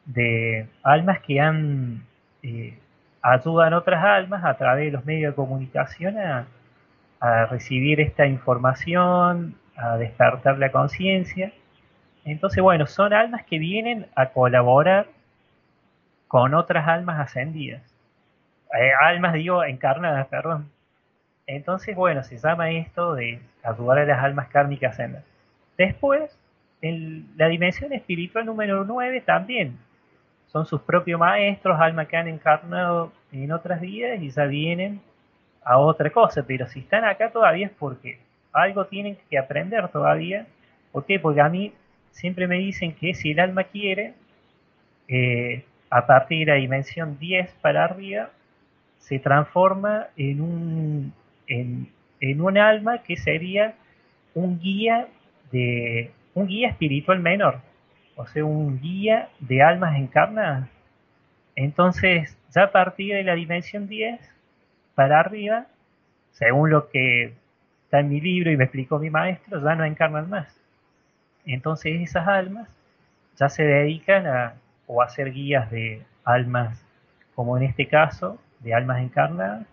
[0.06, 2.06] de almas que han
[2.44, 2.78] eh,
[3.22, 6.48] ayudan otras almas a través de los medios de comunicación a,
[7.20, 11.52] a recibir esta información, a despertar la conciencia.
[12.26, 15.08] Entonces, bueno, son almas que vienen a colaborar
[16.28, 17.82] con otras almas ascendidas.
[18.80, 20.72] Eh, almas, digo, encarnadas, perdón.
[21.46, 25.26] Entonces, bueno, se llama esto de ayudar a las almas kármicas ascendidas.
[25.78, 26.38] Después,
[26.82, 29.78] en la dimensión espiritual número 9 también
[30.52, 35.02] son sus propios maestros, almas que han encarnado en otras vidas y ya vienen
[35.64, 36.44] a otra cosa.
[36.46, 38.20] Pero si están acá todavía es porque
[38.52, 40.46] algo tienen que aprender todavía.
[40.92, 41.20] ¿Por qué?
[41.20, 41.74] Porque a mí
[42.12, 44.14] siempre me dicen que si el alma quiere,
[45.08, 48.30] eh, a partir de la dimensión 10 para arriba,
[49.00, 51.14] se transforma en un,
[51.48, 53.76] en, un alma que sería
[54.34, 55.08] un guía
[55.52, 57.60] de un guía espiritual menor,
[58.16, 60.70] o sea, un guía de almas encarnadas.
[61.56, 64.20] Entonces, ya a partir de la dimensión 10
[64.96, 65.68] para arriba,
[66.32, 67.34] según lo que
[67.84, 70.56] está en mi libro y me explicó mi maestro, ya no encarnan más.
[71.46, 72.70] Entonces esas almas
[73.38, 74.54] ya se dedican a
[74.88, 76.86] o hacer guías de almas,
[77.34, 79.66] como en este caso, de almas encarnadas,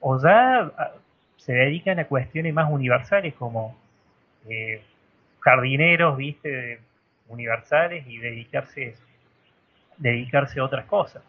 [0.00, 0.92] o ya ah,
[1.36, 3.76] se dedican a cuestiones más universales como
[4.48, 4.82] eh,
[5.40, 6.80] jardineros, viste,
[7.32, 8.94] universales y dedicarse,
[9.96, 11.22] dedicarse a otras cosas.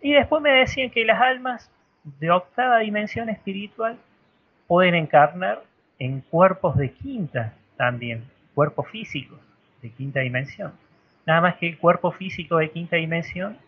[0.00, 1.70] Y después me decían que las almas
[2.20, 3.96] de octava dimensión espiritual
[4.66, 5.62] pueden encarnar
[5.98, 8.24] en cuerpos de quinta también,
[8.54, 9.38] cuerpos físicos
[9.82, 10.72] de quinta dimensión.
[11.26, 13.58] Nada más que el cuerpo físico de quinta dimensión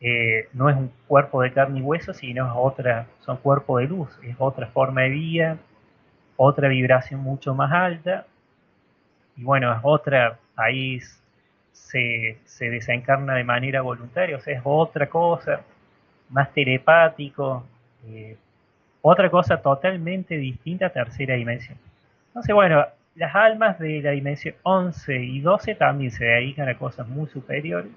[0.00, 4.08] eh, no es un cuerpo de carne y hueso, sino otra, son cuerpo de luz,
[4.24, 5.58] es otra forma de vida,
[6.36, 8.26] otra vibración mucho más alta.
[9.36, 11.00] Y bueno, es otra, ahí
[11.72, 15.62] se, desencarna de manera voluntaria, o sea, es otra cosa,
[16.30, 17.64] más telepático,
[18.06, 18.36] eh,
[19.02, 21.76] otra cosa totalmente distinta a tercera dimensión.
[22.28, 27.06] Entonces, bueno, las almas de la dimensión 11 y 12 también se dedican a cosas
[27.08, 27.90] muy superiores.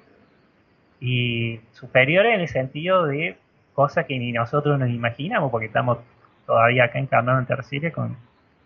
[1.00, 3.38] Y superiores en el sentido de
[3.74, 6.00] cosas que ni nosotros nos imaginamos, porque estamos
[6.46, 8.18] todavía acá encarnados en tercera con,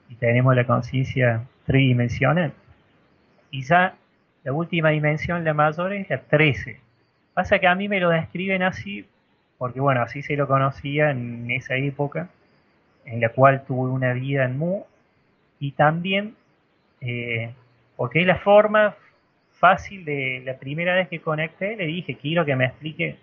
[0.10, 2.52] y tenemos la conciencia tridimensional.
[3.52, 3.96] Ya
[4.44, 6.80] la última dimensión, la mayor, es la 13.
[7.36, 9.06] Pasa que a mí me lo describen así,
[9.60, 12.30] porque bueno, así se lo conocía en esa época,
[13.06, 14.84] en la cual tuve una vida en Mu,
[15.60, 16.34] y también
[17.02, 17.54] eh,
[17.96, 18.96] porque es la forma
[19.52, 23.18] fácil de la primera vez que conecté, le dije, quiero que me explique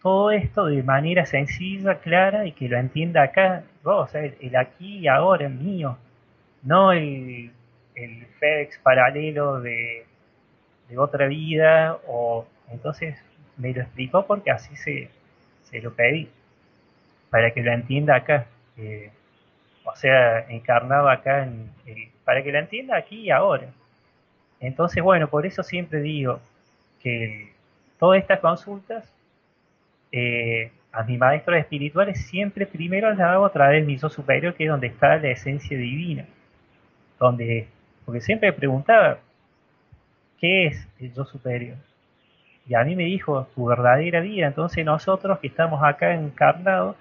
[0.00, 5.00] todo esto de manera sencilla, clara y que lo entienda acá, o sea, el, aquí
[5.00, 5.98] y ahora mío,
[6.62, 7.50] no el,
[7.94, 10.06] el FedEx paralelo de,
[10.96, 13.16] otra vida, o entonces
[13.56, 15.08] me lo explicó porque así se,
[15.64, 16.28] se lo pedí,
[17.30, 18.46] para que lo entienda acá.
[18.76, 19.10] Eh,
[19.84, 21.70] o sea, encarnado acá, en
[22.24, 23.68] para que la entienda aquí y ahora.
[24.60, 26.40] Entonces, bueno, por eso siempre digo
[27.02, 27.52] que
[27.98, 29.12] todas estas consultas,
[30.12, 34.54] eh, a mis maestros espirituales siempre primero les hago a través de mi yo superior,
[34.54, 36.26] que es donde está la esencia divina.
[37.18, 37.66] Donde,
[38.04, 39.18] porque siempre preguntaba,
[40.38, 41.76] ¿qué es el yo superior?
[42.66, 44.46] Y a mí me dijo, tu verdadera vida.
[44.46, 46.96] Entonces nosotros que estamos acá encarnados,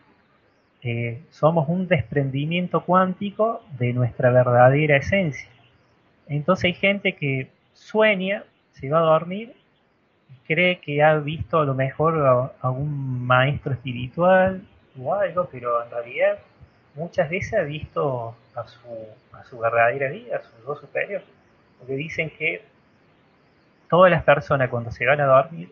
[0.82, 5.50] eh, somos un desprendimiento cuántico de nuestra verdadera esencia.
[6.28, 9.54] Entonces hay gente que sueña, se va a dormir
[10.48, 14.62] cree que ha visto a lo mejor a, un maestro espiritual
[15.02, 16.40] o algo, pero en realidad
[16.96, 18.88] muchas veces ha visto a su,
[19.34, 21.24] a su verdadera vida, a su yo superior.
[21.80, 22.64] Porque dicen que
[23.90, 25.72] todas las personas cuando se van a dormir,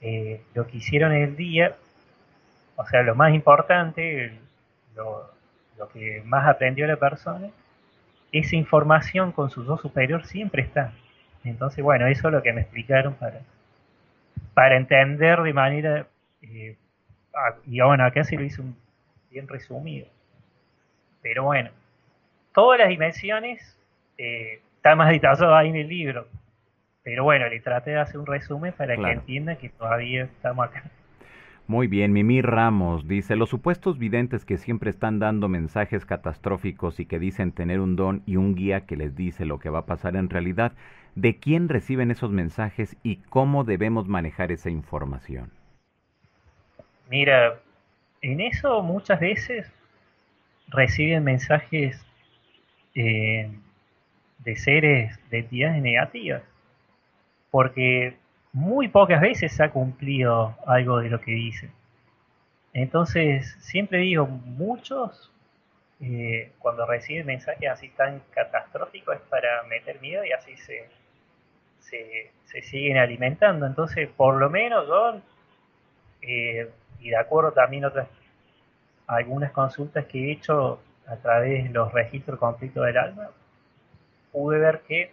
[0.00, 1.76] eh, lo que hicieron el día,
[2.76, 4.38] o sea, lo más importante,
[4.94, 5.30] lo,
[5.78, 7.48] lo que más aprendió la persona,
[8.32, 10.92] esa información con su yo superior siempre está.
[11.44, 13.40] Entonces, bueno, eso es lo que me explicaron para,
[14.54, 16.06] para entender de manera,
[16.42, 16.76] eh,
[17.66, 18.62] y bueno, acá se lo hice
[19.32, 20.06] bien resumido.
[21.22, 21.70] Pero bueno,
[22.54, 23.78] todas las dimensiones
[24.18, 26.26] eh, están más detallado ahí en el libro.
[27.02, 30.84] Pero bueno, le traté de hacer un resumen para que entiendan que todavía estamos acá.
[31.66, 37.06] Muy bien, Mimi Ramos dice, los supuestos videntes que siempre están dando mensajes catastróficos y
[37.06, 39.86] que dicen tener un don y un guía que les dice lo que va a
[39.86, 40.72] pasar en realidad,
[41.14, 45.50] ¿de quién reciben esos mensajes y cómo debemos manejar esa información?
[47.08, 47.60] Mira,
[48.22, 49.70] en eso muchas veces
[50.68, 52.00] reciben mensajes
[52.94, 53.50] eh,
[54.38, 56.42] de seres, de entidades negativas,
[57.50, 58.16] porque
[58.52, 61.70] muy pocas veces ha cumplido algo de lo que dice.
[62.72, 65.30] Entonces, siempre digo, muchos,
[66.00, 70.88] eh, cuando reciben mensajes así tan catastróficos, es para meter miedo y así se,
[71.80, 73.66] se, siguen alimentando.
[73.66, 75.20] Entonces, por lo menos yo,
[76.22, 76.70] eh,
[77.02, 78.08] y de acuerdo también otras,
[79.06, 83.28] algunas consultas que he hecho a través de los registros conflicto del alma,
[84.30, 85.12] pude ver que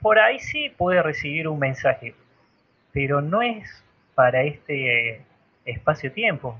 [0.00, 2.14] por ahí sí puede recibir un mensaje,
[2.92, 3.84] pero no es
[4.14, 5.22] para este
[5.64, 6.58] espacio-tiempo,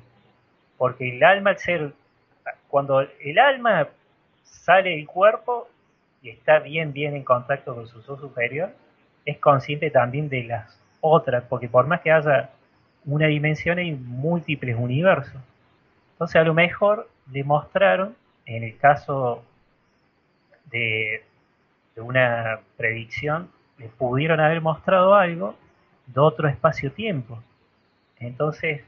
[0.77, 1.93] porque el alma, al ser,
[2.69, 3.89] cuando el alma
[4.43, 5.69] sale del cuerpo
[6.23, 8.71] y está bien, bien en contacto con su yo superior,
[9.25, 12.51] es consciente también de las otras, porque por más que haya
[13.05, 15.41] una dimensión hay múltiples universos.
[16.13, 18.17] Entonces a lo mejor demostraron,
[18.47, 19.45] en el caso
[20.67, 21.25] de,
[21.95, 25.57] de una predicción, le pudieron haber mostrado algo
[26.07, 27.43] de otro espacio-tiempo.
[28.19, 28.83] Entonces,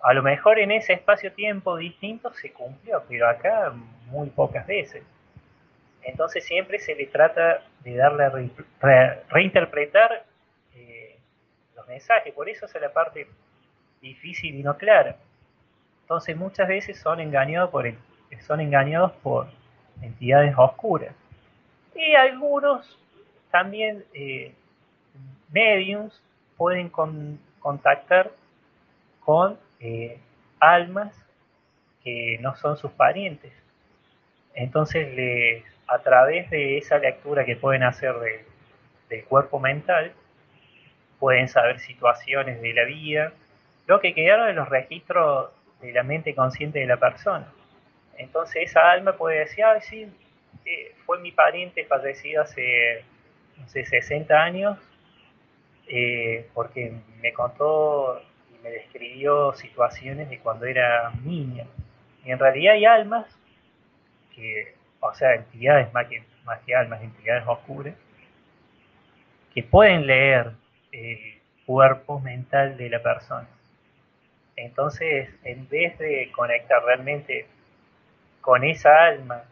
[0.00, 3.72] a lo mejor en ese espacio-tiempo distinto se cumplió, pero acá
[4.06, 5.02] muy pocas veces.
[6.02, 8.32] Entonces siempre se le trata de darle a
[9.28, 10.24] reinterpretar
[10.74, 11.16] eh,
[11.74, 13.26] los mensajes, por eso es la parte
[14.00, 15.16] difícil y no clara.
[16.02, 17.90] Entonces muchas veces son engañados por,
[18.46, 19.48] son engañados por
[20.02, 21.14] entidades oscuras.
[21.94, 22.98] Y algunos
[23.50, 24.52] también eh,
[25.50, 26.22] mediums
[26.56, 26.90] pueden
[27.60, 28.30] contactar
[29.20, 30.18] con eh,
[30.60, 31.14] almas
[32.04, 33.52] que no son sus parientes.
[34.54, 38.14] Entonces, les, a través de esa lectura que pueden hacer
[39.08, 40.12] del cuerpo mental,
[41.18, 43.32] pueden saber situaciones de la vida,
[43.86, 45.50] lo que quedaron en los registros
[45.80, 47.46] de la mente consciente de la persona.
[48.18, 50.08] Entonces, esa alma puede decir, ay, sí,
[50.64, 53.04] eh, fue mi pariente fallecido hace,
[53.58, 54.78] no sé, 60 años,
[55.88, 58.20] eh, porque me contó
[58.52, 61.66] y me describió situaciones de cuando era niña.
[62.24, 63.26] Y en realidad hay almas,
[64.34, 67.94] que, o sea, entidades más que, más que almas, entidades oscuras,
[69.54, 70.52] que pueden leer
[70.92, 73.48] el cuerpo mental de la persona.
[74.56, 77.46] Entonces, en vez de conectar realmente
[78.40, 79.44] con esa alma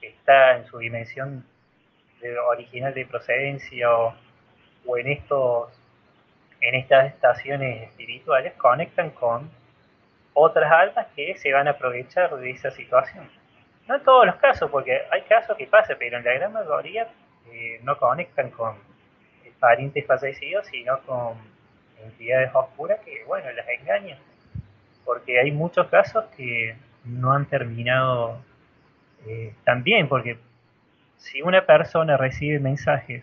[0.00, 1.44] que está en su dimensión
[2.48, 4.14] original de procedencia o
[4.86, 5.72] o en estos
[6.60, 9.50] en estas estaciones espirituales conectan con
[10.34, 13.30] otras almas que se van a aprovechar de esa situación.
[13.88, 17.08] No en todos los casos, porque hay casos que pasa, pero en la gran mayoría
[17.50, 18.76] eh, no conectan con
[19.58, 21.34] parientes fallecidos, sino con
[22.04, 24.18] entidades oscuras que, bueno, las engañan.
[25.04, 28.38] Porque hay muchos casos que no han terminado
[29.26, 30.38] eh, tan bien, porque
[31.16, 33.22] si una persona recibe mensajes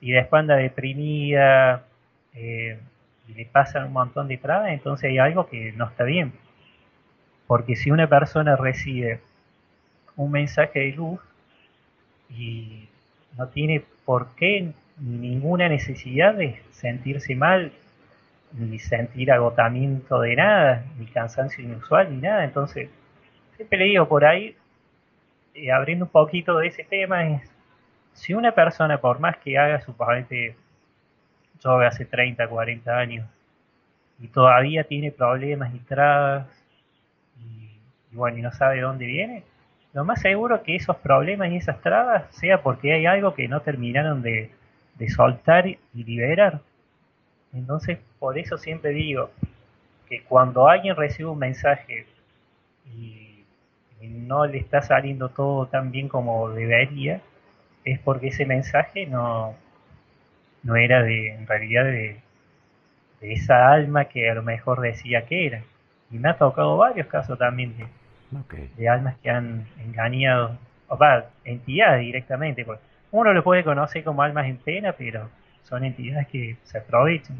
[0.00, 1.84] y después anda deprimida
[2.34, 2.78] eh,
[3.28, 6.32] y le pasan un montón de trabas, entonces hay algo que no está bien.
[7.46, 9.20] Porque si una persona recibe
[10.16, 11.20] un mensaje de luz
[12.28, 12.88] y
[13.36, 17.72] no tiene por qué ninguna necesidad de sentirse mal
[18.56, 22.44] ni sentir agotamiento de nada, ni cansancio inusual, ni nada.
[22.44, 22.88] Entonces,
[23.56, 24.56] siempre le digo por ahí,
[25.54, 27.50] y abriendo un poquito de ese tema, es
[28.12, 30.54] si una persona, por más que haga su papel
[31.62, 33.28] yoga hace 30, 40 años,
[34.18, 36.46] y todavía tiene problemas y trabas,
[37.38, 37.70] y,
[38.12, 39.44] bueno, y no sabe de dónde viene,
[39.92, 43.60] lo más seguro que esos problemas y esas trabas sea porque hay algo que no
[43.60, 44.50] terminaron de
[45.08, 46.60] soltar y liberar.
[47.56, 49.30] Entonces, por eso siempre digo
[50.08, 52.06] que cuando alguien recibe un mensaje
[52.94, 53.22] y,
[54.02, 57.20] no le está saliendo todo tan bien como debería,
[57.84, 59.54] es porque ese mensaje no,
[60.62, 62.20] no era de, en realidad de,
[63.20, 65.62] esa alma que a lo mejor decía que era.
[66.10, 70.58] Y me ha tocado varios casos también de, de almas que han engañado,
[70.88, 72.64] o va, entidades directamente.
[72.64, 72.78] Pues
[73.10, 75.28] uno lo puede conocer como almas en pena, pero
[75.66, 77.36] son entidades que se aprovechan.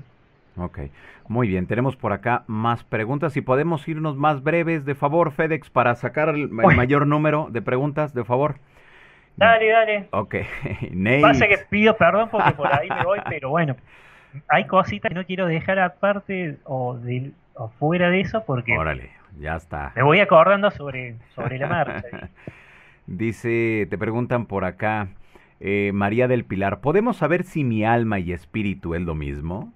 [0.56, 0.78] Ok,
[1.28, 3.32] muy bien, tenemos por acá más preguntas.
[3.32, 8.14] Si podemos irnos más breves, de favor, FedEx, para sacar el, mayor número de preguntas,
[8.14, 8.56] de favor.
[9.36, 10.08] Dale, dale.
[10.12, 10.34] Ok,
[10.92, 11.20] Ney.
[11.20, 13.76] Pasa que pido perdón porque por ahí me voy, pero bueno,
[14.48, 18.76] hay cositas que no quiero dejar aparte o, de, o fuera de eso porque...
[18.76, 19.92] Órale, ya está.
[19.94, 22.30] Me voy acordando sobre, sobre la marcha.
[23.06, 25.08] Dice, te preguntan por acá,
[25.60, 29.72] eh, María del Pilar, ¿podemos saber si mi alma y espíritu es lo mismo?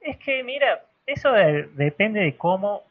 [0.00, 1.32] Es que, mira, eso
[1.74, 2.82] depende de cómo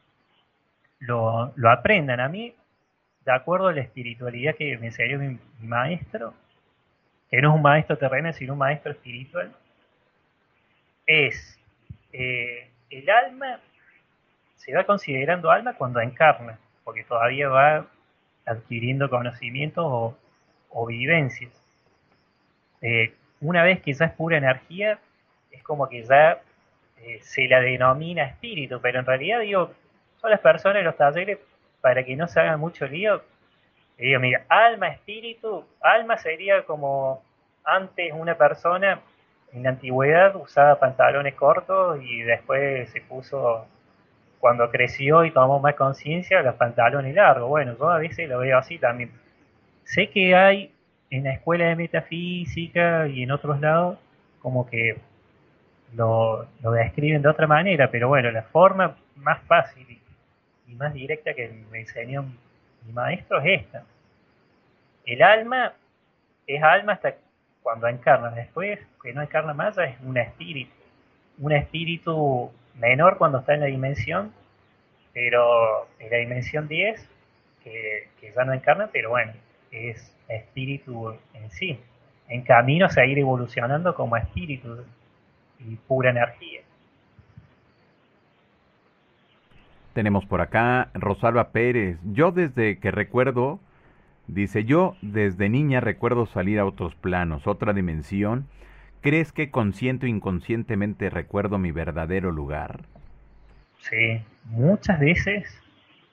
[1.00, 2.20] lo, aprendan.
[2.20, 2.54] A mí,
[3.24, 6.34] de acuerdo a la espiritualidad que me enseñó mi, maestro,
[7.30, 9.52] que no es un maestro terreno, sino un maestro espiritual,
[11.06, 11.58] es
[12.12, 13.60] eh, el alma
[14.56, 17.86] se va considerando alma cuando encarna, porque todavía va
[18.46, 20.16] adquiriendo conocimientos o,
[20.70, 21.52] o vivencias.
[22.80, 24.98] Eh, una vez que ya es pura energía,
[25.50, 26.40] es como que ya
[26.98, 29.72] eh, se la denomina espíritu, pero en realidad digo,
[30.20, 31.38] son las personas los talleres,
[31.80, 33.22] para que no se hagan mucho lío,
[33.96, 37.22] digo, mira, alma, espíritu, alma sería como
[37.64, 39.00] antes una persona
[39.52, 43.66] en la antigüedad usaba pantalones cortos y después se puso,
[44.40, 47.48] cuando creció y tomó más conciencia, los pantalones largos.
[47.48, 49.10] Bueno, yo a veces lo veo así también.
[49.88, 50.70] Sé que hay
[51.08, 53.98] en la escuela de metafísica y en otros lados
[54.38, 54.98] como que
[55.94, 61.32] lo, lo describen de otra manera, pero bueno, la forma más fácil y, más directa
[61.32, 62.22] que me enseñó
[62.86, 63.84] mi maestro es esta.
[65.06, 65.72] El alma
[66.46, 67.14] es alma hasta
[67.62, 70.70] cuando encarna, después que no encarna más es un espíritu,
[71.38, 74.34] un espíritu menor cuando está en la dimensión,
[75.14, 77.08] pero en la dimensión 10,
[77.64, 79.32] que, que ya no encarna, pero bueno,
[79.70, 81.78] es espíritu en sí,
[82.28, 84.84] en camino a seguir evolucionando como espíritu
[85.60, 86.60] y pura energía.
[89.94, 91.98] Tenemos por acá Rosalba Pérez.
[92.04, 93.58] Yo desde que recuerdo,
[94.28, 98.46] dice yo, desde niña recuerdo salir a otros planos, otra dimensión.
[99.00, 102.82] ¿Crees que consciente o inconscientemente recuerdo mi verdadero lugar?
[103.80, 105.60] Sí, muchas veces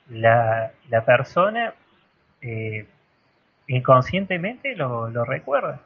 [0.10, 1.74] la, la persona
[2.42, 2.86] eh,
[3.68, 5.82] inconscientemente lo, recuerda.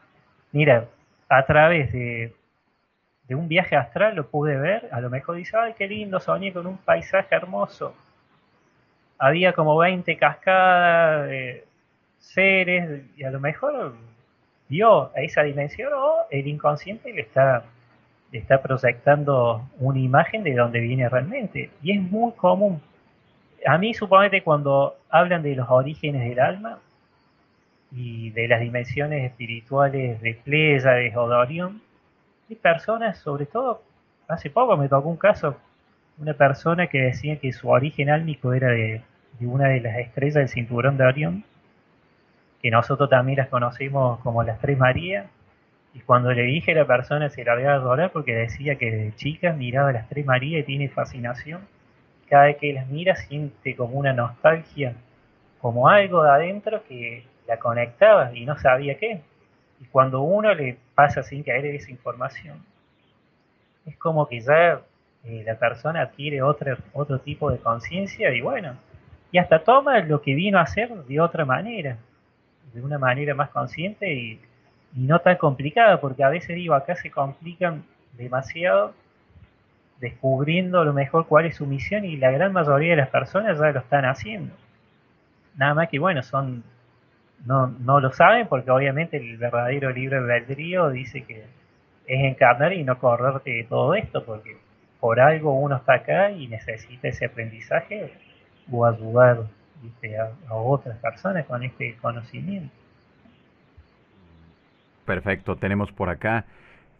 [0.52, 0.86] Mira,
[1.30, 2.34] a través de
[3.30, 6.52] de un viaje astral lo pude ver, a lo mejor dice, ay, qué lindo, soñé
[6.52, 7.94] con un paisaje hermoso.
[9.20, 11.64] Había como 20 cascadas de
[12.18, 13.94] seres, y a lo mejor
[14.68, 17.66] vio a esa dimensión o el inconsciente le está,
[18.32, 21.70] le está proyectando una imagen de donde viene realmente.
[21.84, 22.82] Y es muy común.
[23.68, 26.80] A mí, suponete, cuando hablan de los orígenes del alma
[27.92, 31.82] y de las dimensiones espirituales de Pléyades o de Orión,
[32.50, 33.82] hay personas, sobre todo,
[34.28, 35.58] hace poco me tocó un caso,
[36.18, 39.02] una persona que decía que su origen álmico era de,
[39.42, 41.44] una de las estrellas del cinturón de Orión,
[42.62, 45.28] que nosotros también las conocimos como las Tres Marías,
[45.94, 49.16] y cuando le dije a la persona se largaba a llorar porque decía que de
[49.16, 51.62] chica miraba a las Tres Marías y tiene fascinación.
[52.30, 54.94] Cada vez que las mira siente como una nostalgia,
[55.62, 59.22] como algo de adentro que la conectaba y no sabía qué.
[59.82, 62.64] Y cuando uno le pasa sin caer esa información,
[63.88, 64.82] es como que ya
[65.24, 68.78] eh, la persona adquiere otro, otro tipo de conciencia y bueno,
[69.32, 71.98] y hasta toma lo que vino a hacer de otra manera,
[72.72, 74.42] de una manera más consciente y,
[74.94, 77.84] no tan complicada, porque a veces digo, acá se complican
[78.18, 78.96] demasiado
[80.00, 83.60] descubriendo a lo mejor cuál es su misión y la gran mayoría de las personas
[83.60, 84.52] ya lo están haciendo.
[85.56, 86.64] Nada más que bueno, son
[87.46, 91.46] no, no lo saben porque obviamente el verdadero libro albedrío dice que
[92.08, 94.58] es encarnar y no correrte de todo esto porque
[95.00, 98.14] por algo uno está acá y necesita ese aprendizaje
[98.72, 99.46] o ayudar
[100.50, 102.74] a, otras personas con este conocimiento.
[105.06, 106.46] Perfecto, tenemos por acá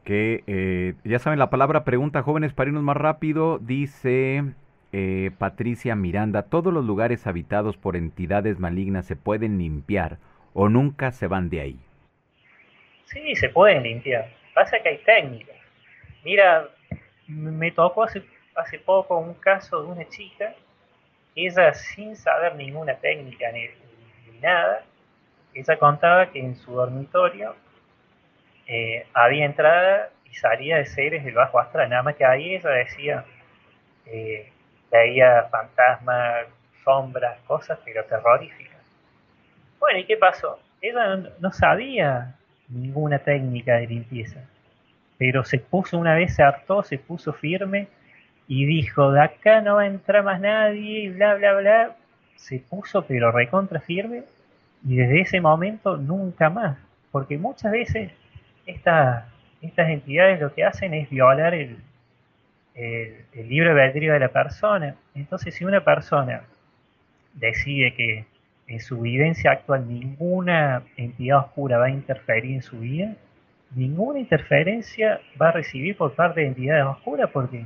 [0.04, 4.44] que eh, ya saben la palabra pregunta jóvenes para irnos más rápido dice
[4.94, 10.18] eh, Patricia Miranda todos los lugares habitados por entidades malignas se pueden limpiar
[10.54, 11.80] o nunca se van de ahí
[13.12, 14.30] sí se pueden limpiar.
[14.54, 15.56] Pasa que hay técnicas.
[16.24, 16.68] Mira
[17.28, 18.24] me tocó hace,
[18.56, 20.54] hace poco un caso de una chica
[21.36, 23.70] ella sin saber ninguna técnica ni,
[24.42, 24.84] nada
[25.54, 27.56] ella contaba que en su dormitorio
[28.66, 32.70] eh, había entrada y salida de seres del bajo astral, nada más que ahí ella
[32.70, 33.26] decía,
[34.06, 34.52] eh,
[34.92, 36.46] veía fantasmas,
[36.84, 38.69] sombras, cosas, pero terroríficas.
[39.80, 40.60] Bueno, ¿y qué pasó?
[40.82, 42.36] Ella no, sabía
[42.68, 44.42] ninguna técnica de limpieza,
[45.18, 47.88] pero se puso una vez, se hartó, se puso firme
[48.48, 51.96] y dijo, de acá no va a entrar más nadie, y bla, bla, bla.
[52.36, 54.24] Se puso pero recontra firme
[54.88, 56.78] y desde ese momento nunca más,
[57.12, 58.12] porque muchas veces
[58.66, 59.26] estas
[59.62, 61.78] entidades lo que hacen es violar el,
[62.76, 64.96] el, libre albedrío de la persona.
[65.16, 66.44] Entonces, si una persona
[67.34, 68.26] decide que
[68.70, 73.16] en su vivencia actual ninguna entidad oscura va a interferir en su vida,
[73.76, 77.66] ninguna interferencia va a recibir por parte de entidades oscuras porque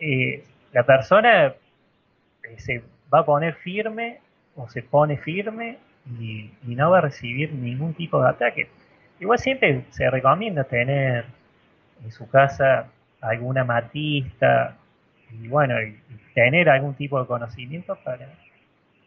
[0.00, 1.54] eh, la persona eh,
[2.56, 2.82] se
[3.12, 4.20] va a poner firme
[4.54, 5.78] o se pone firme
[6.18, 8.68] y no va a recibir ningún tipo de ataque.
[9.20, 11.24] Igual siempre se recomienda tener
[12.04, 12.90] en su casa
[13.20, 14.76] alguna matista
[15.30, 15.76] y bueno,
[16.34, 18.28] tener algún tipo de conocimiento para,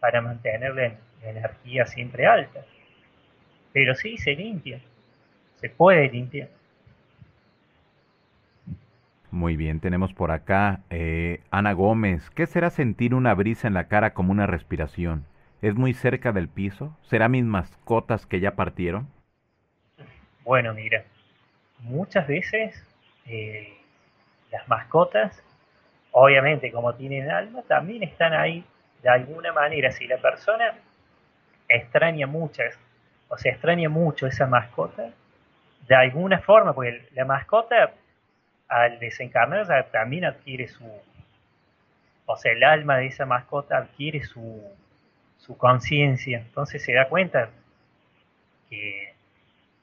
[0.06, 0.92] para mantener la,
[1.28, 2.64] energía siempre alta.
[3.74, 4.80] Pero sí se limpia,
[5.56, 6.50] se puede limpiar.
[9.32, 12.30] Muy bien, tenemos por acá eh, Ana Gómez.
[12.30, 15.26] ¿Qué será sentir una brisa en la cara como una respiración?
[15.64, 16.96] ¿Es muy cerca del piso?
[17.02, 19.08] ¿Será mis mascotas que ya partieron?
[20.44, 21.04] Bueno, mira,
[21.80, 22.80] muchas veces
[23.26, 23.74] eh,
[24.52, 25.42] las mascotas,
[26.12, 28.64] obviamente como tienen alma, también están ahí
[29.06, 29.92] de alguna manera.
[29.92, 30.74] Si la persona
[31.70, 32.78] extraña muchas,
[33.30, 35.12] o sea, extraña mucho esa mascota,
[35.88, 37.94] de alguna forma, porque la mascota
[38.68, 40.84] al desencarnar también adquiere su,
[42.26, 44.64] o sea, el alma de esa mascota adquiere su,
[45.38, 47.50] su conciencia, entonces se da cuenta
[48.68, 49.16] que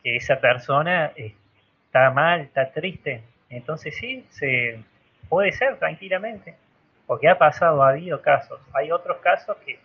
[0.03, 3.23] que esa persona está mal, está triste.
[3.49, 4.81] Entonces sí, se
[5.29, 6.57] puede ser tranquilamente,
[7.13, 8.59] porque ha pasado, ha habido casos.
[8.73, 9.79] Hay otros casos que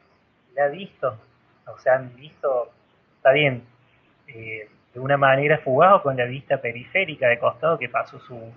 [0.56, 1.18] le ha visto,
[1.66, 2.72] o sea, han visto,
[3.18, 3.68] está bien,
[4.30, 8.54] eh, de una manera fugaz con la vista periférica de costado que pasó su,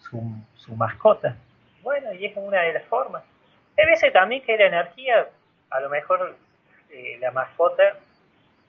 [0.00, 1.36] su, mascota.
[1.82, 3.22] Bueno, y es una de las formas.
[3.78, 5.28] Hay veces también que la energía,
[5.70, 6.34] a lo mejor
[6.90, 7.94] eh, la mascota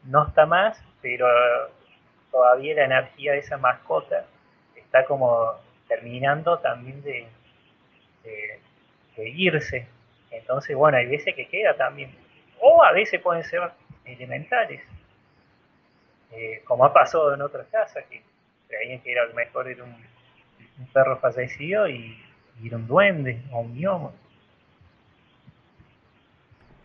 [0.04, 1.26] no está más, pero
[2.30, 4.24] todavía la energía de esa mascota
[4.76, 5.54] está como
[5.88, 7.28] terminando también de,
[9.22, 9.88] de, irse.
[10.32, 12.12] Entonces, bueno, hay veces que queda también.
[12.60, 13.62] O a veces pueden ser
[14.06, 14.82] elementales.
[16.32, 18.22] Eh, como ha pasado en otras casas, que
[18.68, 19.96] creían que era mejor era un,
[20.94, 22.18] perro fallecido y,
[22.62, 24.14] y, era un duende o un gnomo.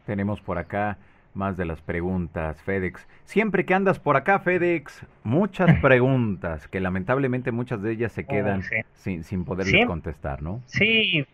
[0.04, 0.98] Tenemos por acá
[1.36, 3.06] más de las preguntas, FedEx.
[3.24, 8.26] Siempre que andas por acá, FedEx, muchas preguntas, que lamentablemente muchas de ellas se oh,
[8.26, 8.62] quedan
[8.94, 10.62] sin, sin poder contestar, ¿no?
[10.66, 11.26] Sí,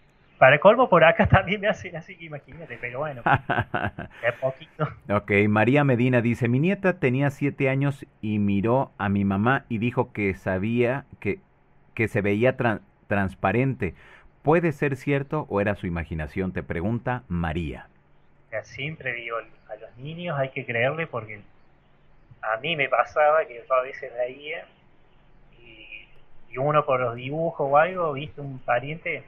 [0.42, 3.22] para colmo por acá también me hacen así que imagínate, pero bueno,
[4.22, 4.88] de poquito.
[5.08, 9.78] Ok, María Medina dice, mi nieta tenía siete años y miró a mi mamá y
[9.78, 11.38] dijo que sabía que,
[11.94, 12.56] que se veía
[13.06, 13.94] transparente.
[14.42, 16.52] ¿Puede ser cierto o era su imaginación?
[16.52, 17.86] Te pregunta María.
[18.64, 21.40] Siempre digo, a los niños hay que creerle porque
[22.42, 24.66] a mí me pasaba que yo a veces veía
[25.60, 26.08] y,
[26.50, 29.22] y uno por los dibujos o algo, viste un pariente,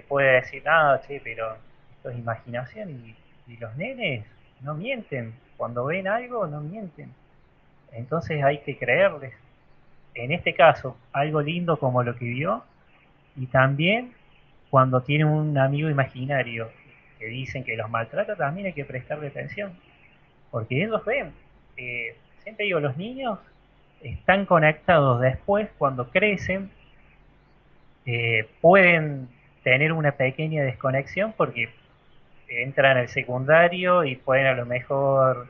[0.00, 1.56] puede decir, nada, che, pero
[1.96, 3.14] esto es imaginación y,
[3.52, 4.24] y los nenes
[4.62, 7.12] no mienten, cuando ven algo no mienten.
[7.92, 9.34] Entonces hay que creerles.
[10.14, 12.64] En este caso, algo lindo como lo que vio
[13.36, 14.12] y también
[14.70, 16.70] cuando tiene un amigo imaginario
[17.18, 19.72] que dicen que los maltrata, también hay que prestarle atención.
[20.50, 21.32] Porque ellos ven,
[21.76, 23.38] eh, siempre digo, los niños
[24.02, 26.70] están conectados después, cuando crecen,
[28.06, 29.28] eh, pueden
[29.62, 31.70] tener una pequeña desconexión porque
[32.48, 35.48] entran al secundario y pueden a lo mejor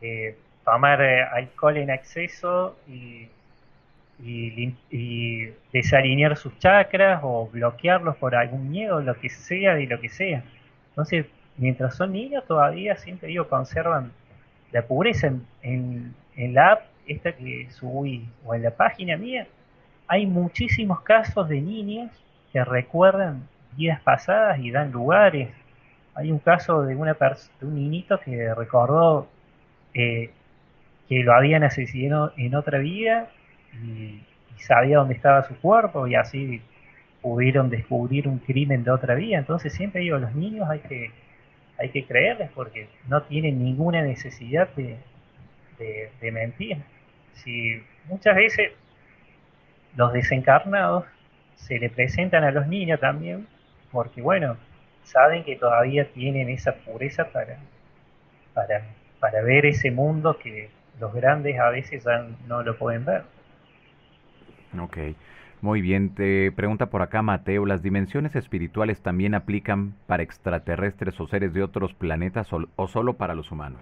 [0.00, 3.28] eh, tomar alcohol en exceso y,
[4.22, 10.00] y, y, desalinear sus chakras o bloquearlos por algún miedo, lo que sea, de lo
[10.00, 10.42] que sea.
[10.90, 11.26] Entonces,
[11.56, 14.12] mientras son niños todavía, siempre digo, conservan
[14.72, 15.28] la pureza
[15.62, 19.46] en, en, la app, esta que subí, o en la página mía,
[20.08, 22.10] hay muchísimos casos de niños
[22.56, 23.46] que recuerdan
[23.76, 25.50] vidas pasadas y dan lugares.
[26.14, 29.28] Hay un caso de, una de un niñito que recordó
[29.92, 30.30] eh,
[31.06, 33.28] que lo habían asesinado en otra vida
[33.74, 34.22] y,
[34.58, 36.62] sabía dónde estaba su cuerpo y así
[37.20, 39.36] pudieron descubrir un crimen de otra vida.
[39.36, 41.10] Entonces siempre digo, los niños hay que,
[41.78, 44.96] hay que creerles porque no tienen ninguna necesidad de,
[45.78, 46.78] de, mentir.
[47.34, 48.72] Si muchas veces
[49.94, 51.04] los desencarnados
[51.56, 53.46] se le presentan a los niños también
[53.90, 54.56] porque bueno,
[55.02, 57.58] saben que todavía tienen esa pureza para,
[58.54, 58.84] para,
[59.20, 60.70] para ver ese mundo que
[61.00, 63.22] los grandes a veces ya no lo pueden ver.
[64.78, 64.98] Ok,
[65.60, 66.14] muy bien.
[66.14, 71.62] Te pregunta por acá Mateo, ¿las dimensiones espirituales también aplican para extraterrestres o seres de
[71.62, 73.80] otros planetas o, solo para los humanos?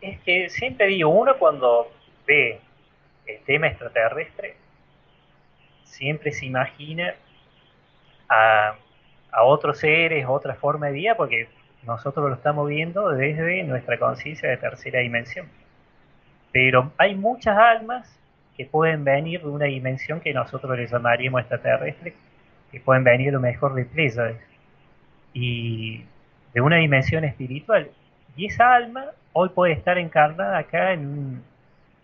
[0.00, 1.90] Es que siempre digo, uno cuando
[2.26, 2.60] ve
[3.26, 4.56] el tema extraterrestre,
[5.88, 7.14] siempre se imagina
[8.28, 8.76] a,
[9.42, 11.48] otros seres, otra forma de vida, porque
[11.84, 15.48] nosotros lo estamos viendo desde nuestra conciencia de tercera dimensión.
[16.52, 18.18] Pero hay muchas almas
[18.56, 22.14] que pueden venir de una dimensión que nosotros le llamaríamos extraterrestre,
[22.72, 24.40] que pueden venir lo mejor de Pléyades,
[25.32, 26.04] y
[26.52, 27.90] de una dimensión espiritual.
[28.36, 31.42] Y esa alma hoy puede estar encarnada acá en,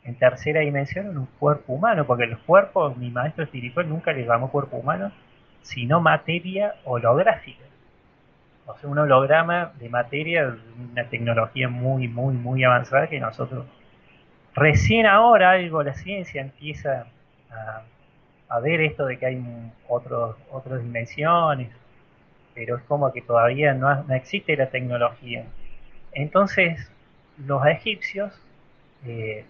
[0.05, 4.24] en tercera dimensión, en un cuerpo humano, porque los cuerpos, mi maestro espiritual nunca le
[4.24, 5.12] llamó cuerpo humano,
[5.62, 7.64] sino materia holográfica.
[8.66, 10.56] O sea, un holograma de materia,
[10.93, 13.66] una tecnología muy, muy, muy avanzada que nosotros
[14.55, 17.06] Recién ahora algo la ciencia empieza
[18.48, 19.44] a, ver esto de que hay
[19.89, 21.70] otros, otras dimensiones,
[22.55, 25.44] pero es como que todavía no, existe la tecnología.
[26.12, 26.89] Entonces,
[27.44, 28.32] los egipcios,
[29.05, 29.44] eh,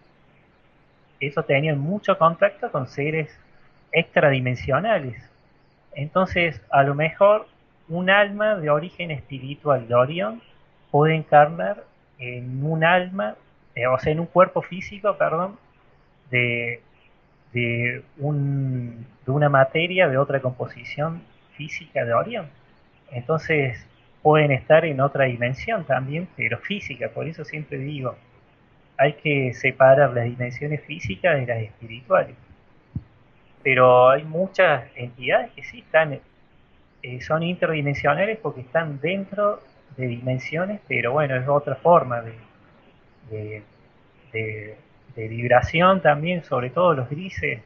[1.26, 3.30] eso tenían mucho contacto con seres
[3.92, 5.16] extradimensionales.
[5.94, 7.46] Entonces, a lo mejor
[7.88, 10.42] un alma de origen espiritual de Orión
[10.90, 11.84] puede encarnar
[12.18, 13.36] en un alma
[13.74, 15.56] eh, o sea, en un cuerpo físico, perdón,
[16.30, 16.80] de,
[17.52, 21.22] de, un, de una materia de otra composición
[21.56, 22.46] física de Orión.
[23.10, 23.84] Entonces
[24.22, 28.16] pueden estar en otra dimensión también, pero física, por eso siempre digo,
[28.97, 32.37] hay que separar las dimensiones físicas de las espirituales.
[33.62, 36.21] Pero hay muchas entidades que sí están,
[37.03, 39.61] eh, son interdimensionales porque están dentro
[39.97, 42.23] de dimensiones, pero bueno, es otra forma
[43.31, 43.62] de,
[44.33, 44.77] de,
[45.29, 47.61] vibración también, sobre todo los grises.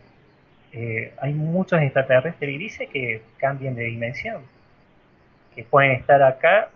[0.72, 4.42] Eh, hay muchos extraterrestres grises que cambian de dimensión,
[5.54, 6.68] que pueden estar acá,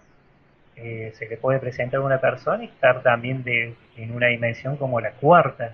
[0.77, 4.77] eh, se le puede presentar a una persona y estar también de, en una dimensión
[4.77, 5.73] como la cuarta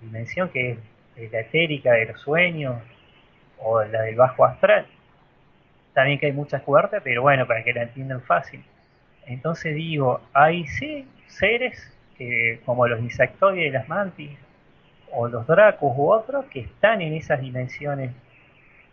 [0.00, 0.78] dimensión, que
[1.16, 2.76] es la etérica de los sueños
[3.58, 4.86] o la del bajo astral.
[5.92, 8.62] También que hay muchas cuartas, pero bueno, para que la entiendan fácil.
[9.26, 11.96] Entonces digo, hay sí seres
[12.64, 14.30] como los insectoides y las mantis,
[15.12, 18.12] o los dracos u otros, que están en esas dimensiones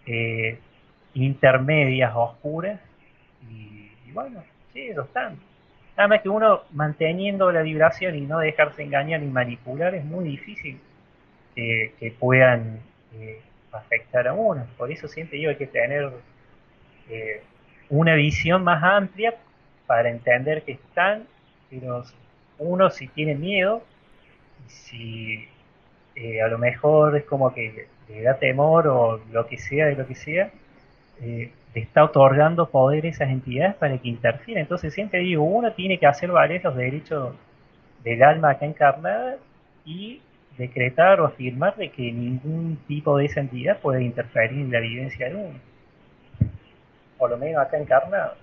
[0.06, 0.58] eh,
[1.14, 2.80] intermedias oscuras,
[3.50, 4.44] y, bueno,
[4.78, 5.38] ellos están.
[5.96, 10.26] Nada más que uno manteniendo la vibración y no dejarse engañar ni manipular es muy
[10.26, 10.80] difícil
[11.56, 12.80] que puedan
[13.16, 13.42] eh,
[13.72, 14.66] afectar a uno.
[14.78, 16.12] Por eso siempre digo hay que tener
[17.10, 17.42] eh,
[17.90, 19.36] una visión más amplia
[19.86, 21.26] para entender que están,
[21.70, 22.04] pero
[22.60, 23.84] uno si tiene miedo,
[24.68, 25.48] si
[26.16, 29.96] eh, a lo mejor es como que le da temor o lo que sea de
[29.96, 30.52] lo que sea,
[31.80, 34.62] está otorgando poder a esas entidades para que interfieran.
[34.62, 37.36] Entonces siempre digo, uno tiene que hacer valer los derechos
[38.04, 39.38] del alma acá encarnada
[39.86, 40.22] y
[40.58, 45.30] decretar o afirmar de que ningún tipo de esa entidad puede interferir en la vivencia
[45.30, 45.60] de uno.
[47.18, 48.34] Por lo menos acá encarnado.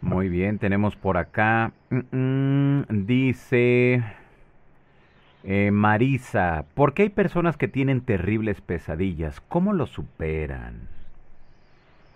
[0.00, 4.02] Muy bien, tenemos por acá, mm, mm, dice
[5.44, 9.40] eh, Marisa, ¿por qué hay personas que tienen terribles pesadillas?
[9.40, 10.88] ¿Cómo lo superan?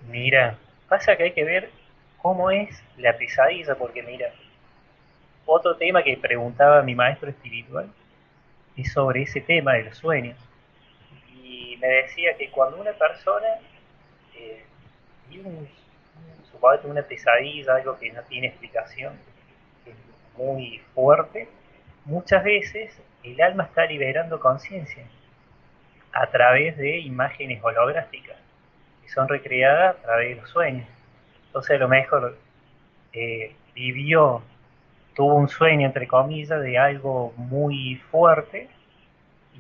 [0.08, 0.58] Mira,
[0.88, 1.70] pasa que hay que ver
[2.22, 4.32] cómo es la pesadilla, porque mira,
[5.44, 7.88] otro tema que preguntaba mi maestro espiritual
[8.76, 10.38] es sobre ese tema de los sueños.
[11.42, 13.46] Y me decía que cuando una persona
[14.34, 14.64] eh,
[15.28, 15.68] tiene
[16.84, 19.14] una pesadilla, algo que no tiene explicación,
[19.84, 19.96] que es
[20.36, 21.48] muy fuerte,
[22.04, 25.04] muchas veces el alma está liberando conciencia
[26.12, 28.36] a través de imágenes holográficas
[29.06, 30.86] que son recreadas a través de los sueños.
[31.46, 32.36] Entonces a lo mejor
[33.12, 34.42] eh, vivió,
[35.14, 38.68] tuvo un sueño entre comillas de algo muy fuerte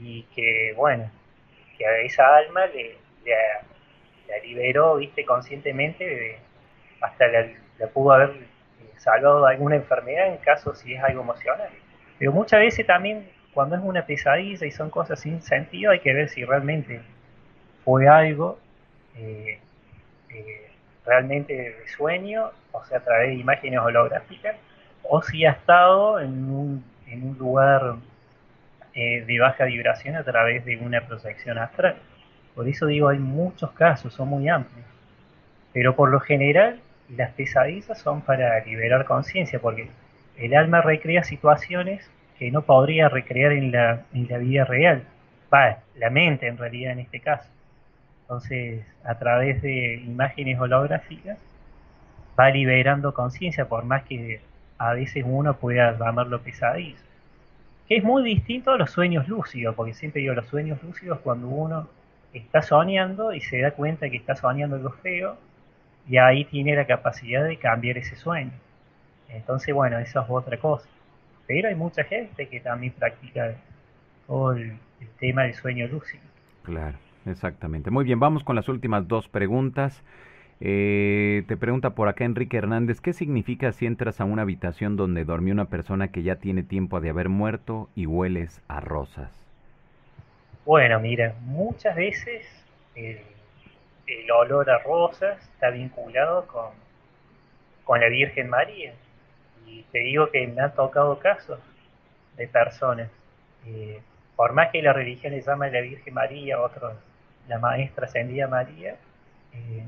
[0.00, 1.10] y que bueno,
[1.78, 6.38] que a esa alma le, la liberó, viste, conscientemente,
[7.00, 7.46] hasta la,
[7.94, 8.34] pudo haber
[8.96, 11.68] salvado de alguna enfermedad en caso si es algo emocional.
[12.18, 16.12] Pero muchas veces también cuando es una pesadilla y son cosas sin sentido hay que
[16.12, 17.00] ver si realmente
[17.84, 18.58] fue algo
[19.18, 19.58] eh,
[20.30, 20.70] eh,
[21.04, 24.56] realmente de sueño, o sea, a través de imágenes holográficas,
[25.02, 26.84] o si ha estado en un,
[27.38, 27.96] lugar
[28.94, 31.96] eh, de baja vibración a través de una proyección astral.
[32.54, 34.86] Por eso digo, hay muchos casos, son muy amplios.
[35.72, 36.80] Pero por lo general,
[37.14, 39.88] las pesadillas son para liberar conciencia, porque
[40.36, 45.04] el alma recrea situaciones que no podría recrear en la, en la vida real.
[45.52, 47.48] Va, la mente en realidad en este caso.
[48.26, 51.38] Entonces, a través de imágenes holográficas,
[52.38, 54.40] va liberando conciencia, por más que
[54.78, 57.00] a veces uno pueda llamarlo pesadillas.
[57.88, 61.48] Que es muy distinto a los sueños lúcidos, porque siempre digo, los sueños lúcidos cuando
[61.48, 61.88] uno
[62.32, 65.36] está soñando y se da cuenta que está soñando algo feo,
[66.08, 68.52] y ahí tiene la capacidad de cambiar ese sueño.
[69.28, 70.88] Entonces, bueno, eso es otra cosa.
[71.46, 73.54] Pero hay mucha gente que también practica
[74.26, 74.78] todo el,
[75.18, 76.22] tema del sueño lúcido.
[76.62, 76.96] Claro,
[77.26, 77.90] exactamente.
[77.90, 80.02] Muy bien, vamos con las últimas dos preguntas.
[80.60, 85.24] Eh, te pregunta por acá Enrique Hernández, ¿qué significa si entras a una habitación donde
[85.24, 89.30] dormía una persona que ya tiene tiempo de haber muerto y hueles a rosas?
[90.64, 92.46] Bueno, mira, muchas veces
[92.94, 93.20] el,
[94.32, 96.70] olor a rosas está vinculado con,
[97.84, 98.94] con la Virgen María.
[99.66, 101.58] Y te digo que me han tocado casos
[102.36, 103.10] de personas,
[103.66, 104.00] eh,
[104.36, 106.94] por más que la religión le llama a la Virgen María, otros
[107.48, 108.96] la maestra ascendida María,
[109.52, 109.84] eh,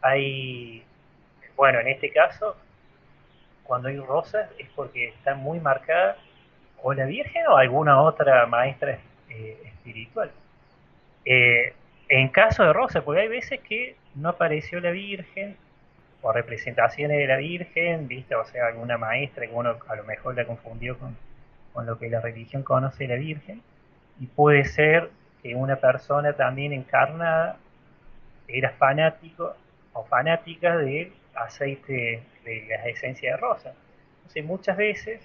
[0.00, 0.84] hay,
[1.56, 2.56] bueno, en este caso,
[3.64, 6.16] cuando hay rosas es porque están muy marcadas
[6.82, 8.98] o la Virgen o alguna otra maestra
[9.30, 10.30] eh, espiritual.
[11.24, 11.72] Eh,
[12.08, 15.56] en caso de rosas, porque hay veces que no apareció la Virgen
[16.20, 18.34] o representaciones de la Virgen, ¿viste?
[18.34, 21.16] O sea, alguna maestra que uno a lo mejor la confundió con,
[21.72, 23.62] con lo que la religión conoce de la Virgen,
[24.20, 25.10] y puede ser
[25.42, 27.56] que una persona también encarnada
[28.48, 29.56] era fanático
[29.92, 33.74] o fanática del aceite de las esencias de rosa.
[34.16, 35.20] Entonces muchas veces,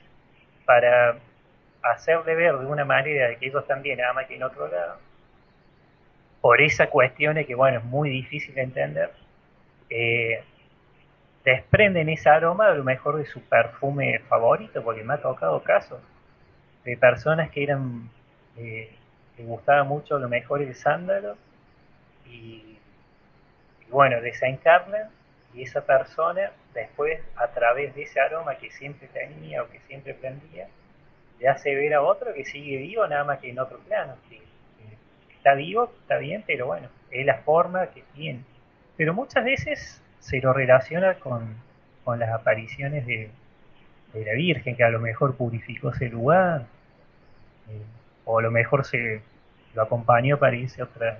[0.65, 1.17] para
[1.83, 4.97] hacerle ver de una manera de que ellos también aman que en otro lado,
[6.41, 9.11] por esa cuestión de que, bueno, es muy difícil de entender,
[9.89, 10.43] eh,
[11.43, 15.99] desprenden ese aroma a lo mejor de su perfume favorito, porque me ha tocado casos
[16.83, 18.09] de personas que eran,
[18.57, 18.91] eh,
[19.37, 21.37] les gustaba mucho lo mejor el sándalo
[22.25, 22.77] y
[23.87, 25.09] y bueno, desencarnan
[25.53, 30.13] y esa persona después a través de ese aroma que siempre tenía o que siempre
[30.13, 30.67] prendía,
[31.39, 34.41] le hace ver a otro que sigue vivo nada más que en otro plano, que,
[35.35, 38.41] está vivo, está bien, pero bueno, es la forma que tiene.
[38.97, 41.55] Pero muchas veces se lo relaciona con,
[42.03, 43.29] con las apariciones de,
[44.13, 46.65] de, la Virgen, que a lo mejor purificó ese lugar,
[47.69, 47.81] eh,
[48.27, 49.21] o a lo mejor se
[49.73, 51.17] lo acompañó para irse a otra,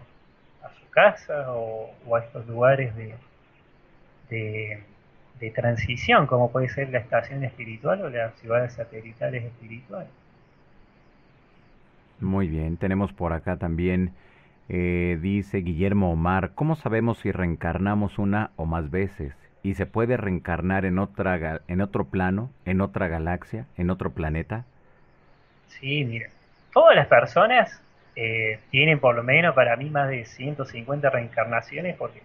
[0.92, 3.14] casa o, a estos lugares de,
[5.40, 10.10] de, transición, como puede ser la estación espiritual o las ciudades satelitales espirituales.
[12.20, 14.14] Muy bien, tenemos por acá también,
[14.70, 19.36] eh, dice Guillermo Omar, ¿cómo sabemos si reencarnamos una o más veces?
[19.62, 24.66] ¿Y se puede reencarnar en, otra, en otro plano, en otra galaxia, en otro planeta?
[25.68, 26.30] Sí, mira,
[26.78, 27.82] todas las personas
[28.16, 32.22] eh, tienen por lo menos para mí más de 150 reencarnaciones, porque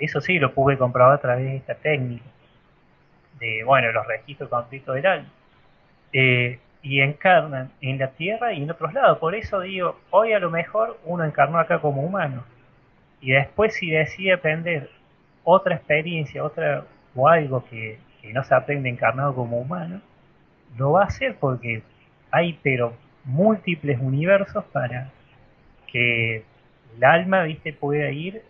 [0.00, 2.24] eso sí lo pude comprobar a través de esta técnica,
[3.38, 5.28] de, bueno, los registros completos del alma.
[6.12, 9.18] Eh, y encarnan en la Tierra y en otros lados.
[9.18, 12.42] Por eso digo, hoy a lo mejor uno encarnó acá como humano.
[13.20, 14.90] Y después si decide aprender
[15.44, 16.82] otra experiencia, otra
[17.14, 20.00] o algo que, que no se aprende encarnado como humano,
[20.76, 21.84] lo va a hacer porque
[22.32, 22.92] hay pero
[23.28, 25.10] múltiples universos para
[25.86, 26.42] que
[26.96, 28.42] el alma, viste, pueda ir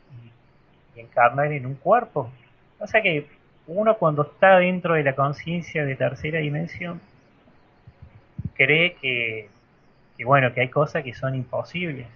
[0.96, 2.30] y, encarnar en un cuerpo.
[2.78, 3.26] O sea que
[3.66, 7.00] uno cuando está dentro de la conciencia de tercera dimensión,
[8.54, 9.48] cree que,
[10.24, 12.06] bueno, que hay cosas que son imposibles.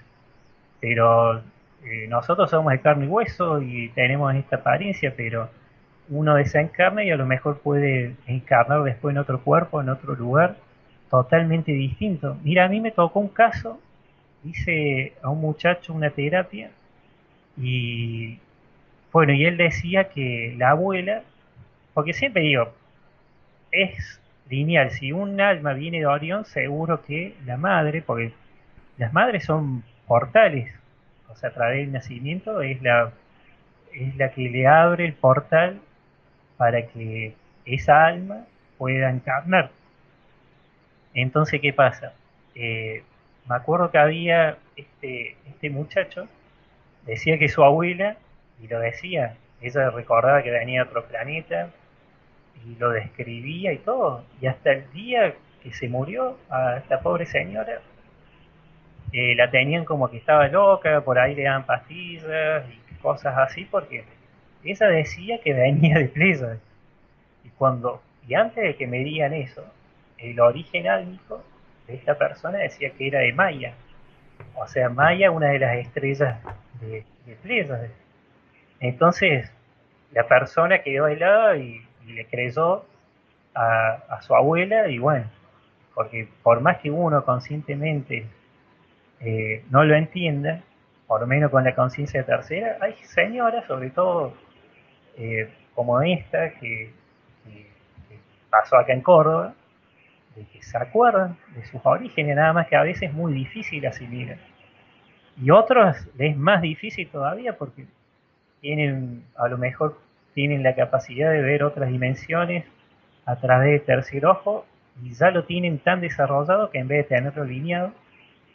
[0.81, 1.39] Pero
[1.85, 5.49] eh, nosotros somos de carne y hueso y tenemos esta apariencia, pero
[6.09, 10.57] uno desencarna y a lo mejor puede encarnar después en otro cuerpo, en otro lugar,
[11.13, 12.39] totalmente distinto.
[12.43, 13.79] Mira, a mí me tocó un caso,
[14.45, 16.71] hice a un muchacho una terapia
[17.55, 18.39] y
[19.13, 21.23] bueno, y él decía que la abuela,
[21.93, 22.73] porque siempre digo,
[23.71, 28.33] es lineal, si un alma viene de Orión, seguro que la madre, porque
[28.97, 30.75] las madres son portales,
[31.29, 33.13] o sea, a través del nacimiento es la,
[33.93, 35.79] es la que le abre el portal
[36.57, 37.35] para que
[37.67, 38.47] esa alma
[38.79, 39.71] pueda encarnar.
[41.15, 42.15] Entonces, ¿qué pasa?
[42.55, 43.03] Eh,
[43.49, 46.29] me acuerdo que había este, este muchacho,
[47.07, 48.17] decía que su abuela,
[48.63, 51.71] y lo decía, ella recordaba que venía de otro planeta,
[52.65, 57.27] y lo describía y todo, y hasta el día que se murió a esta pobre
[57.27, 57.81] señora,
[59.13, 63.65] eh, la tenían como que estaba loca, por ahí le daban pastillas y cosas así,
[63.65, 64.05] porque
[64.65, 66.59] ella decía que venía de Playa.
[67.45, 69.65] Y cuando, y antes de que me digan eso,
[70.23, 71.43] el origen álmico
[71.87, 73.75] de esta persona decía que era de Maya.
[74.55, 76.39] O sea, Maya, una de las estrellas
[76.81, 77.91] de, de
[78.81, 79.53] Entonces,
[80.13, 82.85] la persona quedó helada y, y le creyó
[83.55, 85.27] a, su abuela y bueno,
[85.95, 88.27] porque por más que uno conscientemente
[89.21, 90.63] eh, no lo entienda,
[91.07, 94.35] por lo menos con la conciencia tercera, hay señoras, sobre todo
[95.17, 96.91] eh, como esta, que,
[98.51, 99.55] pasó acá en Córdoba,
[100.35, 103.87] de que se acuerdan de sus orígenes, nada más que a veces es muy difícil
[103.87, 104.39] asimilar.
[105.41, 107.87] Y otros es más difícil todavía porque
[108.61, 109.99] tienen, a lo mejor
[110.35, 112.65] tienen la capacidad de ver otras dimensiones
[113.27, 114.67] a través del tercer ojo
[115.03, 117.93] y ya lo tienen tan desarrollado que en vez de tenerlo alineado,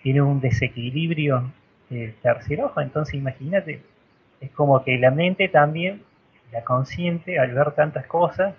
[0.04, 1.52] tiene un desequilibrio
[1.90, 2.80] del tercer ojo.
[2.82, 3.82] Entonces imagínate,
[4.40, 6.04] es como que la mente también,
[6.52, 8.54] la consciente, al ver tantas cosas,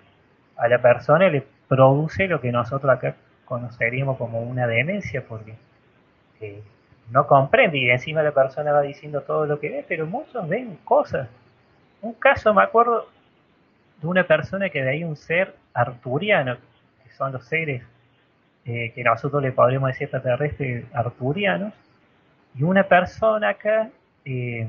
[0.57, 3.15] a la persona le produce lo que nosotros acá
[3.45, 5.55] conoceríamos como una demencia, porque
[6.41, 6.61] eh,
[7.11, 10.77] no comprende y encima la persona va diciendo todo lo que ve, pero muchos ven
[10.83, 11.29] cosas.
[12.01, 13.07] Un caso me acuerdo
[14.01, 16.57] de una persona que veía un ser arturiano,
[17.03, 17.83] que son los seres
[18.65, 21.73] eh, que nosotros le podríamos decir extraterrestres arturianos,
[22.55, 23.89] y una persona acá
[24.25, 24.67] eh,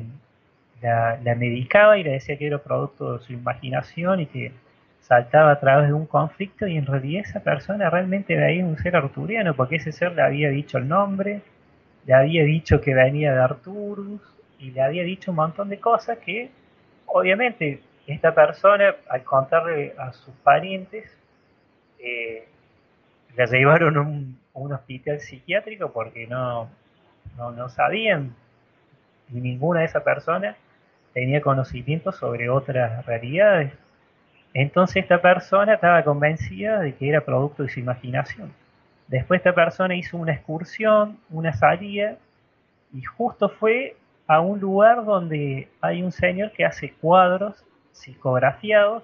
[0.81, 4.52] la, medicaba y le decía que era producto de su imaginación y que
[5.01, 8.97] saltaba a través de un conflicto y en realidad esa persona realmente veía un ser
[8.97, 11.43] arturiano porque ese ser le había dicho el nombre,
[12.06, 14.22] le había dicho que venía de Arturus
[14.59, 16.51] y le había dicho un montón de cosas que
[17.06, 21.10] obviamente esta persona al contarle a sus parientes
[21.98, 22.47] eh,
[23.36, 24.40] la llevaron a un,
[24.72, 26.68] hospital psiquiátrico porque no,
[27.36, 28.35] no, sabían,
[29.32, 30.56] y ninguna de esas personas
[31.14, 33.72] tenía conocimiento sobre otras realidades.
[34.55, 38.52] Entonces esta persona estaba convencida de que era producto de su imaginación.
[39.09, 42.16] Después esta persona hizo una excursión, una salida,
[42.93, 43.97] y justo fue
[44.27, 49.02] a un lugar donde hay un señor que hace cuadros psicografiados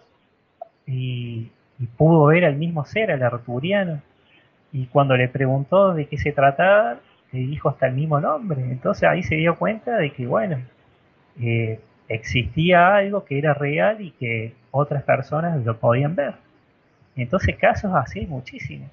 [0.87, 1.51] y,
[1.97, 4.01] pudo ver al mismo ser, al arturiano
[4.73, 6.99] y cuando le preguntó de qué se trataba,
[7.33, 8.61] le dijo hasta el mismo nombre.
[8.63, 10.59] Entonces ahí se dio cuenta de que, bueno,
[11.41, 16.35] eh, existía algo que era real y que otras personas lo podían ver.
[17.17, 18.91] Entonces casos así hay muchísimos.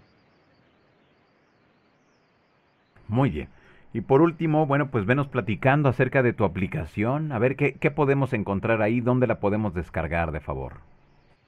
[3.07, 3.49] Muy bien.
[3.93, 7.31] Y por último, bueno, pues venos platicando acerca de tu aplicación.
[7.31, 10.73] A ver qué, qué podemos encontrar ahí, dónde la podemos descargar, de favor.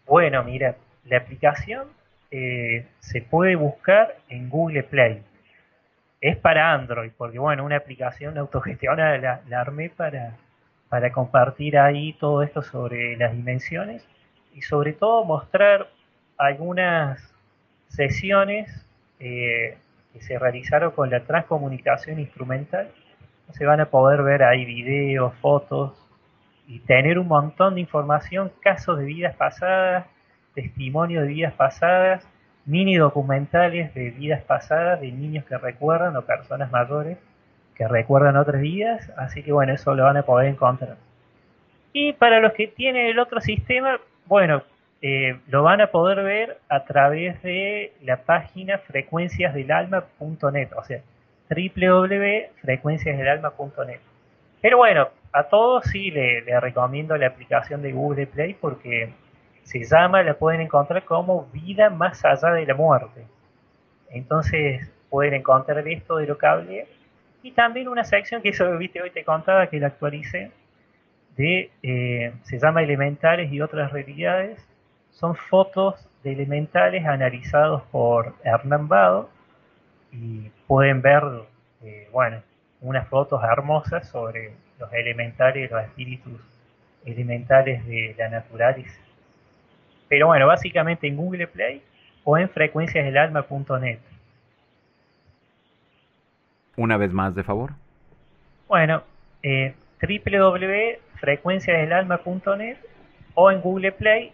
[0.05, 0.75] Bueno, mira,
[1.05, 1.87] la aplicación
[2.29, 5.23] eh, se puede buscar en Google Play.
[6.21, 10.35] Es para Android, porque bueno, una aplicación autogestionada la, la armé para,
[10.89, 14.05] para compartir ahí todo esto sobre las dimensiones
[14.55, 15.89] y sobre todo mostrar
[16.37, 17.33] algunas
[17.87, 18.85] sesiones
[19.19, 19.77] eh,
[20.13, 22.89] que se realizaron con la transcomunicación instrumental.
[23.51, 25.93] Se van a poder ver ahí videos, fotos
[26.67, 30.07] y tener un montón de información, casos de vidas pasadas,
[30.55, 32.27] testimonio de vidas pasadas,
[32.65, 37.17] mini documentales de vidas pasadas de niños que recuerdan o personas mayores
[37.75, 40.95] que recuerdan otras vidas, así que bueno, eso lo van a poder encontrar.
[41.91, 44.63] Y para los que tienen el otro sistema, bueno,
[45.01, 51.01] eh, lo van a poder ver a través de la página frecuenciasdelalma.net, o sea,
[51.49, 53.99] www.frecuenciasdelalma.net.
[54.61, 59.13] Pero bueno, a todos sí le, recomiendo la aplicación de Google Play porque
[59.63, 63.25] se llama, la pueden encontrar como vida más allá de la muerte.
[64.09, 66.87] Entonces pueden encontrar esto de lo que.
[67.43, 70.51] Y también una sección que eso viste hoy te contaba que la actualicé,
[71.37, 74.65] de, eh, se llama Elementales y otras realidades.
[75.11, 79.29] Son fotos de elementales analizados por Hernán Bado
[80.11, 81.23] y pueden ver,
[81.83, 82.41] eh, bueno,
[82.81, 86.41] unas fotos hermosas sobre los elementales, los espíritus
[87.05, 88.99] elementales de la naturaleza.
[90.07, 91.81] Pero bueno, básicamente en Google Play
[92.23, 93.99] o en frecuenciasdelalma.net.
[96.77, 97.71] Una vez más, de favor.
[98.67, 99.03] Bueno,
[99.43, 102.77] eh, www.frecuenciasdelalma.net
[103.33, 104.31] o en Google Play,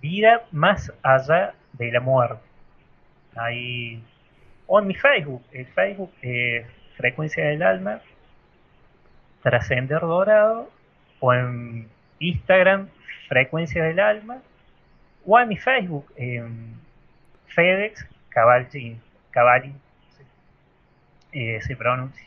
[0.00, 2.36] Vida más allá de la muerte.
[3.34, 4.00] Ahí,
[4.66, 6.64] o en mi Facebook, el Facebook eh,
[6.96, 8.00] Frecuencia del Alma,
[9.42, 10.70] Trascender Dorado,
[11.20, 11.88] o en
[12.18, 12.88] Instagram,
[13.28, 14.38] Frecuencia del Alma,
[15.24, 16.12] o en mi Facebook,
[17.46, 19.00] FedEx Cavalli,
[19.30, 19.72] Cavalli
[21.32, 22.26] eh, se pronuncia.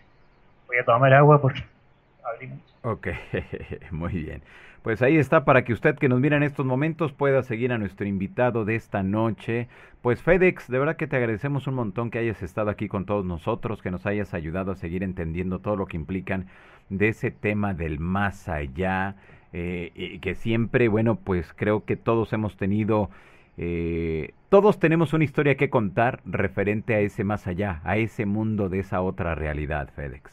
[0.67, 1.63] Voy a tomar agua porque
[2.23, 2.68] hablé mucho.
[2.83, 3.07] Ok,
[3.91, 4.41] muy bien.
[4.81, 7.77] Pues ahí está para que usted que nos mira en estos momentos pueda seguir a
[7.77, 9.67] nuestro invitado de esta noche.
[10.01, 13.25] Pues FedEx, de verdad que te agradecemos un montón que hayas estado aquí con todos
[13.25, 16.47] nosotros, que nos hayas ayudado a seguir entendiendo todo lo que implican
[16.87, 19.15] de ese tema del más allá,
[19.51, 23.09] eh, y que siempre, bueno, pues creo que todos hemos tenido,
[23.57, 28.69] eh, todos tenemos una historia que contar referente a ese más allá, a ese mundo
[28.69, 30.31] de esa otra realidad, FedEx.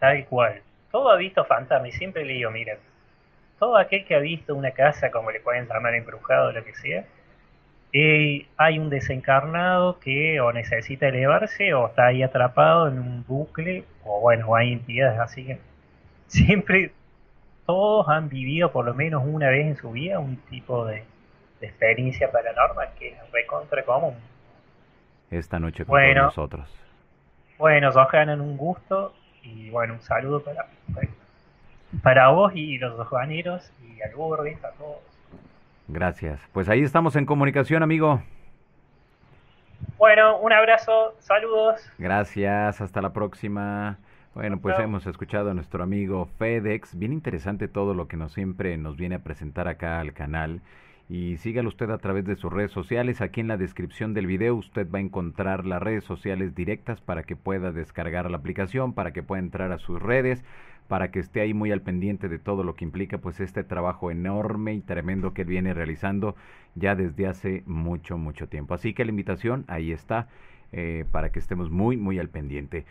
[0.00, 0.60] Tal cual.
[0.92, 2.76] Todo ha visto fantasma y siempre le digo, mira,
[3.58, 6.74] todo aquel que ha visto una casa, como le pueden llamar embrujado o lo que
[6.74, 7.04] sea,
[7.94, 13.84] eh, hay un desencarnado que o necesita elevarse o está ahí atrapado en un bucle,
[14.04, 15.58] o bueno, hay entidades así que
[16.26, 16.92] siempre
[17.66, 21.04] todos han vivido por lo menos una vez en su vida un tipo de,
[21.60, 24.14] experiencia paranormal que es recontra común.
[25.30, 26.68] Esta noche con bueno, nosotros.
[27.56, 31.08] Bueno, Johan, un gusto y bueno, un saludo para, para
[32.00, 35.00] para vos y los juaneros y al Burris, a todos.
[35.88, 36.40] Gracias.
[36.52, 38.22] Pues ahí estamos en comunicación, amigo.
[39.98, 41.80] Bueno, un abrazo, saludos.
[41.98, 43.98] Gracias, hasta la próxima.
[44.34, 46.98] Bueno, pues hemos escuchado a nuestro amigo FedEx.
[46.98, 50.62] Bien interesante todo lo que nos siempre nos viene a presentar acá al canal.
[51.12, 53.20] Y sígalo usted a través de sus redes sociales.
[53.20, 57.22] Aquí en la descripción del video usted va a encontrar las redes sociales directas para
[57.22, 60.42] que pueda descargar la aplicación, para que pueda entrar a sus redes
[60.88, 64.10] para que esté ahí muy al pendiente de todo lo que implica pues este trabajo
[64.10, 66.34] enorme y tremendo que viene realizando
[66.74, 68.72] ya desde hace mucho, mucho tiempo.
[68.72, 70.28] Así que la invitación ahí está.
[70.74, 72.86] Eh, para que estemos muy, muy al pendiente.